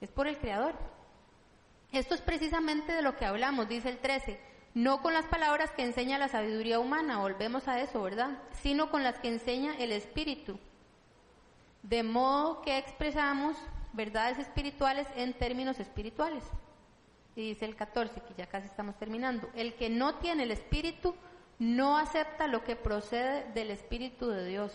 Es 0.00 0.10
por 0.10 0.26
el 0.26 0.38
Creador. 0.38 0.74
Esto 1.92 2.14
es 2.14 2.20
precisamente 2.20 2.92
de 2.92 3.02
lo 3.02 3.16
que 3.16 3.26
hablamos, 3.26 3.68
dice 3.68 3.88
el 3.88 3.98
13. 3.98 4.40
No 4.74 5.02
con 5.02 5.12
las 5.12 5.26
palabras 5.26 5.70
que 5.72 5.84
enseña 5.84 6.16
la 6.16 6.28
sabiduría 6.28 6.80
humana, 6.80 7.18
volvemos 7.18 7.68
a 7.68 7.78
eso, 7.80 8.02
¿verdad? 8.02 8.38
Sino 8.62 8.90
con 8.90 9.02
las 9.02 9.18
que 9.18 9.28
enseña 9.28 9.76
el 9.76 9.92
Espíritu. 9.92 10.58
De 11.82 12.02
modo 12.02 12.62
que 12.62 12.78
expresamos 12.78 13.56
verdades 13.92 14.38
espirituales 14.38 15.06
en 15.14 15.34
términos 15.34 15.78
espirituales. 15.78 16.42
Y 17.34 17.48
dice 17.48 17.64
el 17.64 17.76
14, 17.76 18.20
que 18.20 18.34
ya 18.34 18.46
casi 18.46 18.66
estamos 18.66 18.96
terminando, 18.96 19.48
el 19.54 19.74
que 19.74 19.88
no 19.88 20.16
tiene 20.16 20.42
el 20.42 20.50
Espíritu 20.50 21.14
no 21.58 21.96
acepta 21.96 22.46
lo 22.46 22.64
que 22.64 22.76
procede 22.76 23.50
del 23.52 23.70
Espíritu 23.70 24.28
de 24.28 24.46
Dios, 24.46 24.72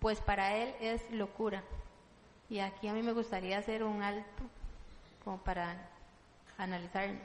pues 0.00 0.20
para 0.20 0.56
él 0.56 0.74
es 0.80 1.08
locura. 1.10 1.62
Y 2.48 2.58
aquí 2.58 2.88
a 2.88 2.92
mí 2.92 3.02
me 3.02 3.12
gustaría 3.12 3.58
hacer 3.58 3.84
un 3.84 4.02
alto 4.02 4.42
como 5.24 5.38
para 5.38 5.76
analizarnos. 6.58 7.22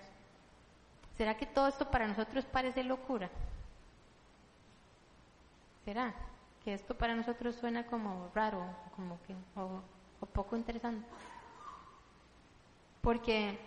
¿Será 1.17 1.35
que 1.37 1.45
todo 1.45 1.67
esto 1.67 1.89
para 1.89 2.07
nosotros 2.07 2.45
parece 2.45 2.83
locura? 2.83 3.29
¿Será 5.85 6.13
que 6.63 6.73
esto 6.73 6.95
para 6.95 7.15
nosotros 7.15 7.55
suena 7.55 7.85
como 7.87 8.29
raro, 8.35 8.63
como 8.95 9.17
que 9.25 9.33
o, 9.59 9.81
o 10.19 10.25
poco 10.27 10.55
interesante? 10.55 11.07
Porque 13.01 13.57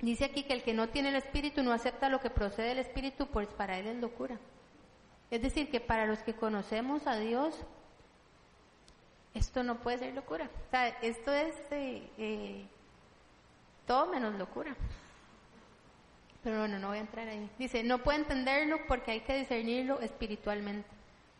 Dice 0.00 0.26
aquí 0.26 0.42
que 0.42 0.52
el 0.52 0.62
que 0.62 0.74
no 0.74 0.88
tiene 0.88 1.08
el 1.08 1.16
Espíritu 1.16 1.62
no 1.62 1.72
acepta 1.72 2.08
lo 2.08 2.20
que 2.20 2.30
procede 2.30 2.68
del 2.68 2.78
Espíritu, 2.78 3.26
pues 3.26 3.48
para 3.48 3.78
él 3.78 3.86
es 3.86 3.96
locura. 3.96 4.38
Es 5.30 5.42
decir, 5.42 5.70
que 5.70 5.80
para 5.80 6.06
los 6.06 6.18
que 6.20 6.34
conocemos 6.34 7.06
a 7.06 7.16
Dios, 7.16 7.54
esto 9.34 9.62
no 9.62 9.76
puede 9.78 9.98
ser 9.98 10.14
locura. 10.14 10.50
O 10.66 10.70
sea, 10.70 10.88
esto 11.00 11.32
es 11.32 11.54
eh, 11.70 12.08
eh, 12.18 12.66
todo 13.86 14.06
menos 14.06 14.34
locura. 14.34 14.76
Pero 16.44 16.60
bueno, 16.60 16.78
no 16.78 16.88
voy 16.88 16.98
a 16.98 17.00
entrar 17.00 17.26
ahí. 17.26 17.50
Dice, 17.58 17.82
no 17.82 17.98
puede 18.02 18.18
entenderlo 18.18 18.78
porque 18.86 19.10
hay 19.12 19.20
que 19.20 19.38
discernirlo 19.38 20.00
espiritualmente. 20.00 20.88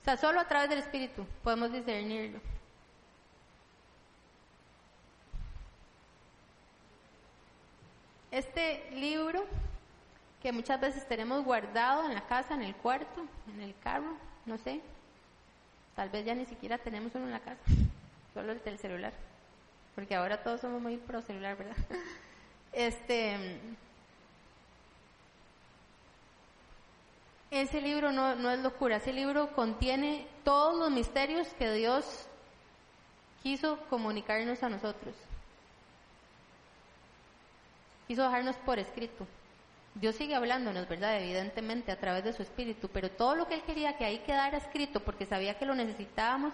O 0.01 0.05
sea, 0.05 0.17
solo 0.17 0.41
a 0.41 0.49
través 0.49 0.69
del 0.69 0.81
Espíritu 0.81 1.27
podemos 1.45 1.73
discernirlo. 1.73 2.41
Este 8.37 8.91
libro 8.91 9.47
que 10.43 10.53
muchas 10.53 10.79
veces 10.79 11.09
tenemos 11.09 11.43
guardado 11.43 12.05
en 12.05 12.13
la 12.13 12.27
casa, 12.27 12.53
en 12.53 12.65
el 12.65 12.77
cuarto, 12.77 13.25
en 13.55 13.63
el 13.63 13.75
carro, 13.83 14.15
no 14.45 14.59
sé. 14.59 14.83
Tal 15.95 16.11
vez 16.11 16.27
ya 16.27 16.35
ni 16.35 16.45
siquiera 16.45 16.77
tenemos 16.77 17.15
uno 17.15 17.25
en 17.25 17.33
la 17.33 17.41
casa, 17.41 17.63
solo 18.35 18.53
el 18.53 18.63
del 18.63 18.77
celular. 18.77 19.15
Porque 19.95 20.15
ahora 20.15 20.43
todos 20.43 20.61
somos 20.61 20.83
muy 20.83 20.99
pro 20.99 21.23
celular, 21.23 21.57
¿verdad? 21.57 21.77
Este 22.75 23.59
ese 27.51 27.81
libro 27.81 28.13
no, 28.13 28.35
no 28.35 28.51
es 28.51 28.59
locura, 28.59 28.97
ese 28.97 29.15
libro 29.15 29.55
contiene 29.55 30.29
todos 30.45 30.79
los 30.79 30.91
misterios 30.91 31.49
que 31.55 31.73
Dios 31.73 32.29
quiso 33.43 33.79
comunicarnos 33.89 34.63
a 34.63 34.69
nosotros 34.69 35.15
quiso 38.07 38.23
dejarnos 38.23 38.57
por 38.57 38.79
escrito. 38.79 39.27
Dios 39.95 40.15
sigue 40.17 40.35
hablándonos, 40.35 40.87
¿verdad? 40.89 41.19
Evidentemente 41.19 41.91
a 41.91 41.99
través 41.99 42.25
de 42.25 42.33
su 42.33 42.43
espíritu, 42.43 42.89
pero 42.89 43.11
todo 43.11 43.35
lo 43.35 43.49
que 43.49 43.55
Él 43.55 43.63
quería 43.63 43.97
que 43.97 44.05
ahí 44.05 44.19
quedara 44.19 44.59
escrito 44.59 45.01
porque 45.01 45.25
sabía 45.25 45.59
que 45.59 45.65
lo 45.65 45.75
necesitábamos, 45.75 46.53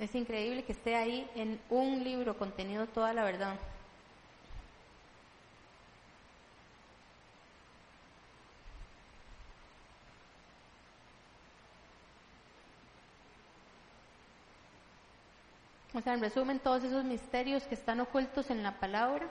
es 0.00 0.14
increíble 0.16 0.64
que 0.64 0.72
esté 0.72 0.96
ahí 0.96 1.30
en 1.36 1.60
un 1.70 2.02
libro 2.02 2.36
contenido 2.36 2.86
toda 2.88 3.12
la 3.12 3.22
verdad. 3.22 3.56
O 15.94 16.00
sea, 16.00 16.14
en 16.14 16.20
resumen, 16.20 16.58
todos 16.58 16.84
esos 16.84 17.04
misterios 17.04 17.64
que 17.64 17.74
están 17.74 18.00
ocultos 18.00 18.50
en 18.50 18.62
la 18.62 18.72
palabra, 18.78 19.26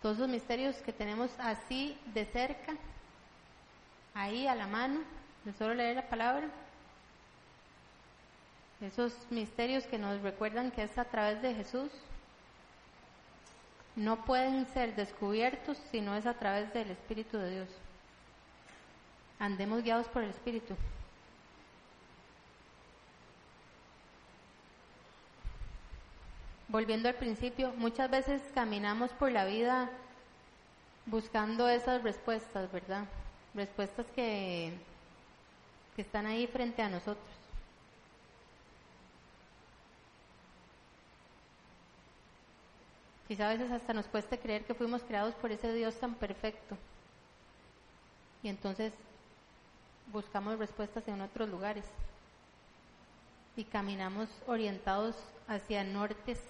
todos 0.00 0.16
esos 0.16 0.28
misterios 0.28 0.76
que 0.76 0.92
tenemos 0.92 1.30
así 1.38 1.98
de 2.14 2.24
cerca, 2.26 2.74
ahí 4.14 4.46
a 4.46 4.54
la 4.54 4.66
mano, 4.66 5.00
de 5.44 5.52
solo 5.52 5.74
leer 5.74 5.96
la 5.96 6.08
palabra, 6.08 6.48
esos 8.80 9.14
misterios 9.30 9.84
que 9.86 9.98
nos 9.98 10.20
recuerdan 10.22 10.70
que 10.70 10.82
es 10.82 10.98
a 10.98 11.04
través 11.04 11.40
de 11.42 11.54
Jesús, 11.54 11.90
no 13.96 14.24
pueden 14.24 14.66
ser 14.66 14.94
descubiertos 14.96 15.78
si 15.90 16.00
no 16.00 16.16
es 16.16 16.26
a 16.26 16.34
través 16.34 16.72
del 16.72 16.90
Espíritu 16.90 17.38
de 17.38 17.50
Dios. 17.50 17.68
Andemos 19.38 19.82
guiados 19.82 20.08
por 20.08 20.22
el 20.22 20.30
Espíritu. 20.30 20.74
Volviendo 26.74 27.08
al 27.08 27.14
principio, 27.14 27.72
muchas 27.76 28.10
veces 28.10 28.42
caminamos 28.52 29.12
por 29.12 29.30
la 29.30 29.44
vida 29.44 29.88
buscando 31.06 31.68
esas 31.68 32.02
respuestas, 32.02 32.72
¿verdad? 32.72 33.04
Respuestas 33.54 34.06
que, 34.10 34.72
están 35.96 36.26
ahí 36.26 36.48
frente 36.48 36.82
a 36.82 36.88
nosotros. 36.88 37.24
Quizá 43.28 43.46
a 43.46 43.52
veces 43.52 43.70
hasta 43.70 43.92
nos 43.92 44.06
cueste 44.06 44.40
creer 44.40 44.64
que 44.64 44.74
fuimos 44.74 45.04
creados 45.04 45.36
por 45.36 45.52
ese 45.52 45.72
Dios 45.72 45.94
tan 46.00 46.16
perfecto. 46.16 46.76
Y 48.42 48.48
entonces 48.48 48.92
buscamos 50.12 50.58
respuestas 50.58 51.06
en 51.06 51.20
otros 51.20 51.48
lugares. 51.48 51.84
Y 53.56 53.62
caminamos 53.62 54.28
orientados 54.48 55.14
hacia 55.46 55.84
nortes 55.84 56.40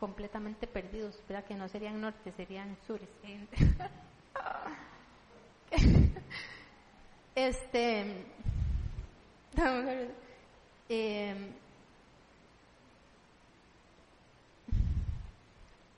completamente 0.00 0.66
perdidos, 0.66 1.22
¿verdad? 1.28 1.44
Que 1.44 1.54
no 1.54 1.68
serían 1.68 2.00
norte, 2.00 2.32
serían 2.32 2.76
sures. 2.86 3.08
este. 7.34 8.24
Eh, 10.88 11.52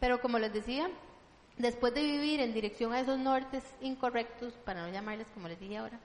pero 0.01 0.21
como 0.21 0.39
les 0.39 0.53
decía, 0.53 0.91
después 1.57 1.95
de 1.95 2.03
vivir 2.03 2.41
en 2.41 2.53
dirección 2.53 2.93
a 2.93 3.01
esos 3.01 3.19
nortes 3.19 3.65
incorrectos, 3.81 4.53
para 4.65 4.83
no 4.85 4.93
llamarles 4.93 5.29
como 5.33 5.49
les 5.49 5.61
dije 5.61 5.79
ahora, 5.79 5.99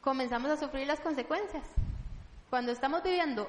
comenzamos 0.00 0.50
a 0.50 0.56
sufrir 0.56 0.86
las 0.86 1.00
consecuencias. 1.00 1.64
Cuando 2.48 2.72
estamos 2.72 3.02
viviendo 3.02 3.48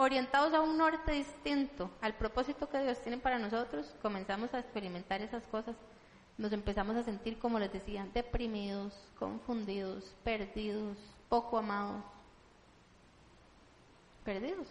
orientados 0.00 0.54
a 0.54 0.62
un 0.62 0.78
norte 0.78 1.12
distinto, 1.12 1.90
al 2.00 2.14
propósito 2.14 2.70
que 2.70 2.80
Dios 2.80 2.98
tiene 3.02 3.18
para 3.18 3.38
nosotros, 3.38 3.94
comenzamos 4.00 4.52
a 4.54 4.60
experimentar 4.60 5.20
esas 5.20 5.46
cosas. 5.48 5.76
Nos 6.38 6.52
empezamos 6.54 6.96
a 6.96 7.02
sentir, 7.02 7.38
como 7.38 7.58
les 7.58 7.70
decía, 7.70 8.08
deprimidos, 8.14 8.94
confundidos, 9.18 10.16
perdidos, 10.24 10.96
poco 11.28 11.58
amados. 11.58 12.02
Perdidos. 14.24 14.68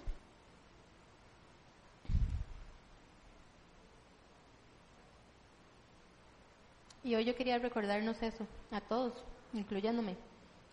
Y 7.03 7.13
hoy 7.13 7.23
yo 7.23 7.36
quería 7.36 7.59
recordarnos 7.59 8.19
eso, 8.23 8.47
a 8.71 8.82
todos, 8.82 9.13
incluyéndome, 9.53 10.17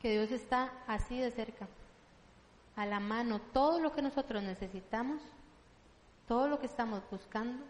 que 0.01 0.13
Dios 0.13 0.31
está 0.31 0.73
así 0.87 1.21
de 1.21 1.31
cerca, 1.31 1.69
a 2.77 2.85
la 2.85 3.01
mano, 3.01 3.41
todo 3.53 3.81
lo 3.81 3.93
que 3.93 4.03
nosotros 4.03 4.43
necesitamos, 4.43 5.21
todo 6.29 6.47
lo 6.47 6.61
que 6.61 6.67
estamos 6.67 7.03
buscando, 7.11 7.65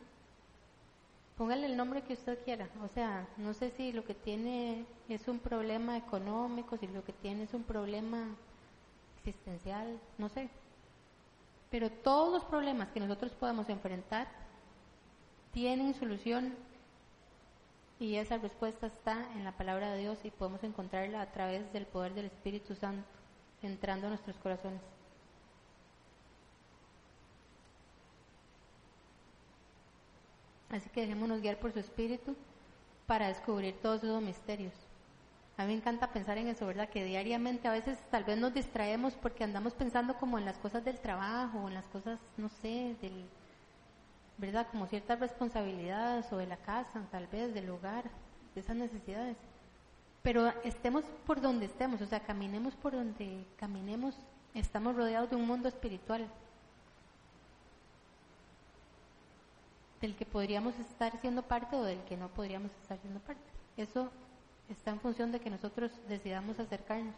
póngale 1.37 1.67
el 1.67 1.77
nombre 1.77 2.03
que 2.03 2.15
usted 2.15 2.43
quiera, 2.45 2.69
o 2.85 2.89
sea, 2.89 3.29
no 3.37 3.55
sé 3.55 3.71
si 3.71 3.93
lo 3.93 4.05
que 4.05 4.15
tiene 4.15 4.85
es 5.09 5.29
un 5.29 5.39
problema 5.39 5.97
económico, 5.97 6.77
si 6.77 6.89
lo 6.89 7.05
que 7.05 7.13
tiene 7.13 7.45
es 7.45 7.55
un 7.55 7.63
problema 7.63 8.27
existencial, 9.19 9.99
no 10.19 10.29
sé, 10.29 10.49
pero 11.71 11.91
todos 11.91 12.33
los 12.33 12.45
problemas 12.45 12.89
que 12.89 13.01
nosotros 13.01 13.33
podemos 13.33 13.69
enfrentar 13.69 14.27
tienen 15.53 15.95
solución 15.95 16.55
y 17.99 18.17
esa 18.17 18.39
respuesta 18.39 18.89
está 18.89 19.27
en 19.35 19.45
la 19.45 19.53
palabra 19.53 19.93
de 19.93 20.01
Dios 20.01 20.19
y 20.25 20.31
podemos 20.31 20.63
encontrarla 20.65 21.23
a 21.23 21.33
través 21.33 21.73
del 21.73 21.87
poder 21.87 22.15
del 22.15 22.27
Espíritu 22.27 22.75
Santo 22.75 23.07
entrando 23.63 24.07
a 24.07 24.11
nuestros 24.11 24.37
corazones. 24.37 24.96
Así 30.77 30.89
que 30.91 31.03
dejémonos 31.03 31.41
guiar 31.41 31.59
por 31.59 31.73
su 31.73 31.79
Espíritu 31.79 32.37
para 33.07 33.29
descubrir 33.29 33.75
todos 33.81 34.03
esos 34.03 34.23
misterios. 34.23 34.75
A 35.57 35.63
mí 35.63 35.69
me 35.69 35.79
encanta 35.79 36.13
pensar 36.13 36.37
en 36.37 36.49
eso, 36.49 36.67
¿verdad? 36.67 36.89
Que 36.91 37.05
diariamente 37.05 37.67
a 37.67 37.73
veces 37.73 37.99
tal 38.11 38.25
vez 38.25 38.39
nos 38.39 38.53
distraemos 38.53 39.15
porque 39.15 39.43
andamos 39.43 39.73
pensando 39.73 40.15
como 40.17 40.39
en 40.39 40.45
las 40.45 40.59
cosas 40.59 40.85
del 40.85 40.99
trabajo, 40.99 41.67
en 41.67 41.75
las 41.75 41.87
cosas, 41.87 42.19
no 42.37 42.51
sé, 42.61 42.95
del, 43.01 43.25
¿verdad? 44.37 44.67
Como 44.71 44.87
ciertas 44.87 45.19
responsabilidades 45.19 46.31
o 46.31 46.37
de 46.37 46.47
la 46.47 46.59
casa, 46.59 47.01
tal 47.11 47.27
vez, 47.29 47.55
del 47.55 47.71
hogar, 47.71 48.05
de 48.55 48.61
esas 48.61 48.77
necesidades. 48.77 49.37
Pero 50.23 50.53
estemos 50.63 51.05
por 51.27 51.41
donde 51.41 51.67
estemos, 51.67 52.03
o 52.03 52.07
sea, 52.07 52.21
caminemos 52.21 52.75
por 52.75 52.93
donde 52.93 53.47
caminemos, 53.57 54.15
estamos 54.53 54.95
rodeados 54.95 55.31
de 55.31 55.37
un 55.37 55.47
mundo 55.47 55.69
espiritual 55.69 56.29
del 60.01 60.15
que 60.17 60.27
podríamos 60.27 60.79
estar 60.79 61.19
siendo 61.21 61.43
parte 61.43 61.77
o 61.77 61.83
del 61.83 62.03
que 62.05 62.17
no 62.17 62.29
podríamos 62.29 62.71
estar 62.83 62.99
siendo 62.99 63.21
parte. 63.21 63.43
Eso 63.77 64.11
está 64.69 64.91
en 64.91 65.01
función 65.01 65.33
de 65.33 65.41
que 65.41 65.51
nosotros 65.51 65.91
decidamos 66.09 66.59
acercarnos. 66.59 67.15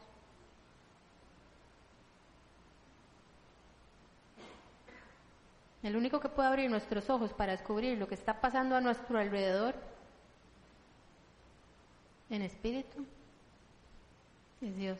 El 5.82 5.96
único 5.96 6.20
que 6.20 6.28
puede 6.28 6.48
abrir 6.48 6.70
nuestros 6.70 7.08
ojos 7.08 7.32
para 7.32 7.52
descubrir 7.52 7.96
lo 7.98 8.08
que 8.08 8.14
está 8.16 8.40
pasando 8.40 8.74
a 8.74 8.80
nuestro 8.80 9.18
alrededor 9.18 9.74
en 12.30 12.42
espíritu 12.42 13.06
es 14.60 14.76
Dios. 14.76 14.98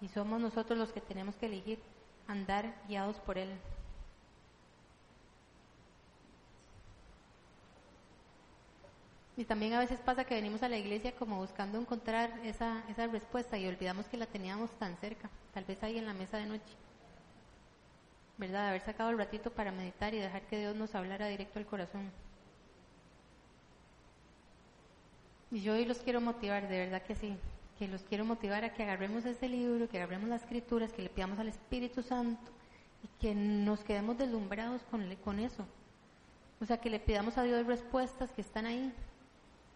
Y 0.00 0.08
somos 0.08 0.40
nosotros 0.40 0.78
los 0.78 0.92
que 0.92 1.00
tenemos 1.00 1.36
que 1.36 1.46
elegir 1.46 1.80
andar 2.28 2.74
guiados 2.86 3.16
por 3.20 3.38
Él. 3.38 3.50
Y 9.38 9.44
también 9.44 9.72
a 9.72 9.78
veces 9.78 10.00
pasa 10.00 10.24
que 10.24 10.34
venimos 10.34 10.64
a 10.64 10.68
la 10.68 10.76
iglesia 10.76 11.12
como 11.12 11.36
buscando 11.36 11.78
encontrar 11.80 12.40
esa, 12.42 12.82
esa 12.88 13.06
respuesta 13.06 13.56
y 13.56 13.68
olvidamos 13.68 14.06
que 14.06 14.16
la 14.16 14.26
teníamos 14.26 14.68
tan 14.72 14.96
cerca, 14.96 15.30
tal 15.54 15.64
vez 15.64 15.80
ahí 15.84 15.96
en 15.96 16.06
la 16.06 16.12
mesa 16.12 16.38
de 16.38 16.46
noche. 16.46 16.74
¿verdad? 18.36 18.68
haber 18.68 18.80
sacado 18.80 19.10
el 19.10 19.18
ratito 19.18 19.50
para 19.50 19.70
meditar 19.70 20.12
y 20.12 20.18
dejar 20.18 20.42
que 20.42 20.58
Dios 20.58 20.74
nos 20.74 20.92
hablara 20.96 21.28
directo 21.28 21.60
al 21.60 21.66
corazón. 21.66 22.10
Y 25.52 25.60
yo 25.60 25.74
hoy 25.74 25.84
los 25.84 25.98
quiero 25.98 26.20
motivar, 26.20 26.68
de 26.68 26.78
verdad 26.78 27.02
que 27.02 27.14
sí, 27.14 27.36
que 27.78 27.86
los 27.86 28.02
quiero 28.02 28.24
motivar 28.24 28.64
a 28.64 28.74
que 28.74 28.82
agarremos 28.82 29.24
ese 29.24 29.48
libro, 29.48 29.88
que 29.88 29.98
agarremos 29.98 30.28
las 30.28 30.42
escrituras, 30.42 30.92
que 30.92 31.02
le 31.02 31.10
pidamos 31.10 31.38
al 31.38 31.48
Espíritu 31.48 32.02
Santo 32.02 32.50
y 33.04 33.08
que 33.20 33.36
nos 33.36 33.84
quedemos 33.84 34.18
deslumbrados 34.18 34.82
con, 34.90 35.14
con 35.16 35.38
eso. 35.38 35.64
O 36.60 36.66
sea, 36.66 36.80
que 36.80 36.90
le 36.90 36.98
pidamos 36.98 37.38
a 37.38 37.44
Dios 37.44 37.64
respuestas 37.66 38.32
que 38.32 38.40
están 38.40 38.66
ahí, 38.66 38.92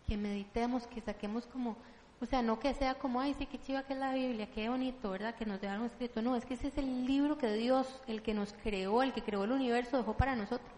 que 0.06 0.16
meditemos, 0.16 0.86
que 0.86 1.00
saquemos 1.00 1.46
como 1.46 1.76
o 2.22 2.26
sea, 2.26 2.40
no 2.40 2.60
que 2.60 2.72
sea 2.72 2.94
como, 2.94 3.20
ay, 3.20 3.34
sí, 3.34 3.46
qué 3.46 3.60
chiva 3.60 3.82
que 3.82 3.94
es 3.94 3.98
la 3.98 4.14
Biblia, 4.14 4.48
qué 4.54 4.68
bonito, 4.68 5.10
¿verdad? 5.10 5.34
Que 5.34 5.44
nos 5.44 5.60
dejaron 5.60 5.86
escrito. 5.86 6.22
No, 6.22 6.36
es 6.36 6.46
que 6.46 6.54
ese 6.54 6.68
es 6.68 6.78
el 6.78 7.04
libro 7.04 7.36
que 7.36 7.52
Dios, 7.52 8.00
el 8.06 8.22
que 8.22 8.32
nos 8.32 8.52
creó, 8.62 9.02
el 9.02 9.12
que 9.12 9.24
creó 9.24 9.42
el 9.42 9.50
universo, 9.50 9.96
dejó 9.96 10.16
para 10.16 10.36
nosotros. 10.36 10.70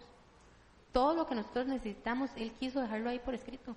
Todo 0.91 1.13
lo 1.13 1.27
que 1.27 1.35
nosotros 1.35 1.67
necesitamos, 1.67 2.31
Él 2.35 2.51
quiso 2.53 2.81
dejarlo 2.81 3.11
ahí 3.11 3.19
por 3.19 3.35
escrito. 3.35 3.75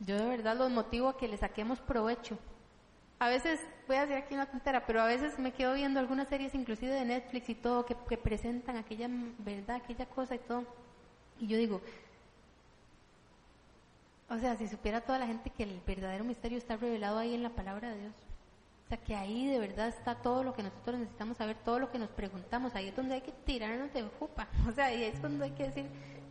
Yo 0.00 0.16
de 0.16 0.26
verdad 0.26 0.58
los 0.58 0.70
motivo 0.70 1.08
a 1.08 1.16
que 1.16 1.26
le 1.26 1.38
saquemos 1.38 1.80
provecho. 1.80 2.36
A 3.20 3.28
veces, 3.28 3.58
voy 3.86 3.96
a 3.96 4.02
decir 4.02 4.16
aquí 4.16 4.34
una 4.34 4.50
tontera, 4.50 4.84
pero 4.84 5.00
a 5.00 5.06
veces 5.06 5.38
me 5.38 5.52
quedo 5.52 5.72
viendo 5.72 5.98
algunas 5.98 6.28
series, 6.28 6.54
inclusive 6.54 6.92
de 6.92 7.06
Netflix 7.06 7.48
y 7.48 7.54
todo, 7.54 7.86
que, 7.86 7.96
que 8.06 8.18
presentan 8.18 8.76
aquella 8.76 9.08
verdad, 9.38 9.76
aquella 9.76 10.04
cosa 10.04 10.34
y 10.34 10.40
todo. 10.40 10.66
Y 11.40 11.46
yo 11.46 11.56
digo, 11.56 11.80
o 14.28 14.38
sea, 14.38 14.56
si 14.56 14.68
supiera 14.68 15.00
toda 15.00 15.18
la 15.18 15.26
gente 15.26 15.50
que 15.50 15.64
el 15.64 15.80
verdadero 15.86 16.22
misterio 16.22 16.58
está 16.58 16.76
revelado 16.76 17.18
ahí 17.18 17.34
en 17.34 17.42
la 17.42 17.50
palabra 17.50 17.90
de 17.90 18.00
Dios. 18.00 18.14
O 18.84 18.88
sea, 18.88 18.98
que 18.98 19.16
ahí 19.16 19.46
de 19.46 19.58
verdad 19.58 19.88
está 19.88 20.14
todo 20.16 20.44
lo 20.44 20.54
que 20.54 20.62
nosotros 20.62 20.98
necesitamos 20.98 21.36
saber, 21.36 21.56
todo 21.64 21.78
lo 21.78 21.90
que 21.90 21.98
nos 21.98 22.10
preguntamos. 22.10 22.74
Ahí 22.74 22.88
es 22.88 22.96
donde 22.96 23.14
hay 23.14 23.20
que 23.22 23.32
tirarnos 23.32 23.92
de 23.92 24.02
ocupa. 24.04 24.48
O 24.68 24.72
sea, 24.72 24.86
ahí 24.86 25.02
es 25.04 25.18
cuando 25.18 25.44
hay 25.44 25.50
que 25.52 25.64
decir, 25.64 25.86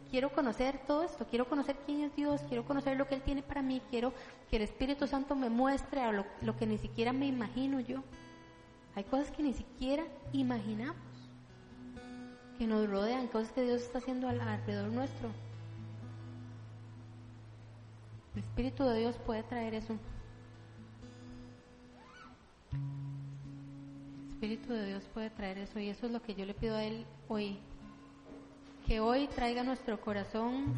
quiero 0.10 0.32
conocer 0.32 0.80
todo 0.88 1.04
esto, 1.04 1.26
quiero 1.26 1.48
conocer 1.48 1.76
quién 1.86 2.04
es 2.04 2.16
Dios, 2.16 2.42
quiero 2.48 2.66
conocer 2.66 2.98
lo 2.98 3.08
que 3.08 3.16
Él 3.16 3.22
tiene 3.22 3.44
para 3.44 3.62
mí, 3.62 3.82
quiero 3.90 4.14
que 4.50 4.58
el 4.58 4.64
Espíritu 4.64 5.08
Santo 5.08 5.36
me 5.36 5.50
muestre 5.50 6.02
a 6.02 6.12
lo, 6.12 6.58
que 6.58 6.66
ni 6.66 6.78
siquiera 6.78 7.14
me 7.14 7.28
imagino 7.28 7.80
yo. 7.80 8.04
Hay 8.96 9.04
cosas 9.04 9.32
que 9.32 9.44
ni 9.44 9.54
siquiera 9.54 10.04
imaginamos, 10.34 10.98
que 12.60 12.68
nos 12.68 12.90
rodean, 12.90 13.28
cosas 13.28 13.54
que 13.54 13.64
Dios 13.64 13.82
está 13.82 14.00
haciendo 14.00 14.28
alrededor 14.28 14.92
nuestro. 14.92 15.30
El 18.36 18.44
Espíritu 18.44 18.84
de 18.84 19.00
Dios 19.00 19.16
puede 19.26 19.44
traer 19.44 19.76
eso. 19.76 19.98
El 22.74 24.30
Espíritu 24.34 24.74
de 24.74 24.88
Dios 24.88 25.04
puede 25.14 25.30
traer 25.30 25.58
eso 25.60 25.80
y 25.80 25.88
eso 25.88 26.08
es 26.08 26.12
lo 26.12 26.22
que 26.22 26.36
yo 26.36 26.46
le 26.46 26.54
pido 26.54 26.76
a 26.76 26.84
Él 26.84 27.06
hoy. 27.30 27.58
Que 28.86 29.00
hoy 29.00 29.30
traiga 29.30 29.64
nuestro 29.64 30.02
corazón 30.02 30.74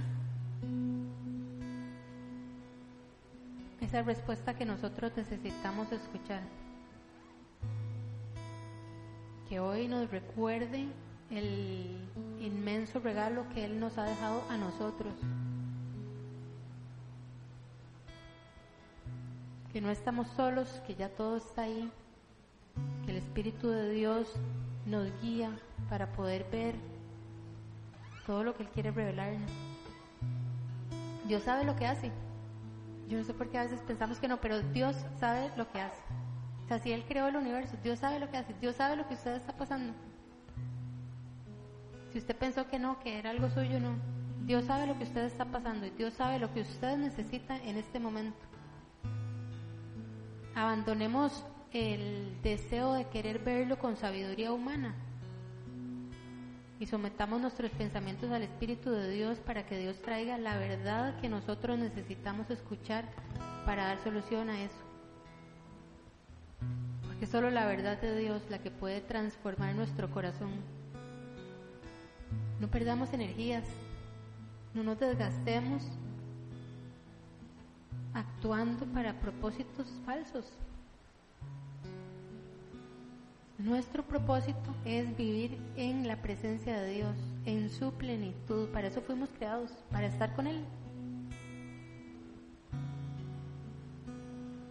esa 3.82 4.04
respuesta 4.04 4.54
que 4.54 4.66
nosotros 4.66 5.14
necesitamos 5.18 5.92
escuchar. 5.92 6.44
Que 9.50 9.60
hoy 9.60 9.88
nos 9.88 10.12
recuerde 10.12 10.86
el 11.32 11.98
inmenso 12.40 13.00
regalo 13.00 13.46
que 13.54 13.66
Él 13.66 13.80
nos 13.80 13.98
ha 13.98 14.04
dejado 14.04 14.44
a 14.50 14.58
nosotros. 14.58 15.14
que 19.72 19.82
no 19.82 19.90
estamos 19.90 20.28
solos, 20.36 20.82
que 20.86 20.96
ya 20.96 21.10
todo 21.10 21.38
está 21.38 21.64
ahí, 21.64 21.90
que 23.06 23.12
el 23.12 23.18
Espíritu 23.18 23.70
de 23.70 23.92
Dios 23.92 24.28
nos 24.86 25.10
guía 25.22 25.50
para 25.90 26.12
poder 26.12 26.46
ver 26.52 26.76
todo 28.26 28.44
lo 28.44 28.56
que 28.56 28.64
Él 28.64 28.70
quiere 28.70 28.92
revelarnos. 28.92 29.50
Dios 31.26 31.44
sabe 31.44 31.64
lo 31.64 31.76
que 31.76 31.86
hace. 31.86 32.12
Yo 33.08 33.18
no 33.18 33.24
sé 33.24 33.34
por 33.34 33.50
qué 33.50 33.58
a 33.58 33.64
veces 33.64 33.82
pensamos 33.82 34.20
que 34.20 34.28
no, 34.28 34.42
pero 34.42 34.62
Dios 34.62 34.96
sabe 35.20 35.50
lo 35.56 35.70
que 35.72 35.80
hace. 35.80 36.02
O 36.66 36.68
sea, 36.68 36.80
si 36.80 36.92
Él 36.92 37.06
creó 37.08 37.28
el 37.28 37.36
universo, 37.36 37.78
Dios 37.84 38.00
sabe 38.00 38.20
lo 38.20 38.30
que 38.30 38.38
hace, 38.38 38.54
Dios 38.60 38.76
sabe 38.76 38.96
lo 38.96 39.08
que 39.08 39.14
usted 39.14 39.36
está 39.36 39.54
pasando. 39.54 39.94
Si 42.12 42.18
usted 42.18 42.36
pensó 42.36 42.68
que 42.68 42.80
no, 42.80 43.00
que 43.00 43.18
era 43.18 43.30
algo 43.30 43.50
suyo, 43.50 43.80
no. 43.80 43.96
Dios 44.46 44.66
sabe 44.66 44.88
lo 44.88 44.98
que 44.98 45.04
usted 45.04 45.24
está 45.26 45.46
pasando 45.46 45.86
y 45.86 45.92
Dios 45.92 46.14
sabe 46.14 46.40
lo 46.40 46.54
que 46.54 46.62
usted 46.62 46.98
necesita 46.98 47.58
en 47.58 47.78
este 47.78 48.00
momento. 48.00 48.40
Abandonemos 50.56 51.46
el 51.72 52.38
deseo 52.44 52.94
de 52.94 53.08
querer 53.08 53.40
verlo 53.40 53.80
con 53.80 53.96
sabiduría 53.96 54.52
humana 54.52 54.94
y 56.80 56.88
sometamos 56.88 57.40
nuestros 57.40 57.72
pensamientos 57.72 58.32
al 58.32 58.42
Espíritu 58.42 58.92
de 58.92 59.10
Dios 59.12 59.38
para 59.40 59.66
que 59.66 59.78
Dios 59.78 60.02
traiga 60.02 60.38
la 60.38 60.58
verdad 60.58 61.18
que 61.22 61.30
nosotros 61.30 61.78
necesitamos 61.78 62.50
escuchar 62.50 63.06
para 63.66 63.86
dar 63.86 64.04
solución 64.04 64.50
a 64.50 64.62
eso. 64.64 64.76
que 67.20 67.28
solo 67.28 67.52
la 67.52 67.68
verdad 67.68 68.02
de 68.02 68.18
Dios 68.18 68.42
la 68.50 68.58
que 68.58 68.72
puede 68.72 69.00
transformar 69.00 69.76
nuestro 69.76 70.10
corazón. 70.10 70.81
No 72.62 72.68
perdamos 72.68 73.12
energías, 73.12 73.64
no 74.76 74.84
nos 74.84 75.00
desgastemos 75.00 75.82
actuando 78.14 78.86
para 78.86 79.20
propósitos 79.20 79.88
falsos. 80.06 80.46
Nuestro 83.58 84.04
propósito 84.04 84.76
es 84.86 85.18
vivir 85.18 85.58
en 85.76 86.08
la 86.08 86.22
presencia 86.22 86.80
de 86.80 86.94
Dios, 86.94 87.16
en 87.48 87.72
su 87.72 87.94
plenitud. 87.94 88.70
Para 88.70 88.90
eso 88.90 89.02
fuimos 89.02 89.30
creados, 89.32 89.72
para 89.90 90.06
estar 90.06 90.36
con 90.36 90.46
Él. 90.46 90.64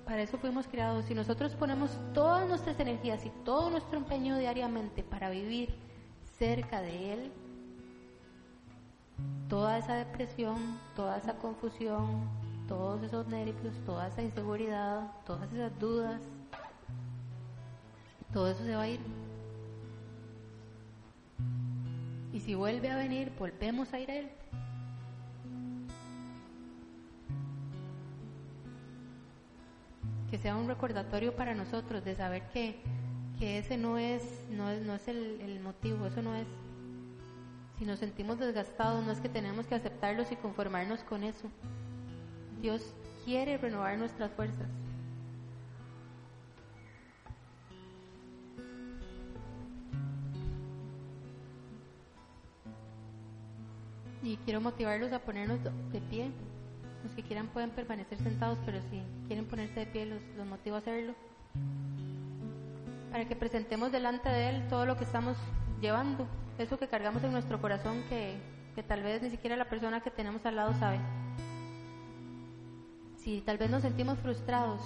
Para 0.05 0.23
eso 0.23 0.39
fuimos 0.39 0.69
creados. 0.69 1.07
Si 1.07 1.15
nosotros 1.17 1.57
ponemos 1.57 1.91
todas 2.15 2.49
nuestras 2.49 2.79
energías 2.79 3.27
y 3.27 3.33
todo 3.45 3.69
nuestro 3.69 3.99
empeño 3.99 4.39
diariamente 4.39 5.03
para 5.03 5.29
vivir 5.29 5.75
cerca 6.39 6.83
de 6.83 7.15
Él, 7.15 7.33
toda 9.49 9.79
esa 9.79 9.95
depresión, 9.95 10.79
toda 10.95 11.19
esa 11.19 11.35
confusión, 11.35 12.29
todos 12.69 13.03
esos 13.03 13.27
nervios, 13.27 13.75
toda 13.85 14.07
esa 14.07 14.23
inseguridad, 14.23 15.11
todas 15.27 15.53
esas 15.53 15.77
dudas, 15.81 16.21
todo 18.33 18.49
eso 18.49 18.63
se 18.63 18.77
va 18.77 18.83
a 18.83 18.89
ir. 18.89 19.01
Y 22.33 22.39
si 22.39 22.55
vuelve 22.55 22.89
a 22.89 22.97
venir, 22.97 23.33
volvemos 23.37 23.93
a 23.93 23.99
ir 23.99 24.11
a 24.11 24.15
Él. 24.15 24.31
Que 30.31 30.39
sea 30.39 30.55
un 30.55 30.69
recordatorio 30.69 31.35
para 31.35 31.57
nosotros 31.57 32.05
de 32.05 32.15
saber 32.15 32.45
que, 32.53 32.81
que 33.41 33.59
ese 33.59 33.77
no 33.77 33.99
es, 33.99 34.23
no 34.49 34.71
es, 34.71 34.81
no 34.83 34.95
es 34.95 35.09
el, 35.09 35.41
el 35.41 35.59
motivo, 35.59 36.07
eso 36.07 36.23
no 36.23 36.37
es. 36.37 36.47
Si 37.81 37.87
nos 37.87 37.99
sentimos 37.99 38.39
desgastados, 38.39 39.03
no 39.07 39.11
es 39.11 39.23
que 39.23 39.31
tenemos 39.31 39.67
que 39.67 39.75
aceptarlos 39.75 40.31
y 40.31 40.37
conformarnos 40.37 41.01
con 41.01 41.25
eso. 41.25 41.49
Dios 42.61 42.93
quiere 43.25 43.57
renovar 43.57 43.97
nuestras 43.97 44.31
fuerzas. 44.33 44.69
Y 54.23 54.37
quiero 54.45 54.61
motivarlos 54.61 55.11
a 55.15 55.21
ponernos 55.21 55.59
de 55.65 56.01
pie. 56.03 56.31
Los 57.03 57.13
que 57.15 57.23
quieran 57.23 57.47
pueden 57.47 57.71
permanecer 57.71 58.19
sentados, 58.19 58.59
pero 58.67 58.79
si 58.91 59.01
quieren 59.27 59.47
ponerse 59.47 59.81
de 59.81 59.87
pie, 59.87 60.05
los, 60.05 60.21
los 60.37 60.47
motivo 60.47 60.77
a 60.77 60.81
hacerlo. 60.81 61.15
Para 63.11 63.27
que 63.27 63.37
presentemos 63.37 63.91
delante 63.91 64.29
de 64.29 64.51
Él 64.51 64.69
todo 64.69 64.85
lo 64.85 64.99
que 64.99 65.05
estamos 65.05 65.39
llevando, 65.81 66.29
eso 66.63 66.79
que 66.79 66.89
cargamos 66.89 67.23
en 67.25 67.33
nuestro 67.33 67.61
corazón 67.61 68.03
que, 68.09 68.37
que 68.75 68.83
tal 68.83 69.03
vez 69.03 69.23
ni 69.23 69.31
siquiera 69.31 69.57
la 69.57 69.69
persona 69.69 70.01
que 70.01 70.11
tenemos 70.11 70.45
al 70.47 70.57
lado 70.57 70.75
sabe 70.75 71.01
si 73.23 73.43
tal 73.43 73.59
vez 73.59 73.71
nos 73.71 73.83
sentimos 73.83 74.19
frustrados, 74.19 74.81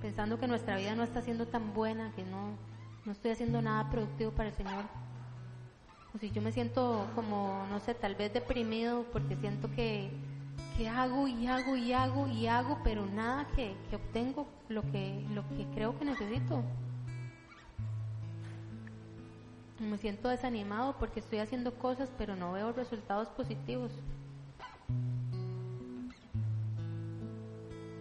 pensando 0.00 0.38
que 0.40 0.46
nuestra 0.46 0.76
vida 0.76 0.94
no 0.94 1.02
está 1.02 1.20
siendo 1.22 1.46
tan 1.46 1.74
buena, 1.74 2.12
que 2.16 2.24
no, 2.24 2.56
no 3.04 3.12
estoy 3.12 3.32
haciendo 3.32 3.60
nada 3.60 3.90
productivo 3.90 4.30
para 4.30 4.48
el 4.48 4.54
Señor, 4.54 4.84
o 6.14 6.18
si 6.18 6.30
yo 6.30 6.42
me 6.42 6.52
siento 6.52 7.06
como, 7.14 7.66
no 7.70 7.80
sé, 7.80 7.94
tal 7.94 8.14
vez 8.14 8.32
deprimido 8.32 9.04
porque 9.12 9.36
siento 9.36 9.70
que, 9.70 10.10
que 10.76 10.88
hago 10.88 11.28
y 11.28 11.46
hago 11.46 11.76
y 11.76 11.92
hago 11.92 12.26
y 12.26 12.46
hago, 12.46 12.78
pero 12.84 13.06
nada 13.06 13.46
que, 13.54 13.76
que 13.90 13.96
obtengo 13.96 14.46
lo 14.68 14.82
que, 14.90 15.24
lo 15.30 15.46
que 15.50 15.66
creo 15.74 15.98
que 15.98 16.04
necesito. 16.04 16.62
Me 19.82 19.98
siento 19.98 20.28
desanimado 20.28 20.96
porque 20.96 21.18
estoy 21.18 21.40
haciendo 21.40 21.74
cosas 21.74 22.08
pero 22.16 22.36
no 22.36 22.52
veo 22.52 22.72
resultados 22.72 23.28
positivos. 23.28 23.90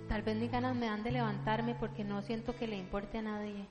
Tal 0.07 0.21
vez 0.21 0.38
mis 0.38 0.51
ganas 0.51 0.75
me 0.75 0.86
dan 0.86 1.01
de 1.01 1.11
levantarme 1.11 1.73
porque 1.73 2.03
no 2.03 2.21
siento 2.21 2.55
que 2.55 2.67
le 2.67 2.77
importe 2.77 3.17
a 3.17 3.21
nadie. 3.23 3.65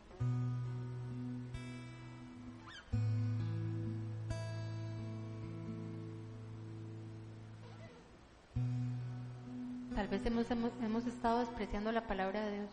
Tal 9.94 10.08
vez 10.08 10.26
hemos, 10.26 10.50
hemos, 10.50 10.72
hemos 10.82 11.06
estado 11.06 11.38
despreciando 11.40 11.92
la 11.92 12.06
palabra 12.08 12.44
de 12.44 12.58
Dios. 12.58 12.70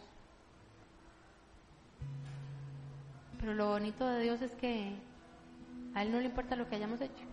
Pero 3.40 3.54
lo 3.54 3.70
bonito 3.70 4.08
de 4.08 4.24
Dios 4.24 4.42
es 4.42 4.52
que 4.54 4.96
a 5.98 6.04
Él 6.04 6.12
no 6.12 6.20
le 6.20 6.26
importa 6.28 6.56
lo 6.56 6.70
que 6.70 6.76
hayamos 6.76 7.02
hecho. 7.02 7.24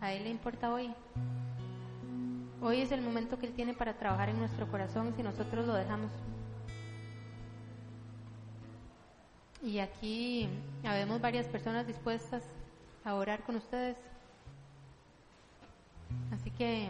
A 0.00 0.14
Él 0.14 0.24
le 0.24 0.30
importa 0.30 0.72
hoy. 0.72 0.90
Hoy 2.62 2.80
es 2.80 2.92
el 2.92 3.02
momento 3.02 3.38
que 3.38 3.44
Él 3.44 3.52
tiene 3.52 3.74
para 3.74 3.98
trabajar 3.98 4.30
en 4.30 4.38
nuestro 4.38 4.66
corazón 4.70 5.12
si 5.14 5.22
nosotros 5.22 5.66
lo 5.66 5.74
dejamos. 5.74 6.10
Y 9.62 9.80
aquí 9.80 10.48
habemos 10.82 11.20
varias 11.20 11.46
personas 11.46 11.86
dispuestas 11.86 12.42
a 13.04 13.16
orar 13.16 13.42
con 13.42 13.56
ustedes. 13.56 13.98
Así 16.30 16.50
que 16.52 16.88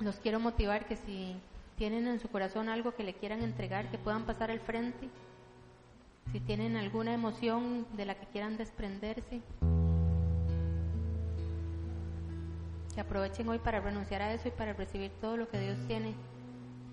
los 0.00 0.16
quiero 0.16 0.40
motivar 0.40 0.86
que 0.86 0.96
si 0.96 1.36
tienen 1.76 2.06
en 2.06 2.20
su 2.20 2.28
corazón 2.28 2.70
algo 2.70 2.94
que 2.94 3.04
le 3.04 3.12
quieran 3.12 3.42
entregar, 3.42 3.90
que 3.90 3.98
puedan 3.98 4.24
pasar 4.24 4.50
al 4.50 4.60
frente. 4.60 5.10
Si 6.32 6.40
tienen 6.40 6.76
alguna 6.76 7.14
emoción 7.14 7.86
de 7.96 8.04
la 8.04 8.14
que 8.14 8.26
quieran 8.26 8.56
desprenderse. 8.56 9.42
que 12.98 13.02
aprovechen 13.02 13.48
hoy 13.48 13.60
para 13.60 13.78
renunciar 13.78 14.22
a 14.22 14.34
eso 14.34 14.48
y 14.48 14.50
para 14.50 14.72
recibir 14.72 15.12
todo 15.20 15.36
lo 15.36 15.48
que 15.48 15.60
Dios 15.60 15.78
tiene 15.86 16.14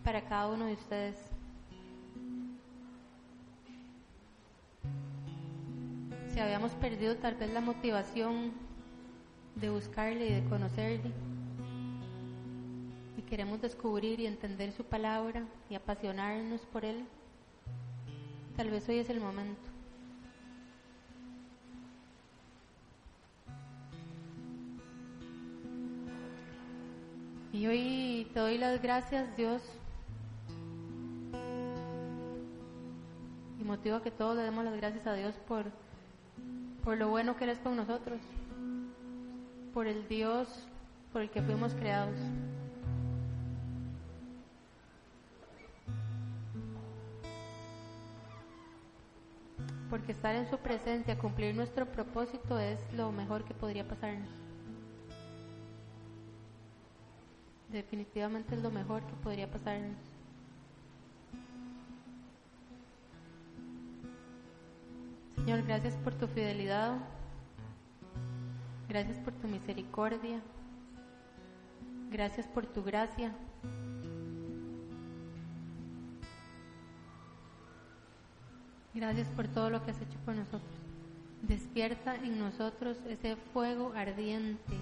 para 0.04 0.22
cada 0.22 0.50
uno 0.50 0.66
de 0.66 0.74
ustedes. 0.74 1.18
Si 6.32 6.40
habíamos 6.40 6.74
perdido 6.74 7.16
tal 7.16 7.34
vez 7.34 7.52
la 7.52 7.60
motivación 7.60 8.52
de 9.56 9.72
buscarle 9.72 10.28
y 10.28 10.34
de 10.34 10.44
conocerle, 10.48 11.12
y 13.18 13.24
queremos 13.24 13.60
descubrir 13.60 14.20
y 14.20 14.28
entender 14.28 14.74
su 14.74 14.84
palabra 14.84 15.44
y 15.72 15.74
apasionarnos 15.74 16.62
por 16.68 16.86
él, 16.86 17.04
tal 18.56 18.70
vez 18.70 18.88
hoy 18.90 19.00
es 19.00 19.10
el 19.10 19.20
momento. 19.20 19.62
Y 27.54 27.68
hoy 27.68 28.28
te 28.34 28.40
doy 28.40 28.58
las 28.58 28.82
gracias, 28.82 29.36
Dios. 29.38 29.62
Y 33.60 33.64
motivo 33.64 33.96
a 33.96 34.04
que 34.04 34.12
todos 34.12 34.36
le 34.36 34.44
demos 34.44 34.66
las 34.66 34.76
gracias 34.76 35.08
a 35.08 35.14
Dios 35.14 35.36
por, 35.48 35.66
por 36.84 36.98
lo 36.98 37.10
bueno 37.10 37.38
que 37.38 37.46
eres 37.46 37.60
con 37.60 37.76
nosotros, 37.76 38.20
por 39.74 39.88
el 39.88 40.08
Dios 40.08 40.68
por 41.16 41.22
el 41.22 41.30
que 41.30 41.42
fuimos 41.42 41.74
creados. 41.76 42.18
Porque 49.96 50.12
estar 50.12 50.36
en 50.36 50.46
su 50.50 50.58
presencia, 50.58 51.18
cumplir 51.18 51.56
nuestro 51.56 51.86
propósito 51.86 52.60
es 52.60 52.78
lo 52.92 53.14
mejor 53.14 53.46
que 53.46 53.54
podría 53.54 53.88
pasarnos. 53.88 54.28
definitivamente 57.70 58.56
es 58.56 58.62
lo 58.62 58.72
mejor 58.72 59.02
que 59.04 59.14
podría 59.24 59.50
pasarnos. 59.50 59.98
Señor, 65.38 65.64
gracias 65.64 65.96
por 65.96 66.14
tu 66.14 66.28
fidelidad, 66.28 66.98
gracias 68.90 69.18
por 69.20 69.34
tu 69.34 69.48
misericordia, 69.48 70.42
gracias 72.12 72.46
por 72.48 72.66
tu 72.66 72.84
gracia. 72.84 73.34
Gracias 78.96 79.28
por 79.28 79.50
todo 79.50 79.70
lo 79.70 79.84
que 79.84 79.92
has 79.92 80.02
hecho 80.02 80.18
por 80.24 80.36
nosotros. 80.36 80.72
Despierta 81.42 82.16
en 82.16 82.40
nosotros 82.40 82.98
ese 83.10 83.36
fuego 83.54 83.92
ardiente 83.94 84.74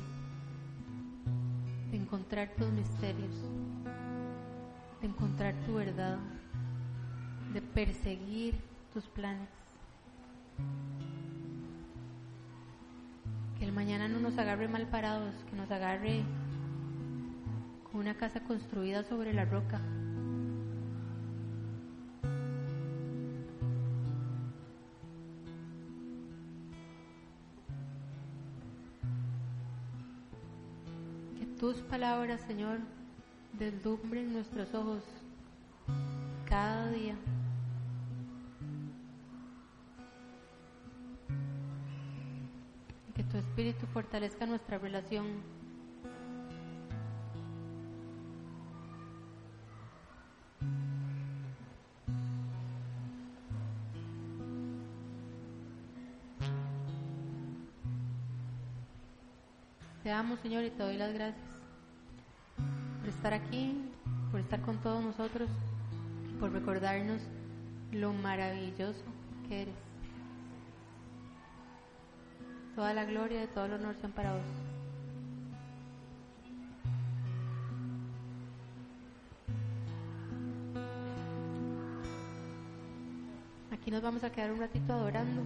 de 1.89 1.97
encontrar 1.97 2.49
tus 2.49 2.70
misterios, 2.70 3.34
de 5.01 5.07
encontrar 5.07 5.55
tu 5.66 5.74
verdad, 5.74 6.20
de 7.53 7.61
perseguir 7.64 8.53
tus 8.93 9.03
planes. 9.05 9.49
Que 13.57 13.66
el 13.66 13.72
mañana 13.72 14.07
no 14.07 14.20
nos 14.20 14.38
agarre 14.38 14.68
mal 14.68 14.86
parados, 14.86 15.34
que 15.49 15.55
nos 15.55 15.72
agarre 15.72 16.22
con 17.91 18.01
una 18.01 18.14
casa 18.14 18.41
construida 18.41 19.03
sobre 19.03 19.34
la 19.34 19.45
roca. 19.45 19.82
Tus 31.64 31.78
palabras, 31.78 32.41
Señor, 32.41 32.80
deslumbren 33.53 34.34
nuestros 34.34 34.74
ojos 34.74 35.01
cada 36.43 36.91
día. 36.91 37.16
Que 43.16 43.24
tu 43.24 43.38
Espíritu 43.38 43.86
fortalezca 43.93 44.45
nuestra 44.45 44.78
relación. 44.78 45.26
Te 60.03 60.11
amo, 60.11 60.36
Señor, 60.36 60.66
y 60.66 60.72
te 60.72 60.84
doy 60.84 60.97
las 60.97 61.14
gracias 61.14 61.53
estar 63.24 63.40
aquí, 63.40 63.74
por 64.32 64.42
estar 64.42 64.60
con 64.64 64.76
todos 64.80 65.02
nosotros, 65.02 65.50
por 66.42 66.52
recordarnos 66.52 67.22
lo 67.94 68.12
maravilloso 68.12 69.02
que 69.48 69.62
eres. 69.62 69.76
Toda 72.76 72.94
la 72.94 73.06
gloria 73.06 73.46
y 73.46 73.48
todo 73.48 73.68
el 73.68 73.74
honor 73.76 73.96
sean 74.02 74.12
para 74.12 74.34
vos. 74.34 74.42
Aquí 83.72 83.90
nos 83.90 84.02
vamos 84.02 84.26
a 84.26 84.32
quedar 84.34 84.52
un 84.52 84.60
ratito 84.60 84.92
adorando 84.92 85.44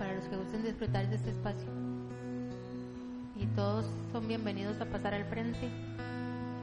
para 0.00 0.16
los 0.16 0.24
que 0.24 0.36
gusten 0.36 0.64
disfrutar 0.64 1.08
de 1.08 1.14
este 1.14 1.30
espacio 1.30 1.68
y 3.36 3.46
todos 3.54 3.86
son 4.10 4.26
bienvenidos 4.26 4.80
a 4.80 4.86
pasar 4.86 5.14
al 5.14 5.24
frente, 5.26 5.70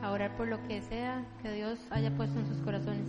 a 0.02 0.12
orar 0.12 0.36
por 0.38 0.48
lo 0.48 0.62
que 0.68 0.82
sea 0.82 1.24
que 1.42 1.52
Dios 1.52 1.80
haya 1.92 2.12
puesto 2.12 2.40
en 2.40 2.48
sus 2.48 2.58
corazones. 2.58 3.08